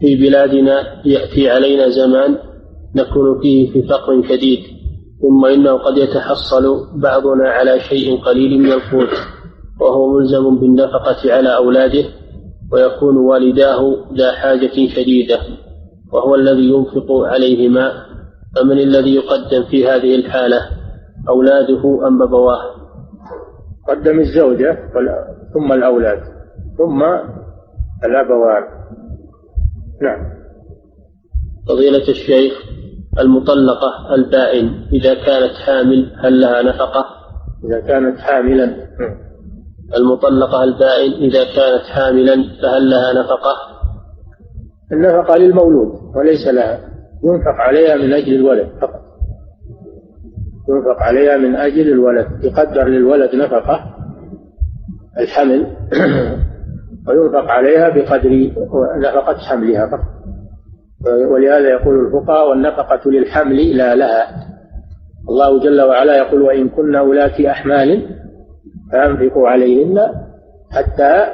في 0.01 0.17
بلادنا 0.17 0.83
يأتي 1.05 1.51
علينا 1.51 1.89
زمان 1.89 2.39
نكون 2.97 3.41
فيه 3.43 3.73
في 3.73 3.83
فقر 3.89 4.23
شديد 4.23 4.61
ثم 5.23 5.45
إنه 5.45 5.73
قد 5.73 5.97
يتحصل 5.99 6.65
بعضنا 7.01 7.49
على 7.51 7.81
شيء 7.81 8.17
قليل 8.17 8.59
من 8.59 8.73
القوت 8.73 9.15
وهو 9.81 10.13
ملزم 10.13 10.59
بالنفقة 10.61 11.33
على 11.35 11.57
أولاده 11.57 12.05
ويكون 12.73 13.17
والداه 13.17 13.97
ذا 14.19 14.33
حاجة 14.33 14.89
شديدة 14.97 15.39
وهو 16.13 16.35
الذي 16.35 16.71
ينفق 16.71 17.13
عليهما 17.13 17.93
فمن 18.57 18.79
الذي 18.79 19.15
يقدم 19.15 19.65
في 19.71 19.87
هذه 19.87 20.15
الحالة 20.15 20.61
أولاده 21.29 22.07
أم 22.07 22.23
أبواه 22.23 22.79
قدم 23.89 24.21
الزوجة 24.21 24.79
ثم 25.55 25.73
الأولاد 25.73 26.23
ثم 26.79 27.03
الأبوان. 28.05 28.63
نعم. 30.03 30.39
فضيلة 31.69 32.09
الشيخ 32.09 32.53
المطلقة 33.19 34.15
البائن 34.15 34.87
إذا 34.93 35.15
كانت 35.15 35.55
حامل 35.67 36.17
هل 36.19 36.41
لها 36.41 36.63
نفقة؟ 36.63 37.05
إذا 37.65 37.81
كانت 37.81 38.19
حاملا. 38.19 38.89
المطلقة 39.97 40.65
البائن 40.65 41.13
إذا 41.13 41.45
كانت 41.45 41.83
حاملا 41.95 42.35
فهل 42.63 42.91
لها 42.91 43.13
نفقة؟ 43.13 43.55
النفقة 44.93 45.37
للمولود 45.37 46.17
وليس 46.17 46.47
لها. 46.47 46.81
ينفق 47.25 47.61
عليها 47.61 47.97
من 47.97 48.13
أجل 48.13 48.35
الولد 48.35 48.69
فقط. 48.81 49.01
ينفق 50.69 51.03
عليها 51.03 51.37
من 51.37 51.57
أجل 51.57 51.93
الولد 51.93 52.27
يقدر 52.43 52.89
للولد 52.89 53.35
نفقة 53.35 53.95
الحمل 55.19 55.67
وينفق 57.09 57.51
عليها 57.51 57.89
بقدر 57.89 58.53
نفقة 58.99 59.39
حملها 59.39 59.87
فقط. 59.87 60.19
ولهذا 61.31 61.69
يقول 61.69 62.07
الفقهاء 62.07 62.51
والنفقة 62.51 63.11
للحمل 63.11 63.77
لا 63.77 63.95
لها. 63.95 64.49
الله 65.29 65.61
جل 65.61 65.83
وعلا 65.83 66.17
يقول 66.17 66.43
وإن 66.43 66.69
كن 66.69 66.95
أولاة 66.95 67.51
أحمال 67.51 68.19
فأنفقوا 68.93 69.49
عليهن 69.49 69.99
حتى 70.71 71.27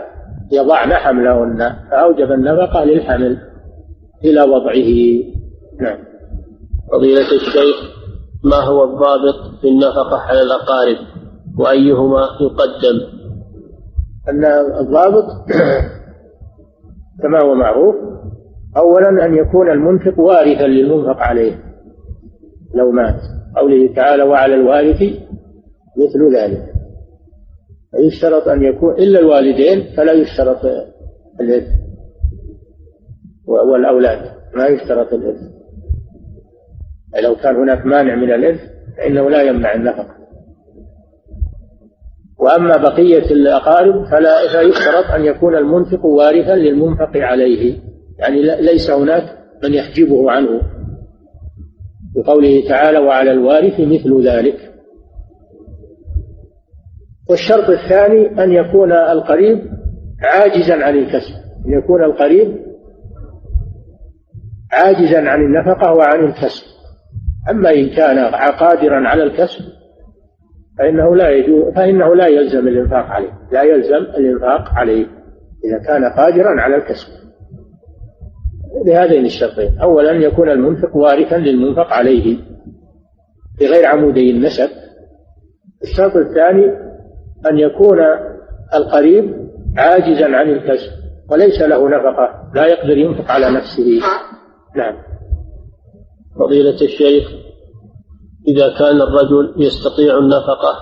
يضعن 0.52 0.92
حملهن 0.92 1.76
فأوجب 1.90 2.32
النفقة 2.32 2.84
للحمل 2.84 3.38
إلى 4.24 4.42
وضعه. 4.42 5.22
نعم. 5.80 5.98
فضيلة 6.92 7.32
الشيخ 7.32 7.76
ما 8.44 8.56
هو 8.56 8.84
الضابط 8.84 9.60
في 9.60 9.68
النفقة 9.68 10.18
على 10.18 10.42
الأقارب؟ 10.42 10.96
وأيهما 11.58 12.28
يقدم؟ 12.40 13.00
أن 14.28 14.44
الضابط 14.80 15.24
كما 17.22 17.42
هو 17.42 17.54
معروف 17.54 17.94
أولا 18.76 19.26
أن 19.26 19.34
يكون 19.34 19.70
المنفق 19.70 20.20
وارثا 20.20 20.66
للمنفق 20.66 21.16
عليه 21.16 21.64
لو 22.74 22.90
مات. 22.90 23.20
قوله 23.56 23.94
تعالى 23.94 24.22
وعلى 24.22 24.54
الوارث 24.54 25.02
مثل 25.96 26.36
ذلك. 26.36 26.73
يشترط 27.98 28.48
أن 28.48 28.62
يكون 28.62 28.94
إلا 28.94 29.18
الوالدين 29.18 29.96
فلا 29.96 30.12
يشترط 30.12 30.64
الإرث 31.40 31.68
والأولاد 33.46 34.18
ما 34.54 34.66
يشترط 34.66 35.12
الإرث 35.12 35.40
لو 37.22 37.34
كان 37.34 37.56
هناك 37.56 37.86
مانع 37.86 38.14
من 38.14 38.32
الإرث 38.32 38.60
فإنه 38.96 39.30
لا 39.30 39.42
يمنع 39.42 39.74
النفقة. 39.74 40.14
وأما 42.38 42.76
بقية 42.76 43.30
الأقارب 43.30 44.04
فلا 44.04 44.48
فيشترط 44.52 45.04
أن 45.14 45.24
يكون 45.24 45.56
المنفق 45.56 46.04
وارثا 46.04 46.56
للمنفق 46.56 47.10
عليه. 47.16 47.78
يعني 48.18 48.42
ليس 48.42 48.90
هناك 48.90 49.38
من 49.62 49.74
يحجبه 49.74 50.30
عنه. 50.30 50.60
بقوله 52.14 52.68
تعالى 52.68 52.98
وعلى 52.98 53.32
الوارث 53.32 53.80
مثل 53.80 54.26
ذلك. 54.26 54.73
والشرط 57.30 57.70
الثاني 57.70 58.44
أن 58.44 58.52
يكون 58.52 58.92
القريب 58.92 59.58
عاجزا 60.22 60.84
عن 60.84 60.98
الكسب 60.98 61.34
أن 61.66 61.78
يكون 61.78 62.04
القريب 62.04 62.64
عاجزا 64.72 65.28
عن 65.28 65.40
النفقة 65.40 65.92
وعن 65.92 66.24
الكسب. 66.24 66.64
أما 67.50 67.70
إن 67.70 67.88
كان 67.88 68.18
قادرا 68.34 69.08
على 69.08 69.22
الكسب 69.22 69.64
فإنه 70.78 71.16
لا 71.16 71.30
يجوز 71.30 71.74
فإنه 71.74 72.14
لا 72.14 72.26
يلزم 72.26 72.68
الإنفاق 72.68 73.04
عليه 73.04 73.32
لا 73.52 73.62
يلزم 73.62 73.96
الإنفاق 73.96 74.68
عليه 74.74 75.06
إذا 75.64 75.78
كان 75.86 76.04
قادرا 76.04 76.60
على 76.60 76.76
الكسب. 76.76 77.08
بهذين 78.86 79.24
الشرطين 79.24 79.78
أولا 79.78 80.12
يكون 80.12 80.50
المنفق 80.50 80.96
وارثا 80.96 81.36
للمنفق 81.36 81.92
عليه 81.92 82.38
بغير 83.60 83.86
عمودي 83.86 84.30
النسب. 84.30 84.68
الشرط 85.82 86.16
الثاني 86.16 86.84
أن 87.50 87.58
يكون 87.58 87.98
القريب 88.74 89.48
عاجزا 89.76 90.36
عن 90.36 90.50
الكسب 90.50 90.90
وليس 91.30 91.60
له 91.62 91.88
نفقة 91.88 92.50
لا 92.54 92.66
يقدر 92.66 92.98
ينفق 92.98 93.30
على 93.30 93.50
نفسه. 93.50 94.00
نعم. 94.76 94.94
فضيلة 96.40 96.82
الشيخ 96.82 97.30
إذا 98.48 98.68
كان 98.78 99.02
الرجل 99.02 99.54
يستطيع 99.56 100.18
النفقة 100.18 100.74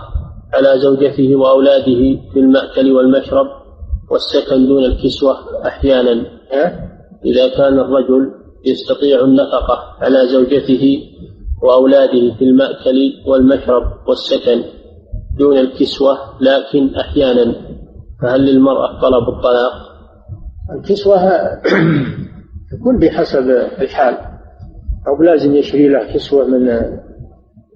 على 0.55 0.81
زوجته 0.81 1.37
وأولاده 1.37 2.21
في 2.33 2.39
المأكل 2.39 2.93
والمشرب 2.93 3.47
والسكن 4.11 4.67
دون 4.67 4.85
الكسوة 4.85 5.37
أحيانا 5.67 6.27
إذا 7.25 7.49
كان 7.49 7.79
الرجل 7.79 8.31
يستطيع 8.65 9.21
النفقة 9.21 9.79
على 10.01 10.27
زوجته 10.27 11.03
وأولاده 11.63 12.35
في 12.39 12.45
المأكل 12.45 13.13
والمشرب 13.27 13.83
والسكن 14.09 14.63
دون 15.39 15.59
الكسوة 15.59 16.19
لكن 16.41 16.95
أحيانا 16.95 17.55
فهل 18.23 18.41
للمرأة 18.41 19.01
طلب 19.01 19.29
الطلاق؟ 19.29 19.73
الكسوة 20.71 21.19
تكون 22.73 22.99
بحسب 22.99 23.51
الحال. 23.81 24.19
أو 25.09 25.23
لازم 25.23 25.55
يشري 25.55 25.89
له 25.89 26.13
كسوة 26.15 26.47
من 26.47 26.67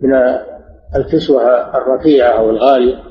من 0.03 0.15
الكسوة 0.97 1.43
الرفيعة 1.77 2.39
أو 2.39 2.51
الغالية. 2.51 3.03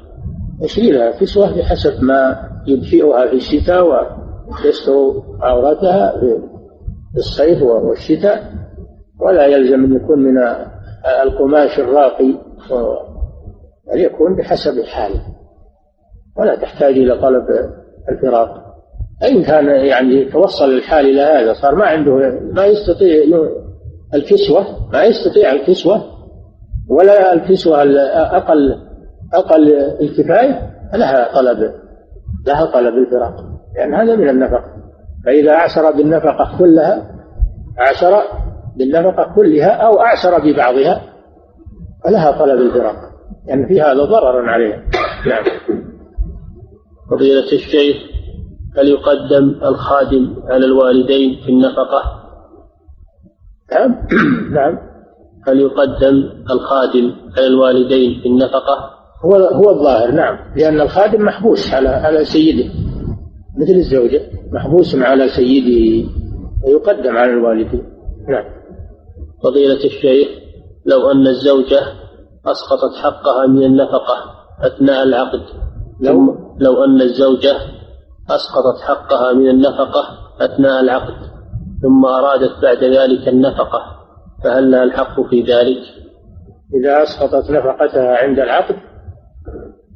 يشري 0.61 0.91
لها 0.91 1.11
كسوة 1.11 1.57
بحسب 1.57 2.03
ما 2.03 2.49
يدفئها 2.67 3.27
في 3.27 3.35
الشتاء 3.35 4.17
يستر 4.65 5.23
عورتها 5.41 6.19
في 6.19 7.17
الصيف 7.17 7.61
والشتاء. 7.61 8.53
ولا 9.19 9.45
يلزم 9.45 9.83
أن 9.83 9.95
يكون 9.95 10.19
من 10.19 10.37
القماش 11.23 11.79
الراقي. 11.79 12.35
بل 13.87 13.99
يكون 13.99 14.35
بحسب 14.35 14.77
الحال. 14.77 15.11
ولا 16.37 16.55
تحتاج 16.55 16.93
إلى 16.93 17.21
طلب 17.21 17.43
الفراق. 18.09 18.65
إن 19.23 19.43
كان 19.43 19.65
يعني 19.65 20.25
توصل 20.25 20.65
الحال 20.65 21.05
إلى 21.05 21.21
هذا 21.21 21.53
صار 21.53 21.75
ما 21.75 21.85
عنده 21.85 22.11
ما 22.53 22.65
يستطيع 22.65 23.23
الكسوة 24.13 24.89
ما 24.93 25.03
يستطيع 25.03 25.51
الكسوة 25.51 26.03
ولا 26.89 27.33
الكسوة 27.33 27.81
أقل 28.37 28.75
أقل 29.33 29.73
الكفاية 30.01 30.69
لها 30.93 31.35
طلب 31.35 31.71
لها 32.47 32.65
طلب 32.65 32.93
الفراق. 32.97 33.35
لأن 33.75 33.93
هذا 33.93 34.15
من 34.15 34.29
النفقة 34.29 34.65
فإذا 35.25 35.51
أعسر 35.51 35.91
بالنفقة 35.91 36.57
كلها 36.59 37.15
أعسر 37.79 38.21
بالنفقة 38.77 39.35
كلها 39.35 39.69
أو 39.69 40.01
أعسر 40.01 40.39
ببعضها 40.39 41.01
فلها 42.03 42.31
طلب 42.31 42.61
الفراق. 42.61 43.14
لأن 43.47 43.59
يعني 43.59 43.67
في 43.67 43.81
هذا 43.81 44.03
ضرر 44.03 44.49
عليها 44.49 44.83
نعم. 45.27 45.43
فضيلة 47.11 47.51
الشيخ 47.53 47.97
هل 48.77 48.87
يقدم 48.87 49.55
الخادم 49.63 50.35
على 50.47 50.65
الوالدين 50.65 51.41
في 51.45 51.49
النفقة؟ 51.49 52.01
نعم. 53.71 53.95
نعم. 54.51 54.77
هل 55.47 55.59
يقدم 55.59 56.29
الخادم 56.51 57.15
على 57.37 57.47
الوالدين 57.47 58.21
في 58.21 58.27
النفقة؟ 58.27 58.89
هو 59.25 59.35
هو 59.35 59.69
الظاهر 59.69 60.11
نعم. 60.11 60.37
لأن 60.55 60.81
الخادم 60.81 61.25
محبوس 61.25 61.73
على 61.73 61.89
على 61.89 62.25
سيده. 62.25 62.69
مثل 63.57 63.73
الزوجة 63.73 64.21
محبوس 64.51 64.95
على 64.95 65.29
سيده 65.29 66.09
ويقدم 66.63 67.17
على 67.17 67.31
الوالدين. 67.31 67.83
نعم. 68.29 68.45
فضيلة 69.43 69.85
الشيخ 69.85 70.27
لو 70.85 71.11
أن 71.11 71.27
الزوجة 71.27 72.04
أسقطت 72.47 72.95
حقها 73.03 73.47
من 73.47 73.63
النفقة 73.63 74.15
أثناء 74.61 75.03
العقد. 75.03 75.41
لو 76.01 76.37
لو 76.59 76.83
أن 76.83 77.01
الزوجة 77.01 77.55
أسقطت 78.29 78.81
حقها 78.81 79.33
من 79.33 79.49
النفقة 79.49 80.03
أثناء 80.41 80.81
العقد 80.81 81.13
ثم 81.81 82.05
أرادت 82.05 82.61
بعد 82.61 82.83
ذلك 82.83 83.27
النفقة 83.27 83.81
فهل 84.43 84.71
لها 84.71 84.83
الحق 84.83 85.21
في 85.29 85.41
ذلك؟ 85.41 85.77
إذا 86.73 87.03
أسقطت 87.03 87.51
نفقتها 87.51 88.17
عند 88.17 88.39
العقد 88.39 88.75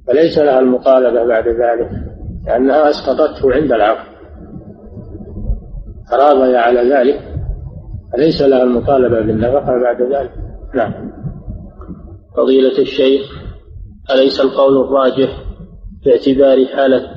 فليس 0.07 0.37
لها 0.37 0.59
المطالبة 0.59 1.25
بعد 1.25 1.47
ذلك 1.47 1.89
لأنها 2.45 2.89
أسقطته 2.89 3.53
عند 3.53 3.71
العقد. 3.71 4.09
تراضي 6.11 6.57
على 6.57 6.89
ذلك 6.89 7.21
فليس 8.13 8.41
لها 8.41 8.63
المطالبة 8.63 9.21
بالنفقة 9.21 9.79
بعد 9.83 10.01
ذلك. 10.01 10.31
نعم. 10.75 11.11
فضيلة 12.39 12.77
الشيخ 12.79 13.21
أليس 14.11 14.41
القول 14.41 14.77
الراجح 14.77 15.43
في 16.03 16.09
اعتبار 16.11 16.65
حالة 16.65 17.09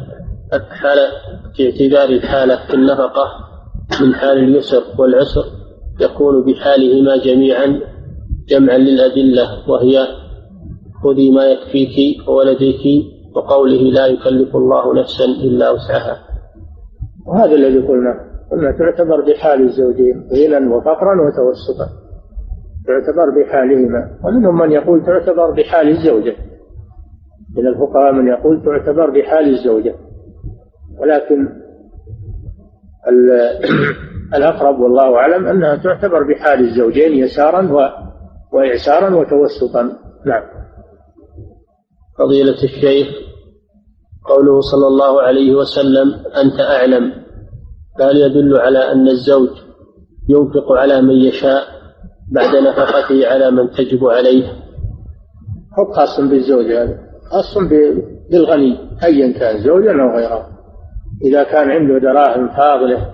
حالة 0.71 1.09
في 1.57 1.71
اعتبار 1.71 2.09
الحالة 2.09 2.67
في 2.67 2.75
النفقة 2.75 3.27
من 4.01 4.15
حال 4.15 4.39
اليسر 4.39 4.83
والعسر 4.99 5.45
يكون 6.01 6.45
بحالهما 6.45 7.17
جميعا 7.17 7.81
جمعا 8.49 8.79
للأدلة 8.79 9.71
وهي 9.71 10.07
خذي 11.05 11.31
ما 11.31 11.45
يكفيك 11.45 12.29
وولدك 12.29 12.85
وقوله 13.35 13.83
لا 13.83 14.07
يكلف 14.07 14.57
الله 14.57 14.95
نفسا 14.95 15.25
إلا 15.25 15.71
وسعها. 15.71 16.19
وهذا 17.27 17.55
الذي 17.55 17.79
قلنا 17.79 18.15
قلنا 18.53 18.73
تعتبر 18.79 19.21
بحال 19.21 19.63
الزوجين 19.63 20.29
غنى 20.33 20.75
وفقرا 20.75 21.15
وتوسطا. 21.23 22.02
تعتبر 22.87 23.31
بحالهما. 23.31 24.19
ومنهم 24.25 24.59
من 24.59 24.73
يقول 24.73 25.07
تعتبر 25.07 25.51
بحال 25.51 25.89
الزوجة. 25.89 26.37
من 27.57 27.67
الفقهاء 27.67 28.13
من 28.13 28.29
يقول 28.29 28.63
تعتبر 28.65 29.11
بحال 29.11 29.49
الزوجة. 29.49 29.95
ولكن 30.99 31.49
الأقرب 34.37 34.81
والله 34.81 35.17
أعلم 35.17 35.47
أنها 35.47 35.77
تعتبر 35.77 36.23
بحال 36.23 36.61
الزوجين 36.61 37.13
يسارا 37.13 37.93
وإعسارا 38.53 39.15
وتوسطا. 39.15 39.83
نعم. 40.27 40.43
فضيلة 42.19 42.65
الشيخ 42.65 43.09
قوله 44.25 44.61
صلى 44.61 44.87
الله 44.87 45.23
عليه 45.23 45.55
وسلم 45.55 46.15
أنت 46.15 46.61
أعلم. 46.61 47.13
فهل 47.99 48.17
يدل 48.17 48.57
على 48.57 48.93
أن 48.93 49.09
الزوج 49.09 49.51
ينفق 50.29 50.73
على 50.73 51.03
من 51.03 51.15
يشاء. 51.15 51.82
بعد 52.31 52.57
نفقته 52.57 53.27
على 53.27 53.51
من 53.51 53.71
تجب 53.71 54.05
عليه. 54.05 54.47
هو 55.79 55.93
خاص 55.93 56.21
بالزوج 56.21 56.73
هذا 56.73 56.99
خاص 57.31 57.59
بالغني 58.31 58.79
أيا 59.05 59.33
كان 59.33 59.59
زوجا 59.59 59.93
أو 59.93 60.17
غيره. 60.17 60.47
إذا 61.25 61.43
كان 61.43 61.71
عنده 61.71 61.99
دراهم 61.99 62.49
فاضلة 62.49 63.11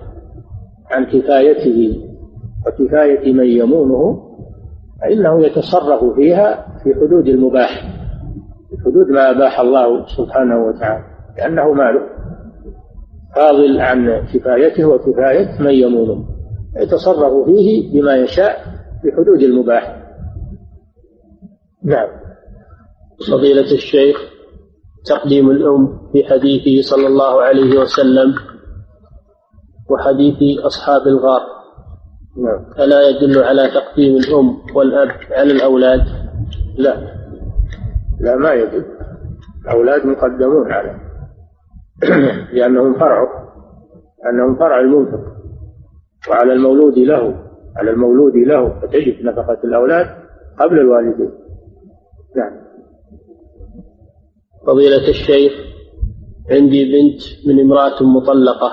عن 0.91 1.05
كفايته 1.05 2.05
وكفاية 2.67 3.33
من 3.33 3.45
يمونه 3.45 4.29
فإنه 5.01 5.45
يتصرف 5.45 6.15
فيها 6.15 6.65
في 6.83 6.93
حدود 6.93 7.27
المباح 7.27 7.69
في 8.69 8.77
حدود 8.85 9.07
ما 9.09 9.29
أباح 9.31 9.59
الله 9.59 10.05
سبحانه 10.05 10.65
وتعالى 10.65 11.03
لأنه 11.37 11.73
ماله 11.73 12.01
فاضل 13.35 13.79
عن 13.79 14.27
كفايته 14.33 14.85
وكفاية 14.85 15.61
من 15.61 15.71
يمونه. 15.71 16.25
يتصرف 16.81 17.45
فيه 17.45 17.93
بما 17.93 18.15
يشاء 18.15 18.78
في 19.01 19.11
حدود 19.11 19.41
المباح. 19.41 19.99
نعم. 21.83 22.07
فضيلة 23.31 23.71
الشيخ 23.71 24.17
تقديم 25.05 25.49
الأم 25.49 25.99
في 26.13 26.23
حديثه 26.23 26.89
صلى 26.89 27.07
الله 27.07 27.41
عليه 27.41 27.79
وسلم 27.79 28.35
وحديث 29.89 30.59
أصحاب 30.65 31.01
الغار. 31.07 31.41
نعم. 32.37 32.83
ألا 32.83 33.09
يدل 33.09 33.43
على 33.43 33.67
تقديم 33.67 34.17
الأم 34.17 34.75
والأب 34.75 35.09
على 35.31 35.51
الأولاد؟ 35.53 36.01
لا. 36.77 36.95
لا 38.19 38.35
ما 38.35 38.53
يدل. 38.53 38.85
الأولاد 39.65 40.05
مقدمون 40.05 40.71
على. 40.71 40.95
لأنهم 42.53 42.93
فرعه 42.93 43.27
أنهم 44.31 44.55
فرع 44.55 44.79
المنفق 44.79 45.21
وعلى 46.29 46.53
المولود 46.53 46.97
له. 46.97 47.48
على 47.77 47.91
المولود 47.91 48.35
له 48.35 48.79
فتجب 48.81 49.25
نفقة 49.25 49.57
الأولاد 49.63 50.07
قبل 50.59 50.79
الوالدين 50.79 51.31
نعم 52.35 52.51
فضيلة 54.67 55.09
الشيخ 55.09 55.53
عندي 56.51 56.85
بنت 56.85 57.21
من 57.47 57.59
امرأة 57.59 58.03
مطلقة 58.03 58.71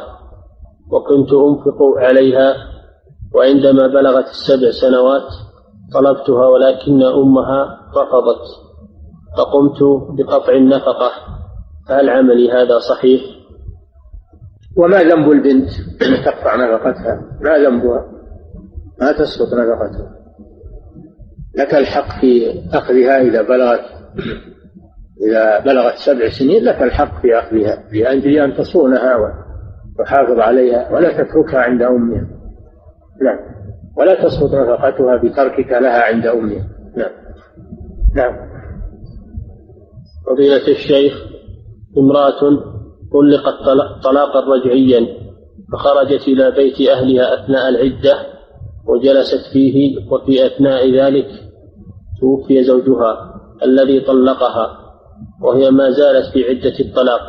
وكنت 0.91 1.33
أنفق 1.33 1.83
عليها 1.97 2.55
وعندما 3.35 3.87
بلغت 3.87 4.25
السبع 4.25 4.71
سنوات 4.71 5.29
طلبتها 5.95 6.47
ولكن 6.47 7.03
أمها 7.03 7.81
رفضت 7.97 8.67
فقمت 9.39 9.83
بقطع 10.19 10.53
النفقة 10.53 11.11
فهل 11.89 12.11
عملي 12.11 12.51
هذا 12.51 12.79
صحيح؟ 12.79 13.21
وما 14.77 15.03
ذنب 15.03 15.31
البنت 15.31 15.71
تقطع 16.25 16.57
نفقتها؟ 16.57 17.39
ما 17.41 17.59
ذنبها؟ 17.59 18.16
ما 19.01 19.13
تسقط 19.13 19.55
نفقتها 19.55 20.17
لك 21.57 21.75
الحق 21.75 22.21
في 22.21 22.61
أخذها 22.73 23.21
إذا 23.21 23.43
بلغت 23.43 23.81
إذا 25.29 25.59
بلغت 25.59 25.95
سبع 26.07 26.29
سنين 26.39 26.65
لك 26.65 26.83
الحق 26.83 27.23
في 27.23 27.39
أخذها 27.39 27.85
لأجل 27.93 28.39
أن 28.39 28.55
تصونها 28.55 29.17
وتحافظ 29.99 30.39
عليها 30.39 30.93
ولا 30.93 31.13
تتركها 31.13 31.61
عند 31.61 31.83
أمها. 31.83 32.27
نعم. 33.23 33.39
ولا 33.97 34.15
تسقط 34.15 34.55
نفقتها 34.55 35.17
بتركك 35.17 35.73
لها 35.73 36.03
عند 36.03 36.27
أمها. 36.27 36.69
نعم. 36.97 37.11
نعم. 38.15 38.37
فضيلة 40.27 40.69
الشيخ 40.69 41.13
امرأة 41.99 42.41
طلقت 43.13 43.65
طلاقا 44.05 44.41
رجعيا 44.41 45.07
فخرجت 45.73 46.29
إلى 46.29 46.51
بيت 46.51 46.89
أهلها 46.89 47.35
أثناء 47.35 47.69
العدة 47.69 48.36
وجلست 48.87 49.53
فيه 49.53 49.97
وفي 50.11 50.47
أثناء 50.47 50.91
ذلك 50.91 51.27
توفي 52.21 52.65
زوجها 52.65 53.41
الذي 53.63 54.01
طلقها 54.01 54.79
وهي 55.43 55.71
ما 55.71 55.91
زالت 55.91 56.27
في 56.33 56.45
عدة 56.45 56.81
الطلاق. 56.81 57.21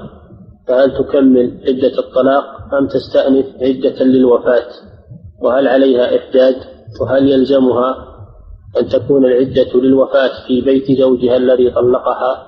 فهل 0.68 0.92
تكمل 0.98 1.52
عدة 1.68 2.00
الطلاق 2.00 2.74
أم 2.74 2.88
تستأنف 2.88 3.46
عدة 3.62 4.06
للوفاة؟ 4.06 4.68
وهل 5.42 5.68
عليها 5.68 6.18
إحداد؟ 6.18 6.56
وهل 7.02 7.30
يلزمها 7.30 7.96
أن 8.80 8.88
تكون 8.88 9.26
العدة 9.26 9.80
للوفاة 9.80 10.48
في 10.48 10.62
بيت 10.62 11.00
زوجها 11.00 11.38
الذي 11.38 11.72
طلقها؟ 11.72 12.48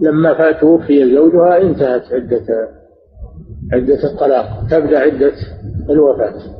لما 0.00 0.52
توفي 0.52 1.14
زوجها 1.14 1.62
انتهت 1.62 2.12
عدة 2.12 2.68
عدة 3.72 4.10
الطلاق. 4.12 4.46
تبدأ 4.70 4.98
عدة 4.98 5.32
الوفاة. 5.90 6.57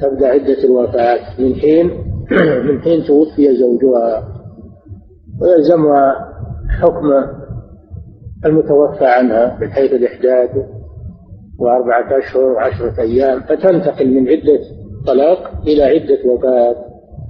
تبدأ 0.00 0.28
عدة 0.28 0.64
الوفاة 0.64 1.40
من 1.40 1.54
حين 1.54 1.90
من 2.66 2.80
حين 2.82 3.04
توفي 3.04 3.56
زوجها. 3.56 4.28
ويلزمها 5.40 6.34
حكم 6.68 7.12
المتوفى 8.46 9.04
عنها 9.06 9.58
من 9.60 9.70
حيث 9.70 9.92
الإحداث 9.92 10.50
وأربعة 11.58 12.18
أشهر 12.18 12.42
وعشرة 12.42 13.00
أيام 13.00 13.40
فتنتقل 13.40 14.08
من 14.10 14.28
عدة 14.28 14.60
طلاق 15.06 15.50
إلى 15.66 15.82
عدة 15.82 16.18
وفاة 16.26 16.76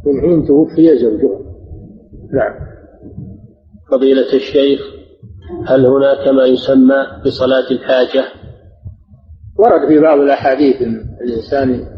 من 0.06 0.20
حين 0.20 0.46
توفي 0.46 0.98
زوجها. 0.98 1.38
نعم. 2.32 2.54
فضيلة 3.90 4.34
الشيخ 4.34 4.80
هل 5.66 5.86
هناك 5.86 6.28
ما 6.28 6.44
يسمى 6.44 7.06
بصلاة 7.26 7.70
الحاجة؟ 7.70 8.24
ورد 9.58 9.88
في 9.88 10.00
بعض 10.00 10.18
الأحاديث 10.18 10.82
أن 10.82 11.04
الإنسان 11.20 11.93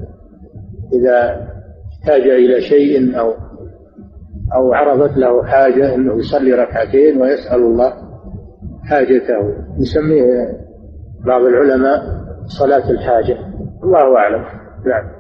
إذا 0.93 1.47
احتاج 1.93 2.21
إلى 2.21 2.61
شيء 2.61 3.19
أو 3.21 3.35
أو 4.55 4.73
عرضت 4.73 5.17
له 5.17 5.45
حاجة 5.45 5.95
أنه 5.95 6.19
يصلي 6.19 6.53
ركعتين 6.53 7.23
ويسأل 7.23 7.61
الله 7.61 7.93
حاجته. 8.85 9.55
يسميه 9.79 10.59
بعض 11.27 11.43
العلماء 11.43 12.03
صلاة 12.47 12.91
الحاجة. 12.91 13.39
الله 13.83 14.17
أعلم. 14.17 14.45
نعم. 14.87 15.11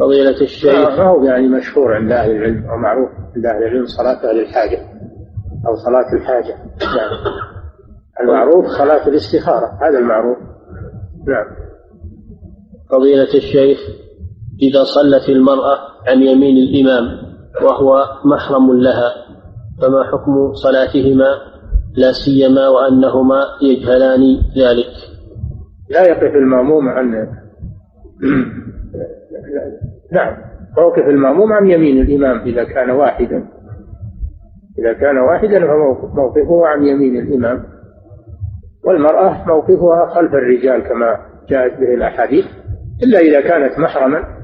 فضيلة 0.00 0.40
الشيخ. 0.40 0.74
ما 0.74 1.02
هو 1.02 1.24
يعني 1.24 1.48
مشهور 1.48 1.94
عند 1.94 2.12
أهل 2.12 2.30
العلم 2.30 2.70
أو 2.70 2.76
معروف 2.76 3.08
عند 3.36 3.46
أهل 3.46 3.62
العلم 3.62 3.86
صلاة 3.86 4.30
أهل 4.30 4.40
الحاجة 4.40 4.78
أو 5.66 5.76
صلاة 5.76 6.12
الحاجة؟ 6.12 6.54
نعم. 6.80 7.34
المعروف 8.20 8.66
صلاة 8.66 9.08
الاستخارة. 9.08 9.78
هذا 9.82 9.98
المعروف. 9.98 10.38
نعم. 11.26 11.46
فضيلة 12.90 13.34
الشيخ. 13.34 13.78
إذا 14.62 14.84
صلت 14.84 15.28
المرأة 15.28 15.78
عن 16.08 16.22
يمين 16.22 16.56
الإمام 16.56 17.04
وهو 17.62 18.04
محرم 18.24 18.72
لها 18.72 19.10
فما 19.82 20.04
حكم 20.04 20.52
صلاتهما؟ 20.52 21.50
لا 21.96 22.12
سيما 22.12 22.68
وأنهما 22.68 23.44
يجهلان 23.62 24.20
ذلك. 24.58 24.92
لا 25.90 26.02
يقف 26.02 26.34
المأموم 26.34 26.88
عن 26.88 27.10
نعم 30.12 30.36
موقف 30.78 31.08
المأموم 31.08 31.52
عن 31.52 31.70
يمين 31.70 32.00
الإمام 32.00 32.40
إذا 32.40 32.64
كان 32.64 32.90
واحدا. 32.90 33.48
إذا 34.78 34.92
كان 34.92 35.18
واحدا 35.18 35.60
فموقفه 35.60 36.66
عن 36.66 36.84
يمين 36.86 37.16
الإمام. 37.16 37.64
والمرأة 38.84 39.44
موقفها 39.46 40.06
خلف 40.14 40.34
الرجال 40.34 40.82
كما 40.82 41.16
جاءت 41.48 41.80
به 41.80 41.94
الأحاديث 41.94 42.44
إلا 43.02 43.18
إذا 43.18 43.40
كانت 43.40 43.78
محرما. 43.78 44.39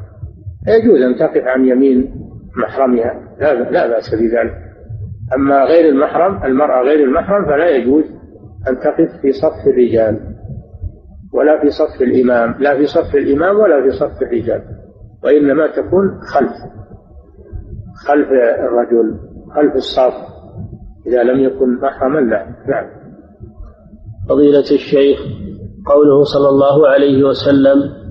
يجوز 0.68 1.00
أن 1.02 1.16
تقف 1.18 1.44
عن 1.44 1.68
يمين 1.68 2.14
محرمها 2.56 3.36
لا 3.40 3.54
لا 3.54 3.86
بأس 3.86 4.14
بذلك. 4.14 4.54
أما 5.36 5.64
غير 5.64 5.88
المحرم 5.88 6.44
المرأة 6.44 6.82
غير 6.82 7.04
المحرم 7.04 7.44
فلا 7.44 7.68
يجوز 7.68 8.04
أن 8.68 8.78
تقف 8.78 9.20
في 9.22 9.32
صف 9.32 9.66
الرجال 9.66 10.20
ولا 11.32 11.60
في 11.60 11.70
صف 11.70 12.02
الإمام 12.02 12.54
لا 12.58 12.76
في 12.76 12.86
صف 12.86 13.14
الإمام 13.14 13.56
ولا 13.56 13.82
في 13.82 13.90
صف 13.90 14.22
الرجال 14.22 14.62
وإنما 15.24 15.66
تكون 15.66 16.20
خلف 16.34 16.52
خلف 18.06 18.28
الرجل 18.58 19.18
خلف 19.54 19.74
الصف. 19.74 20.14
إذا 21.06 21.22
لم 21.22 21.40
يكن 21.40 21.80
محرما 21.80 22.20
لا. 22.20 22.46
نعم. 22.68 22.86
فضيلة 24.28 24.70
الشيخ 24.72 25.18
قوله 25.86 26.24
صلى 26.24 26.48
الله 26.48 26.88
عليه 26.88 27.24
وسلم 27.24 28.05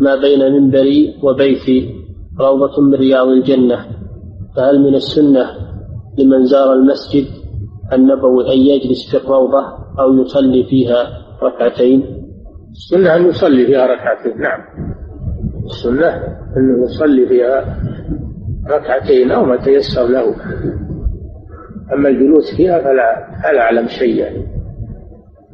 ما 0.00 0.16
بين 0.20 0.52
منبري 0.52 1.14
وبيتي 1.22 1.94
روضة 2.40 2.80
من 2.82 2.94
رياض 2.94 3.28
الجنة 3.28 3.86
فهل 4.56 4.80
من 4.80 4.94
السنة 4.94 5.46
لمن 6.18 6.44
زار 6.44 6.72
المسجد 6.72 7.24
النبوي 7.92 8.52
أن 8.54 8.58
يجلس 8.58 9.10
في 9.10 9.16
الروضة 9.24 9.64
أو 9.98 10.14
يصلي 10.14 10.64
فيها 10.64 11.06
ركعتين؟ 11.42 12.26
السنة 12.70 13.16
أن 13.16 13.26
يصلي 13.26 13.66
فيها 13.66 13.86
ركعتين 13.86 14.40
نعم. 14.40 14.60
السنة 15.64 16.08
أنه 16.56 16.84
يصلي 16.84 17.26
فيها 17.26 17.78
ركعتين 18.70 19.30
أو 19.30 19.44
ما 19.44 19.56
تيسر 19.56 20.06
له. 20.08 20.34
أما 21.92 22.08
الجلوس 22.08 22.56
فيها 22.56 22.78
فلا 22.78 23.28
فلا 23.42 23.60
أعلم 23.60 23.86
يعني 24.00 24.46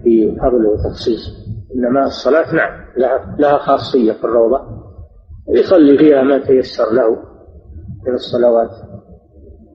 في 0.05 0.37
فضل 0.37 0.67
وتخصيص 0.67 1.42
إنما 1.77 2.05
الصلاة 2.05 2.55
نعم 2.55 2.85
لها, 2.97 3.37
لها 3.39 3.59
خاصية 3.59 4.13
في 4.13 4.25
الروضة. 4.25 4.61
يصلي 5.49 5.99
فيها 5.99 6.23
ما 6.23 6.39
تيسر 6.39 6.93
له 6.93 7.17
من 8.07 8.15
الصلوات. 8.15 8.71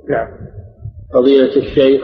نعم. 0.10 0.28
فضيلة 1.14 1.58
الشيخ 1.58 2.02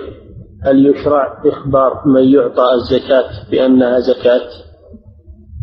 هل 0.64 0.86
يشرع 0.86 1.42
إخبار 1.46 2.08
من 2.08 2.24
يعطى 2.24 2.64
الزكاة 2.74 3.52
بأنها 3.52 4.00
زكاة؟ 4.00 4.50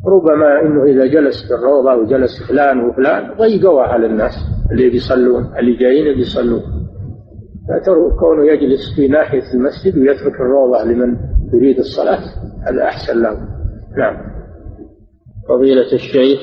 ربما 0.07 0.61
إنه 0.63 0.85
إذا 0.85 1.07
جلس 1.07 1.47
في 1.49 1.55
الروضة 1.55 1.95
وجلس 1.95 2.43
فلان 2.49 2.85
وفلان 2.89 3.35
ضيقوا 3.39 3.83
على 3.83 4.07
الناس 4.07 4.33
اللي 4.73 4.91
بيصلون 4.91 5.59
اللي 5.59 5.77
جايين 5.77 6.17
بيصلون. 6.17 6.63
كونه 8.21 8.53
يجلس 8.53 8.95
في 8.97 9.09
ناحية 9.09 9.43
المسجد 9.55 9.99
ويترك 9.99 10.41
الروضة 10.41 10.85
لمن 10.85 11.17
يريد 11.55 11.79
الصلاة 11.79 12.21
هذا 12.63 12.85
أحسن 12.85 13.23
له 13.23 13.60
نعم. 13.99 14.17
فضيلة 15.49 15.93
الشيخ 15.93 16.41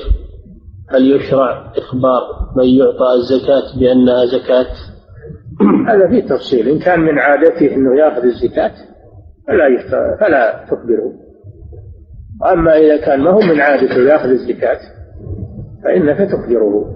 هل 0.90 1.16
يشرع 1.16 1.72
إخبار 1.76 2.22
من 2.56 2.64
يعطى 2.64 3.12
الزكاة 3.14 3.78
بأنها 3.80 4.24
زكاة؟ 4.26 4.66
هذا 5.90 6.08
فيه 6.08 6.28
تفصيل. 6.28 6.68
إن 6.68 6.78
كان 6.78 7.00
من 7.00 7.18
عادته 7.18 7.74
أنه 7.74 7.98
يأخذ 8.00 8.22
الزكاة 8.24 8.72
فلا 9.46 9.68
فلا 10.20 10.64
تخبره. 10.70 11.12
أما 12.52 12.76
إذا 12.76 12.96
كان 12.96 13.20
ما 13.20 13.30
هو 13.30 13.40
من 13.40 13.60
عادته 13.60 13.98
يأخذ 13.98 14.28
الزكاة 14.28 14.78
فإنك 15.84 16.30
تخبره 16.30 16.94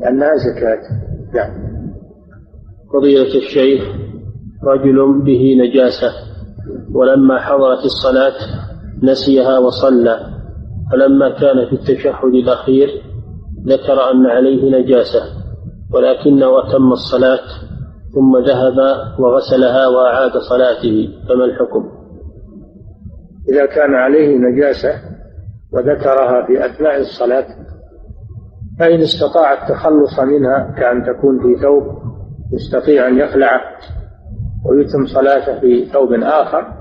لأنها 0.00 0.32
زكاة. 0.36 0.80
نعم. 1.34 1.70
فضيلة 2.92 3.36
الشيخ 3.36 3.82
رجل 4.64 5.22
به 5.24 5.56
نجاسة 5.58 6.12
ولما 6.94 7.38
حضرت 7.38 7.84
الصلاة 7.84 8.32
نسيها 9.02 9.58
وصلى 9.58 10.20
فلما 10.92 11.28
كان 11.28 11.66
في 11.66 11.72
التشهد 11.72 12.34
الأخير 12.34 12.88
ذكر 13.66 14.10
أن 14.10 14.26
عليه 14.26 14.78
نجاسة 14.78 15.22
ولكنه 15.94 16.58
أتم 16.58 16.92
الصلاة 16.92 17.46
ثم 18.14 18.36
ذهب 18.38 18.78
وغسلها 19.18 19.86
وأعاد 19.86 20.32
صلاته 20.50 21.08
فما 21.28 21.44
الحكم؟ 21.44 21.90
إذا 23.52 23.66
كان 23.66 23.94
عليه 23.94 24.36
نجاسة 24.36 24.94
وذكرها 25.72 26.46
في 26.46 26.66
أثناء 26.66 27.00
الصلاة 27.00 27.46
فإن 28.78 29.00
استطاع 29.00 29.52
التخلص 29.52 30.20
منها 30.20 30.74
كأن 30.78 31.02
تكون 31.02 31.38
في 31.38 31.62
ثوب 31.62 31.82
يستطيع 32.52 33.08
أن 33.08 33.18
يخلعه 33.18 33.60
ويتم 34.66 35.06
صلاته 35.06 35.60
في 35.60 35.84
ثوب 35.92 36.12
آخر 36.12 36.79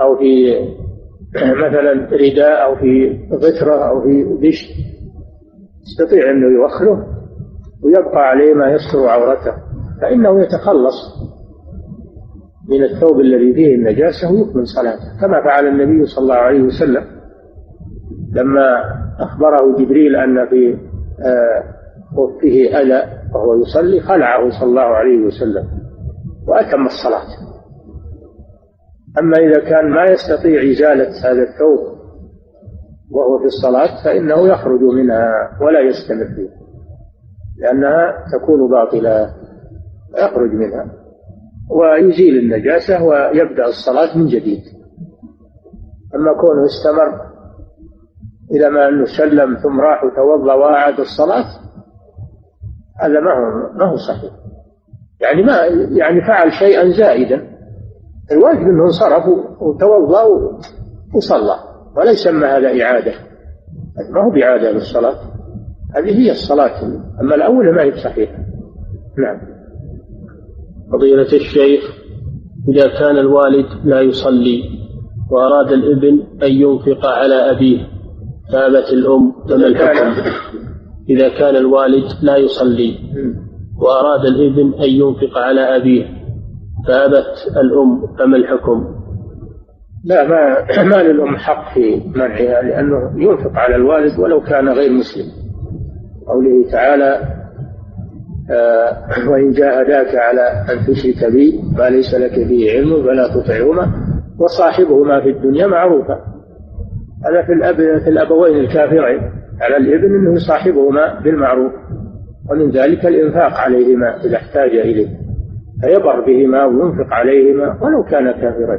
أو 0.00 0.16
في 0.16 0.54
مثلا 1.36 1.92
رداء 2.12 2.64
أو 2.64 2.76
في 2.76 3.18
غترة 3.32 3.88
أو 3.88 4.02
في 4.02 4.24
دش 4.48 4.68
يستطيع 5.86 6.30
أنه 6.30 6.46
يوخره 6.46 7.06
ويبقى 7.84 8.28
عليه 8.28 8.54
ما 8.54 8.70
يستر 8.72 9.08
عورته 9.08 9.52
فإنه 10.00 10.40
يتخلص 10.42 10.94
من 12.68 12.84
الثوب 12.84 13.20
الذي 13.20 13.54
فيه 13.54 13.74
النجاسة 13.74 14.32
ويكمل 14.32 14.66
صلاته. 14.66 15.20
كما 15.20 15.40
فعل 15.44 15.66
النبي 15.66 16.06
صلى 16.06 16.22
الله 16.22 16.34
عليه 16.34 16.62
وسلم 16.62 17.04
لما 18.32 18.82
أخبره 19.20 19.76
جبريل 19.78 20.16
أن 20.16 20.46
في 20.48 20.76
خفه 22.16 22.76
آه، 22.76 22.82
أذى 22.82 23.02
وهو 23.34 23.60
يصلي 23.60 24.00
خلعه 24.00 24.50
صلى 24.60 24.68
الله 24.68 24.82
عليه 24.82 25.18
وسلم 25.26 25.64
وأتم 26.48 26.86
الصلاة. 26.86 27.47
أما 29.18 29.36
إذا 29.38 29.60
كان 29.60 29.90
ما 29.90 30.04
يستطيع 30.04 30.72
إزالة 30.72 31.30
هذا 31.30 31.42
الثوب 31.42 31.98
وهو 33.10 33.38
في 33.38 33.44
الصلاة 33.44 34.04
فإنه 34.04 34.48
يخرج 34.48 34.80
منها 34.80 35.58
ولا 35.60 35.80
يستمر 35.80 36.34
فيها 36.34 36.58
لأنها 37.58 38.24
تكون 38.32 38.70
باطلة 38.70 39.34
يخرج 40.18 40.52
منها 40.52 40.86
ويزيل 41.70 42.38
النجاسة 42.38 43.04
ويبدأ 43.04 43.66
الصلاة 43.66 44.18
من 44.18 44.26
جديد. 44.26 44.62
أما 46.14 46.32
كونه 46.40 46.64
استمر 46.64 47.20
إلى 48.50 48.70
ما 48.70 48.88
أنه 48.88 49.04
سلم 49.18 49.56
ثم 49.56 49.80
راح 49.80 50.04
وتوضأ 50.04 50.54
وأعاد 50.54 51.00
الصلاة 51.00 51.44
هذا 53.00 53.20
ما 53.20 53.32
هو 53.32 53.72
ما 53.78 53.84
هو 53.84 53.96
صحيح. 53.96 54.32
يعني 55.20 55.42
ما 55.42 55.56
يعني 55.98 56.20
فعل 56.20 56.52
شيئا 56.52 56.90
زائدا. 56.90 57.47
الواجب 58.32 58.60
أنه 58.60 58.84
انصرف 58.84 59.24
وتوضأ 59.60 60.24
وصلى 61.14 61.54
ولا 61.96 62.10
يسمى 62.10 62.46
هذا 62.46 62.82
إعادة. 62.82 63.12
ما 64.10 64.24
هو 64.24 64.30
بإعادة 64.30 64.70
للصلاة 64.70 65.16
هذه 65.96 66.18
هي 66.18 66.30
الصلاة 66.30 66.82
أما 67.20 67.34
الأول 67.34 67.74
ما 67.74 67.82
هي 67.82 67.92
صحيحة 67.92 68.38
نعم. 69.18 69.40
فضيلة 70.92 71.32
الشيخ 71.32 71.80
إذا 72.68 72.88
كان 72.98 73.18
الوالد 73.18 73.66
لا 73.84 74.00
يصلي 74.00 74.62
وأراد 75.30 75.72
الإبن 75.72 76.22
أن 76.42 76.52
ينفق 76.52 77.06
على 77.06 77.34
أبيه 77.34 77.78
فأبت 78.52 78.92
الأم 78.92 79.32
فما 79.48 79.66
الحكم؟ 79.66 80.30
إذا 81.10 81.28
كان 81.28 81.56
الوالد 81.56 82.04
لا 82.22 82.36
يصلي 82.36 82.94
وأراد 83.78 84.24
الإبن 84.24 84.74
أن 84.74 84.90
ينفق 84.90 85.38
على 85.38 85.60
أبيه 85.60 86.17
فأبت 86.86 87.56
الأم 87.56 88.16
فما 88.18 88.36
الحكم؟ 88.36 88.98
لا 90.04 90.28
ما 90.28 90.66
ما 90.90 91.02
للأم 91.02 91.36
حق 91.36 91.74
في 91.74 92.02
منعها 92.14 92.62
لأنه 92.62 93.12
ينفق 93.16 93.52
على 93.54 93.76
الوالد 93.76 94.18
ولو 94.18 94.40
كان 94.40 94.68
غير 94.68 94.92
مسلم. 94.92 95.26
قوله 96.26 96.70
تعالى 96.70 97.38
آه، 98.50 99.30
وإن 99.30 99.50
جاهداك 99.50 100.14
على 100.14 100.64
أن 100.72 100.86
تشرك 100.86 101.32
بي 101.32 101.60
ما 101.78 101.90
ليس 101.90 102.14
لك 102.14 102.38
به 102.38 102.72
علم 102.72 103.02
فلا 103.02 103.28
تطعهما 103.28 103.92
وصاحبهما 104.38 105.20
في 105.20 105.28
الدنيا 105.30 105.66
معروفا. 105.66 106.14
هذا 107.26 107.42
في 107.46 107.52
الأب 107.52 107.76
في 107.76 108.10
الأبوين 108.10 108.56
الكافرين. 108.56 109.38
على 109.60 109.76
الابن 109.76 110.14
أنه 110.14 110.34
يصاحبهما 110.34 111.20
بالمعروف 111.20 111.72
ومن 112.50 112.70
ذلك 112.70 113.06
الإنفاق 113.06 113.52
عليهما 113.52 114.24
إذا 114.24 114.36
احتاج 114.36 114.70
إليه. 114.70 115.27
فيبر 115.82 116.20
بهما 116.26 116.64
وينفق 116.64 117.12
عليهما 117.12 117.78
ولو 117.82 118.04
كان 118.04 118.30
كافرين 118.32 118.78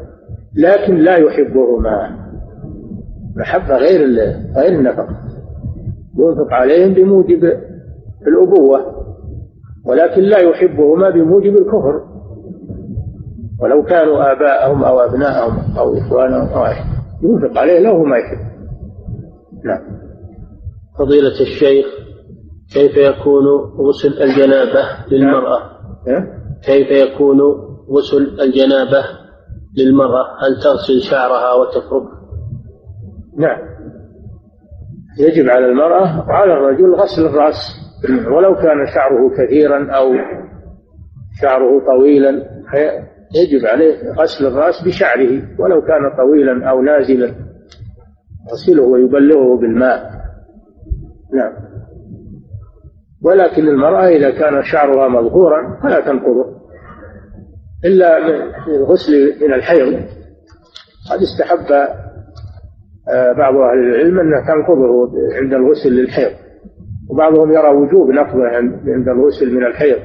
لكن 0.55 0.95
لا 0.95 1.15
يحبهما. 1.15 2.19
محبة 3.37 3.77
غير 3.77 3.99
غير 4.55 4.79
النفقة. 4.79 5.17
ينفق 6.19 6.53
عليهم 6.53 6.93
بموجب 6.93 7.43
الأبوة 8.27 8.79
ولكن 9.85 10.21
لا 10.21 10.39
يحبهما 10.39 11.09
بموجب 11.09 11.53
الكفر. 11.53 12.01
ولو 13.61 13.83
كانوا 13.83 14.31
آباءهم 14.31 14.83
أو 14.83 14.99
أبناءهم 14.99 15.77
أو 15.77 15.97
إخوانهم 15.97 16.47
أو 16.47 16.65
ينفق 17.23 17.57
عليه 17.57 17.79
لو 17.79 18.03
ما 18.03 18.17
يحب. 18.17 18.49
نعم. 19.65 19.81
فضيلة 20.99 21.41
الشيخ 21.41 21.85
كيف 22.73 22.97
يكون 22.97 23.45
غسل 23.77 24.23
الجنابة 24.23 24.81
للمرأة؟ 25.11 25.59
إيه؟ 26.07 26.38
كيف 26.65 26.91
يكون 26.91 27.41
غسل 27.89 28.41
الجنابة 28.41 29.03
للمرأة؟ 29.77 30.25
هل 30.41 30.63
تغسل 30.63 31.01
شعرها 31.11 31.53
وتفرك؟ 31.53 32.09
نعم. 33.37 33.59
يجب 35.19 35.49
على 35.49 35.65
المرأة 35.65 36.29
وعلى 36.29 36.53
الرجل 36.53 36.93
غسل 36.95 37.25
الرأس. 37.25 37.55
ولو 38.35 38.55
كان 38.55 38.85
شعره 38.95 39.29
كثيرا 39.37 39.91
أو 39.91 40.13
شعره 41.41 41.85
طويلا 41.85 42.29
يجب 43.35 43.65
عليه 43.65 44.11
غسل 44.11 44.45
الرأس 44.47 44.83
بشعره. 44.85 45.41
ولو 45.59 45.81
كان 45.81 46.17
طويلا 46.17 46.69
أو 46.69 46.81
نازلا 46.81 47.35
يغسله 48.49 48.83
ويبلغه 48.83 49.57
بالماء. 49.57 50.11
نعم. 51.33 51.68
ولكن 53.23 53.67
المرأة 53.67 54.07
إذا 54.07 54.31
كان 54.31 54.63
شعرها 54.63 55.07
مظهورا 55.07 55.79
فلا 55.83 55.99
تنقضه. 55.99 56.45
إلا 57.85 58.19
من 58.19 58.35
الغسل 58.75 59.33
من 59.41 59.53
الحيض. 59.53 59.93
قد 61.11 61.19
استحب 61.21 61.71
آه، 63.09 63.31
بعض 63.33 63.55
أهل 63.55 63.79
العلم 63.79 64.19
أنها 64.19 64.39
تنقضه 64.39 65.11
عند 65.41 65.53
الغسل 65.53 65.89
للحيض. 65.89 66.31
وبعضهم 67.09 67.51
يرى 67.51 67.69
وجوب 67.69 68.09
نقضه 68.09 68.47
عند 68.87 69.07
الغسل 69.07 69.55
من 69.55 69.65
الحيض. 69.65 69.99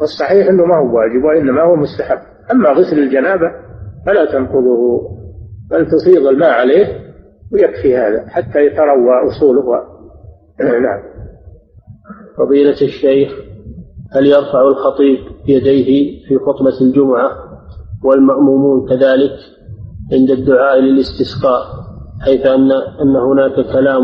والصحيح 0.00 0.48
أنه 0.48 0.64
ما 0.64 0.76
هو 0.76 0.96
واجب 0.96 1.24
وإنما 1.24 1.62
هو 1.62 1.76
مستحب. 1.76 2.18
أما 2.52 2.70
غسل 2.70 2.98
الجنابة 2.98 3.50
فلا 4.06 4.32
تنقضه 4.32 5.00
بل 5.70 5.86
تفيض 5.86 6.26
الماء 6.26 6.50
عليه 6.50 6.86
ويكفي 7.52 7.96
هذا 7.96 8.28
حتى 8.28 8.66
يتروى 8.66 9.28
أصوله. 9.28 9.82
نعم. 10.82 11.15
فضيلة 12.38 12.82
الشيخ 12.82 13.32
هل 14.12 14.26
يرفع 14.26 14.68
الخطيب 14.68 15.18
يديه 15.48 16.20
في 16.28 16.38
خطبة 16.38 16.80
الجمعة 16.80 17.30
والمأمومون 18.04 18.88
كذلك 18.88 19.32
عند 20.12 20.30
الدعاء 20.30 20.80
للاستسقاء 20.80 21.62
حيث 22.24 22.46
أن 22.46 22.72
أن 22.72 23.16
هناك 23.16 23.54
كلام 23.72 24.02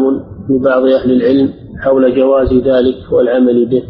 لبعض 0.50 0.82
أهل 0.82 1.12
العلم 1.12 1.52
حول 1.80 2.16
جواز 2.16 2.52
ذلك 2.52 3.12
والعمل 3.12 3.68
به؟ 3.68 3.82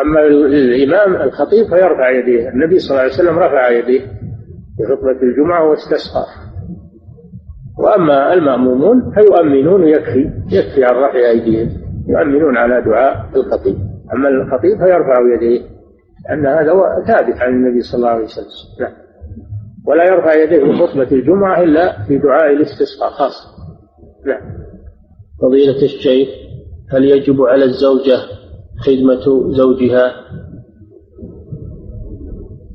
أما 0.00 0.26
الإمام 0.26 1.22
الخطيب 1.22 1.66
فيرفع 1.66 2.10
يديه 2.10 2.48
النبي 2.48 2.78
صلى 2.78 2.90
الله 2.90 3.02
عليه 3.02 3.12
وسلم 3.12 3.38
رفع 3.38 3.70
يديه 3.70 4.00
في 4.76 4.84
خطبة 4.84 5.22
الجمعة 5.22 5.70
واستسقى. 5.70 6.24
وأما 7.78 8.32
المأمومون 8.32 9.12
فيؤمنون 9.14 9.88
يكفي 9.88 10.30
يكفي 10.52 10.84
عن 10.84 10.94
رفع 10.94 11.30
أيديهم. 11.30 11.85
يؤمنون 12.08 12.56
على 12.56 12.82
دعاء 12.82 13.26
الخطيب. 13.36 13.76
أما 14.14 14.28
الخطيب 14.28 14.78
فيرفع 14.78 15.34
يديه 15.34 15.60
أن 16.30 16.46
هذا 16.46 16.72
ثابت 17.06 17.40
عن 17.40 17.52
النبي 17.52 17.80
صلى 17.80 17.98
الله 17.98 18.08
عليه 18.08 18.24
وسلم. 18.24 18.46
نعم. 18.80 18.92
ولا 19.86 20.04
يرفع 20.04 20.34
يديه 20.34 20.64
في 20.64 20.72
خطبة 20.72 21.12
الجمعة 21.12 21.62
إلا 21.62 22.02
في 22.08 22.18
دعاء 22.18 22.52
الاستسقاء 22.52 23.10
خاصة 23.10 23.48
نعم. 24.26 24.40
فضيلة 25.42 25.82
الشيخ 25.82 26.28
هل 26.92 27.04
يجب 27.04 27.42
على 27.42 27.64
الزوجة 27.64 28.16
خدمة 28.78 29.52
زوجها؟ 29.52 30.12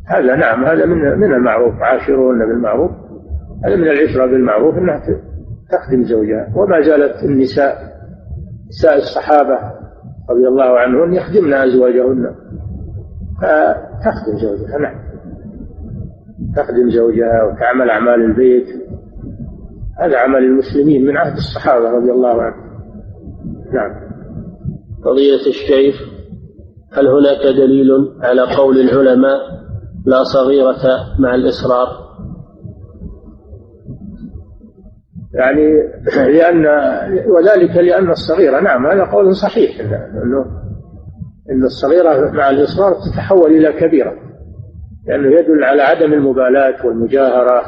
هذا 0.07 0.35
نعم 0.35 0.65
هذا 0.65 0.85
من 0.85 1.19
من 1.19 1.33
المعروف. 1.33 1.73
عاشرون 1.81 2.39
بالمعروف. 2.39 2.91
هذا 3.65 3.75
من 3.75 3.87
العشرة 3.87 4.25
بالمعروف 4.25 4.77
أنها 4.77 5.01
تخدم 5.71 6.03
زوجها. 6.03 6.53
وما 6.55 6.81
زالت 6.81 7.23
النساء 7.23 7.90
نساء 8.71 8.97
الصحابة 8.97 9.59
رضي 10.29 10.47
الله 10.47 10.79
عنهن 10.79 11.13
يخدمن 11.13 11.53
أزواجهن. 11.53 12.35
فتخدم 13.41 14.37
زوجها 14.41 14.77
نعم. 14.77 14.95
تخدم 16.55 16.89
زوجها 16.89 17.43
وتعمل 17.43 17.89
أعمال 17.89 18.21
البيت. 18.21 18.67
هذا 19.99 20.17
عمل 20.17 20.43
المسلمين 20.43 21.05
من 21.05 21.17
عهد 21.17 21.37
الصحابة 21.37 21.89
رضي 21.89 22.11
الله 22.11 22.41
عنهم. 22.41 22.71
نعم. 23.73 23.91
فضيلة 25.05 25.47
الشيخ 25.47 25.95
هل 26.93 27.07
هناك 27.07 27.55
دليل 27.57 27.89
على 28.21 28.41
قول 28.57 28.79
العلماء 28.79 29.39
لا 30.05 30.23
صغيرة 30.23 30.83
مع 31.19 31.35
الإصرار؟ 31.35 32.10
يعني 35.41 35.83
لأن 36.15 36.65
وذلك 37.27 37.75
لأن 37.75 38.09
الصغيرة 38.09 38.59
نعم 38.59 38.87
هذا 38.87 39.03
قول 39.03 39.35
صحيح 39.35 39.79
أنه 40.23 40.45
أن 41.51 41.63
الصغيرة 41.63 42.31
مع 42.31 42.49
الإصرار 42.49 42.93
تتحول 42.93 43.51
إلى 43.51 43.73
كبيرة 43.73 44.13
لأنه 45.07 45.39
يدل 45.39 45.63
على 45.63 45.81
عدم 45.81 46.13
المبالاة 46.13 46.85
والمجاهرة. 46.85 47.61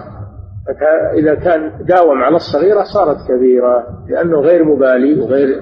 إذا 1.17 1.35
كان 1.35 1.85
داوم 1.85 2.23
على 2.23 2.35
الصغيرة 2.35 2.83
صارت 2.83 3.17
كبيرة 3.27 4.05
لأنه 4.09 4.39
غير 4.39 4.63
مبالي 4.63 5.21
وغير 5.21 5.61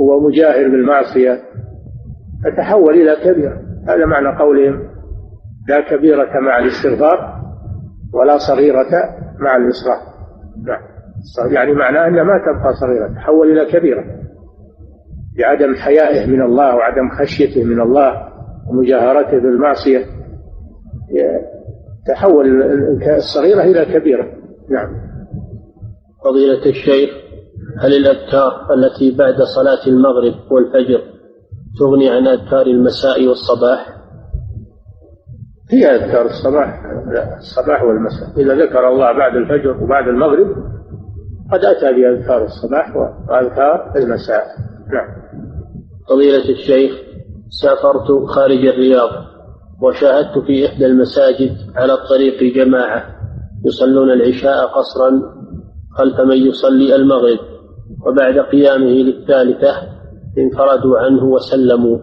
هو 0.00 0.20
مجاهر 0.20 0.68
بالمعصية 0.68 1.38
فتحول 2.44 2.94
إلى 2.94 3.16
كبيرة. 3.24 3.60
هذا 3.88 4.06
معنى 4.06 4.38
قولهم 4.38 4.88
لا 5.68 5.80
كبيرة 5.80 6.40
مع 6.40 6.58
الاستغفار 6.58 7.38
ولا 8.14 8.38
صغيرة 8.38 8.90
مع 9.38 9.56
الإصرار 9.56 9.98
نعم. 10.66 10.97
يعني 11.50 11.72
معناه 11.72 12.08
أنها 12.08 12.22
ما 12.22 12.38
تبقى 12.38 12.74
صغيرة 12.74 13.14
تحول 13.14 13.50
إلى 13.50 13.72
كبيرة. 13.72 14.04
بعدم 15.38 15.74
حيائه 15.74 16.26
من 16.26 16.42
الله 16.42 16.76
وعدم 16.76 17.08
خشيته 17.18 17.64
من 17.64 17.80
الله 17.80 18.28
ومجاهرته 18.70 19.38
بالمعصية 19.38 20.04
تحول 22.06 22.62
الصغيرة 23.16 23.62
إلى 23.62 23.98
كبيرة. 23.98 24.24
نعم. 24.70 24.88
فضيلة 26.24 26.66
الشيخ 26.66 27.10
هل 27.80 27.92
الأذكار 27.96 28.74
التي 28.74 29.16
بعد 29.18 29.34
صلاة 29.42 29.86
المغرب 29.86 30.52
والفجر 30.52 31.02
تغني 31.78 32.10
عن 32.10 32.26
أذكار 32.26 32.66
المساء 32.66 33.26
والصباح؟ 33.26 33.98
هي 35.70 35.86
أذكار 35.86 36.26
الصباح 36.26 36.82
الصباح 37.38 37.82
والمساء. 37.82 38.40
إذا 38.40 38.54
ذكر 38.54 38.88
الله 38.88 39.12
بعد 39.12 39.36
الفجر 39.36 39.82
وبعد 39.82 40.08
المغرب 40.08 40.46
قد 41.52 41.64
أتى 41.64 41.92
بأذكار 41.92 42.44
الصباح 42.44 42.96
وأذكار 42.96 43.92
المساء. 43.96 44.44
نعم. 44.92 45.08
فضيلة 46.08 46.50
الشيخ 46.50 46.92
سافرت 47.62 48.28
خارج 48.28 48.66
الرياض 48.66 49.10
وشاهدت 49.82 50.38
في 50.46 50.66
إحدى 50.66 50.86
المساجد 50.86 51.56
على 51.76 51.92
الطريق 51.92 52.54
جماعة 52.54 53.04
يصلون 53.66 54.10
العشاء 54.10 54.66
قصرا 54.66 55.10
خلف 55.98 56.20
من 56.20 56.36
يصلي 56.36 56.94
المغرب 56.96 57.38
وبعد 58.06 58.38
قيامه 58.38 58.86
للثالثة 58.86 59.72
انفردوا 60.38 60.98
عنه 60.98 61.24
وسلموا 61.24 61.98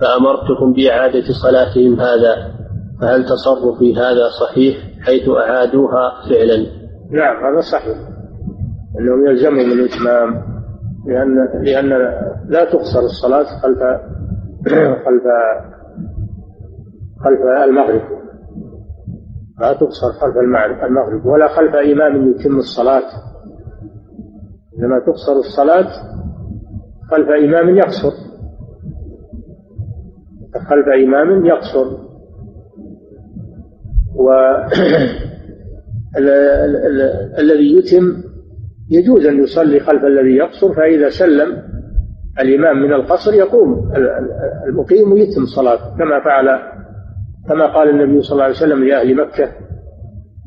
فأمرتكم 0.00 0.72
بإعادة 0.72 1.24
صلاتهم 1.42 2.00
هذا 2.00 2.54
فهل 3.00 3.24
تصرفي 3.24 3.94
هذا 3.94 4.28
صحيح 4.40 4.76
حيث 5.00 5.28
أعادوها 5.28 6.12
فعلا؟ 6.30 6.66
نعم 7.10 7.44
هذا 7.44 7.60
صحيح. 7.60 8.15
أنهم 8.98 9.26
يلزمهم 9.26 9.72
الإتمام 9.72 10.56
لأن 11.06 11.48
لأن 11.62 11.88
لا 12.48 12.64
تقصر 12.64 13.00
الصلاة 13.00 13.44
خلف 13.62 13.78
خلف 15.04 15.22
خلف 17.24 17.40
المغرب. 17.64 18.02
لا 19.60 19.72
تقصر 19.72 20.12
خلف 20.12 20.36
المغرب 20.82 21.26
ولا 21.26 21.48
خلف 21.48 21.74
إمام 21.74 22.30
يتم 22.30 22.56
الصلاة. 22.56 23.10
إنما 24.78 24.98
تقصر 24.98 25.32
الصلاة 25.32 25.88
خلف 27.10 27.28
إمام 27.28 27.76
يقصر. 27.76 28.12
خلف 30.68 30.88
إمام 31.04 31.46
يقصر. 31.46 32.06
و 34.14 34.30
الذي 37.38 37.76
يتم 37.78 38.25
يجوز 38.90 39.26
أن 39.26 39.42
يصلي 39.42 39.80
خلف 39.80 40.04
الذي 40.04 40.36
يقصر 40.36 40.74
فإذا 40.74 41.08
سلم 41.08 41.62
الإمام 42.40 42.82
من 42.82 42.92
القصر 42.92 43.34
يقوم 43.34 43.92
المقيم 44.68 45.12
ويتم 45.12 45.44
صلاته 45.56 45.96
كما 45.98 46.20
فعل 46.24 46.58
كما 47.48 47.66
قال 47.66 47.88
النبي 47.88 48.22
صلى 48.22 48.32
الله 48.32 48.44
عليه 48.44 48.54
وسلم 48.54 48.84
لأهل 48.84 49.16
مكة 49.16 49.48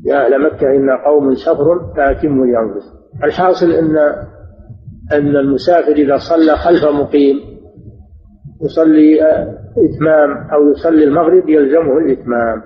يا 0.05 0.25
أهل 0.25 0.43
مكة 0.43 0.67
إن 0.67 0.89
قوم 1.05 1.35
سفر 1.35 1.93
فأتموا 1.97 2.45
لأنفسهم 2.45 2.99
الحاصل 3.23 3.71
أن 3.71 3.97
أن 5.11 5.35
المسافر 5.35 5.91
إذا 5.91 6.17
صلى 6.17 6.55
خلف 6.57 6.85
مقيم 6.85 7.35
يصلي 8.61 9.21
إتمام 9.77 10.49
أو 10.53 10.71
يصلي 10.71 11.03
المغرب 11.03 11.49
يلزمه 11.49 11.97
الإتمام. 11.97 12.61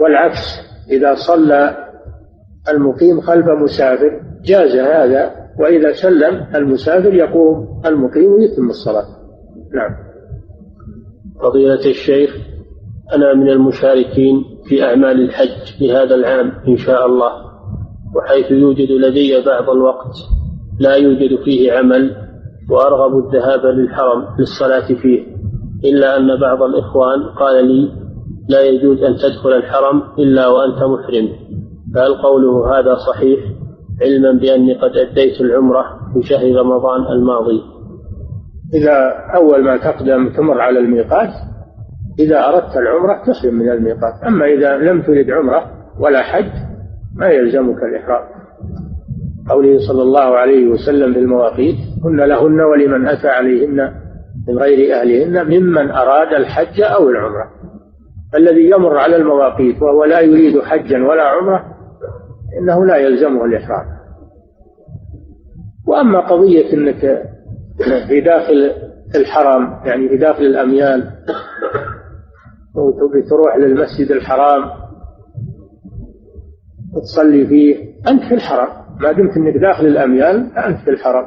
والعكس 0.00 0.60
إذا 0.90 1.14
صلى 1.14 1.89
المقيم 2.68 3.20
خلف 3.20 3.46
مسافر. 3.46 4.20
جاز 4.44 4.76
هذا 4.76 5.30
وإذا 5.60 5.92
سلم 5.92 6.46
المسافر 6.54 7.14
يقوم 7.14 7.82
المقيم 7.86 8.32
ويتم 8.32 8.68
الصلاة. 8.68 9.06
نعم. 9.74 10.10
فضيلة 11.42 11.86
الشيخ 11.86 12.36
أنا 13.14 13.34
من 13.34 13.48
المشاركين 13.50 14.44
في 14.68 14.84
أعمال 14.84 15.20
الحج 15.20 15.78
في 15.78 15.92
هذا 15.92 16.14
العام 16.14 16.52
إن 16.68 16.76
شاء 16.76 17.06
الله 17.06 17.32
وحيث 18.16 18.50
يوجد 18.50 18.90
لدي 18.90 19.40
بعض 19.46 19.70
الوقت 19.70 20.14
لا 20.80 20.94
يوجد 20.94 21.42
فيه 21.44 21.72
عمل 21.72 22.16
وأرغب 22.70 23.18
الذهاب 23.18 23.66
للحرم 23.66 24.24
للصلاة 24.38 24.94
فيه 24.94 25.26
إلا 25.84 26.16
أن 26.16 26.40
بعض 26.40 26.62
الإخوان 26.62 27.22
قال 27.22 27.64
لي 27.64 27.92
لا 28.48 28.62
يجوز 28.62 29.02
أن 29.02 29.16
تدخل 29.16 29.52
الحرم 29.52 30.02
إلا 30.18 30.48
وأنت 30.48 30.82
محرم. 30.82 31.28
فهل 31.94 32.14
قوله 32.22 32.78
هذا 32.78 32.94
صحيح 32.94 33.40
علما 34.02 34.32
بأني 34.32 34.74
قد 34.74 34.96
أديت 34.96 35.40
العمرة 35.40 35.84
في 36.14 36.22
شهر 36.22 36.56
رمضان 36.56 37.12
الماضي؟ 37.12 37.62
إذا 38.74 39.14
أول 39.34 39.64
ما 39.64 39.76
تقدم 39.76 40.28
تمر 40.28 40.60
على 40.60 40.78
الميقات 40.78 41.30
إذا 42.18 42.48
أردت 42.48 42.76
العمرة 42.76 43.22
تحرم 43.26 43.54
من 43.54 43.70
الميقات. 43.70 44.14
أما 44.26 44.44
إذا 44.44 44.76
لم 44.76 45.02
ترد 45.02 45.30
عمرة 45.30 45.70
ولا 46.00 46.22
حج 46.22 46.50
ما 47.16 47.28
يلزمك 47.28 47.82
الإحرام. 47.82 48.24
قوله 49.48 49.78
صلى 49.88 50.02
الله 50.02 50.36
عليه 50.36 50.68
وسلم 50.68 51.12
بالمواقيت 51.12 51.76
هن 52.04 52.20
لهن 52.20 52.60
ولمن 52.60 53.08
أتى 53.08 53.28
عليهن 53.28 53.92
من 54.48 54.58
غير 54.58 54.94
أهلهن 55.00 55.46
ممن 55.46 55.90
أراد 55.90 56.34
الحج 56.34 56.80
أو 56.80 57.08
العمرة. 57.08 57.50
الذي 58.34 58.70
يمر 58.70 58.98
على 58.98 59.16
المواقيت 59.16 59.82
وهو 59.82 60.04
لا 60.04 60.20
يريد 60.20 60.60
حجا 60.60 61.06
ولا 61.06 61.22
عمرة 61.22 61.64
إنه 62.58 62.86
لا 62.86 62.96
يلزمه 62.96 63.44
الإحرام. 63.44 63.86
وأما 65.86 66.20
قضية 66.20 66.72
أنك 66.72 67.22
في 68.08 68.20
داخل 68.20 68.72
الحرم 69.14 69.80
يعني 69.84 70.08
في 70.08 70.16
داخل 70.16 70.42
الأميال 70.42 71.10
وتبي 72.74 73.22
تروح 73.22 73.56
للمسجد 73.56 74.10
الحرام 74.10 74.70
وتصلي 76.94 77.46
فيه 77.46 77.76
أنت 78.08 78.22
في 78.22 78.34
الحرم. 78.34 78.68
ما 79.00 79.12
دمت 79.12 79.36
أنك 79.36 79.56
داخل 79.56 79.86
الأميال 79.86 80.58
أنت 80.58 80.78
في 80.84 80.90
الحرم. 80.90 81.26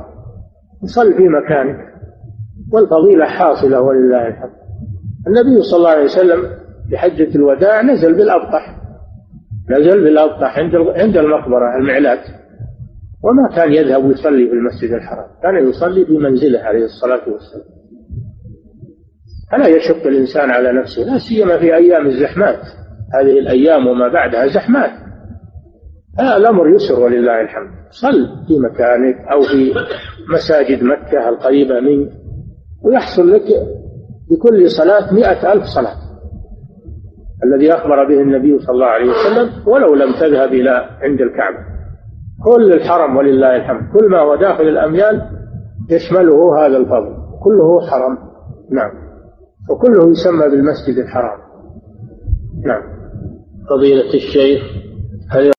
صل 0.86 1.14
في 1.14 1.28
مكانك. 1.28 1.94
والفضيلة 2.74 3.26
حاصلة 3.26 3.82
ولله 3.82 4.28
الحمد. 4.28 4.54
النبي 5.28 5.62
صلى 5.62 5.78
الله 5.78 5.90
عليه 5.90 6.04
وسلم 6.04 6.50
في 6.90 6.98
حجة 6.98 7.36
الوداع 7.36 7.82
نزل 7.82 8.14
بالأبطح. 8.14 8.83
نزل 9.70 10.04
بالأبطح 10.04 10.60
عند 10.60 10.76
عند 10.76 11.18
المقبرة 11.18 11.78
المعلات 11.80 12.20
وما 13.24 13.56
كان 13.56 13.74
يذهب 13.74 14.12
يصلي 14.12 14.48
في 14.48 14.54
المسجد 14.54 14.92
الحرام. 14.92 15.28
كان 15.44 15.70
يصلي 15.70 16.06
في 16.06 16.18
منزله 16.18 16.60
عليه 16.60 16.86
الصلاة 16.86 17.30
والسلام. 17.30 17.66
فلا 19.52 19.68
يشق 19.68 20.08
الإنسان 20.08 20.50
على 20.50 20.72
نفسه 20.72 21.04
لا 21.04 21.18
سيما 21.18 21.58
في 21.58 21.76
أيام 21.76 22.08
الزحمات. 22.08 22.60
هذه 23.14 23.40
الأيام 23.40 23.88
وما 23.88 24.08
بعدها 24.08 24.48
زحمات. 24.48 24.92
هذا 26.20 26.38
الأمر 26.38 26.70
يسر 26.70 27.00
ولله 27.00 27.42
الحمد. 27.42 27.70
صل 27.90 28.46
في 28.48 28.60
مكانك 28.60 29.16
أو 29.32 29.42
في 29.42 29.74
مساجد 30.34 30.84
مكة 30.84 31.30
القريبة 31.30 31.80
منك 31.80 32.12
ويحصل 32.84 33.32
لك 33.32 33.46
بكل 34.32 34.70
صلاة 34.70 35.14
مئة 35.14 35.54
ألف 35.54 35.64
صلاة. 35.64 36.03
الذي 37.44 37.74
أخبر 37.74 38.08
به 38.08 38.22
النبي 38.22 38.60
صلى 38.60 38.74
الله 38.74 38.86
عليه 38.86 39.12
وسلم 39.12 39.68
ولو 39.68 39.96
لم 39.96 40.14
تذهب 40.20 40.54
إلى 40.54 40.70
عند 41.02 41.22
الكعبة. 41.22 41.58
كل 42.46 42.74
الحرم 42.74 43.18
ولله 43.18 43.56
الحمد. 43.56 43.82
كل 43.94 44.10
ما 44.10 44.20
هو 44.20 44.36
داخل 44.36 44.64
الأميال 44.64 45.22
يشمله 45.90 46.66
هذا 46.66 46.78
الفضل. 46.78 47.16
كله 47.44 47.88
حرم. 47.92 48.18
نعم. 48.72 48.92
وكله 49.70 50.12
يسمى 50.12 50.50
بالمسجد 50.50 50.98
الحرام. 50.98 51.40
نعم. 52.66 52.82
فضيلة 53.70 54.14
الشيخ 54.14 54.62
هل 55.32 55.48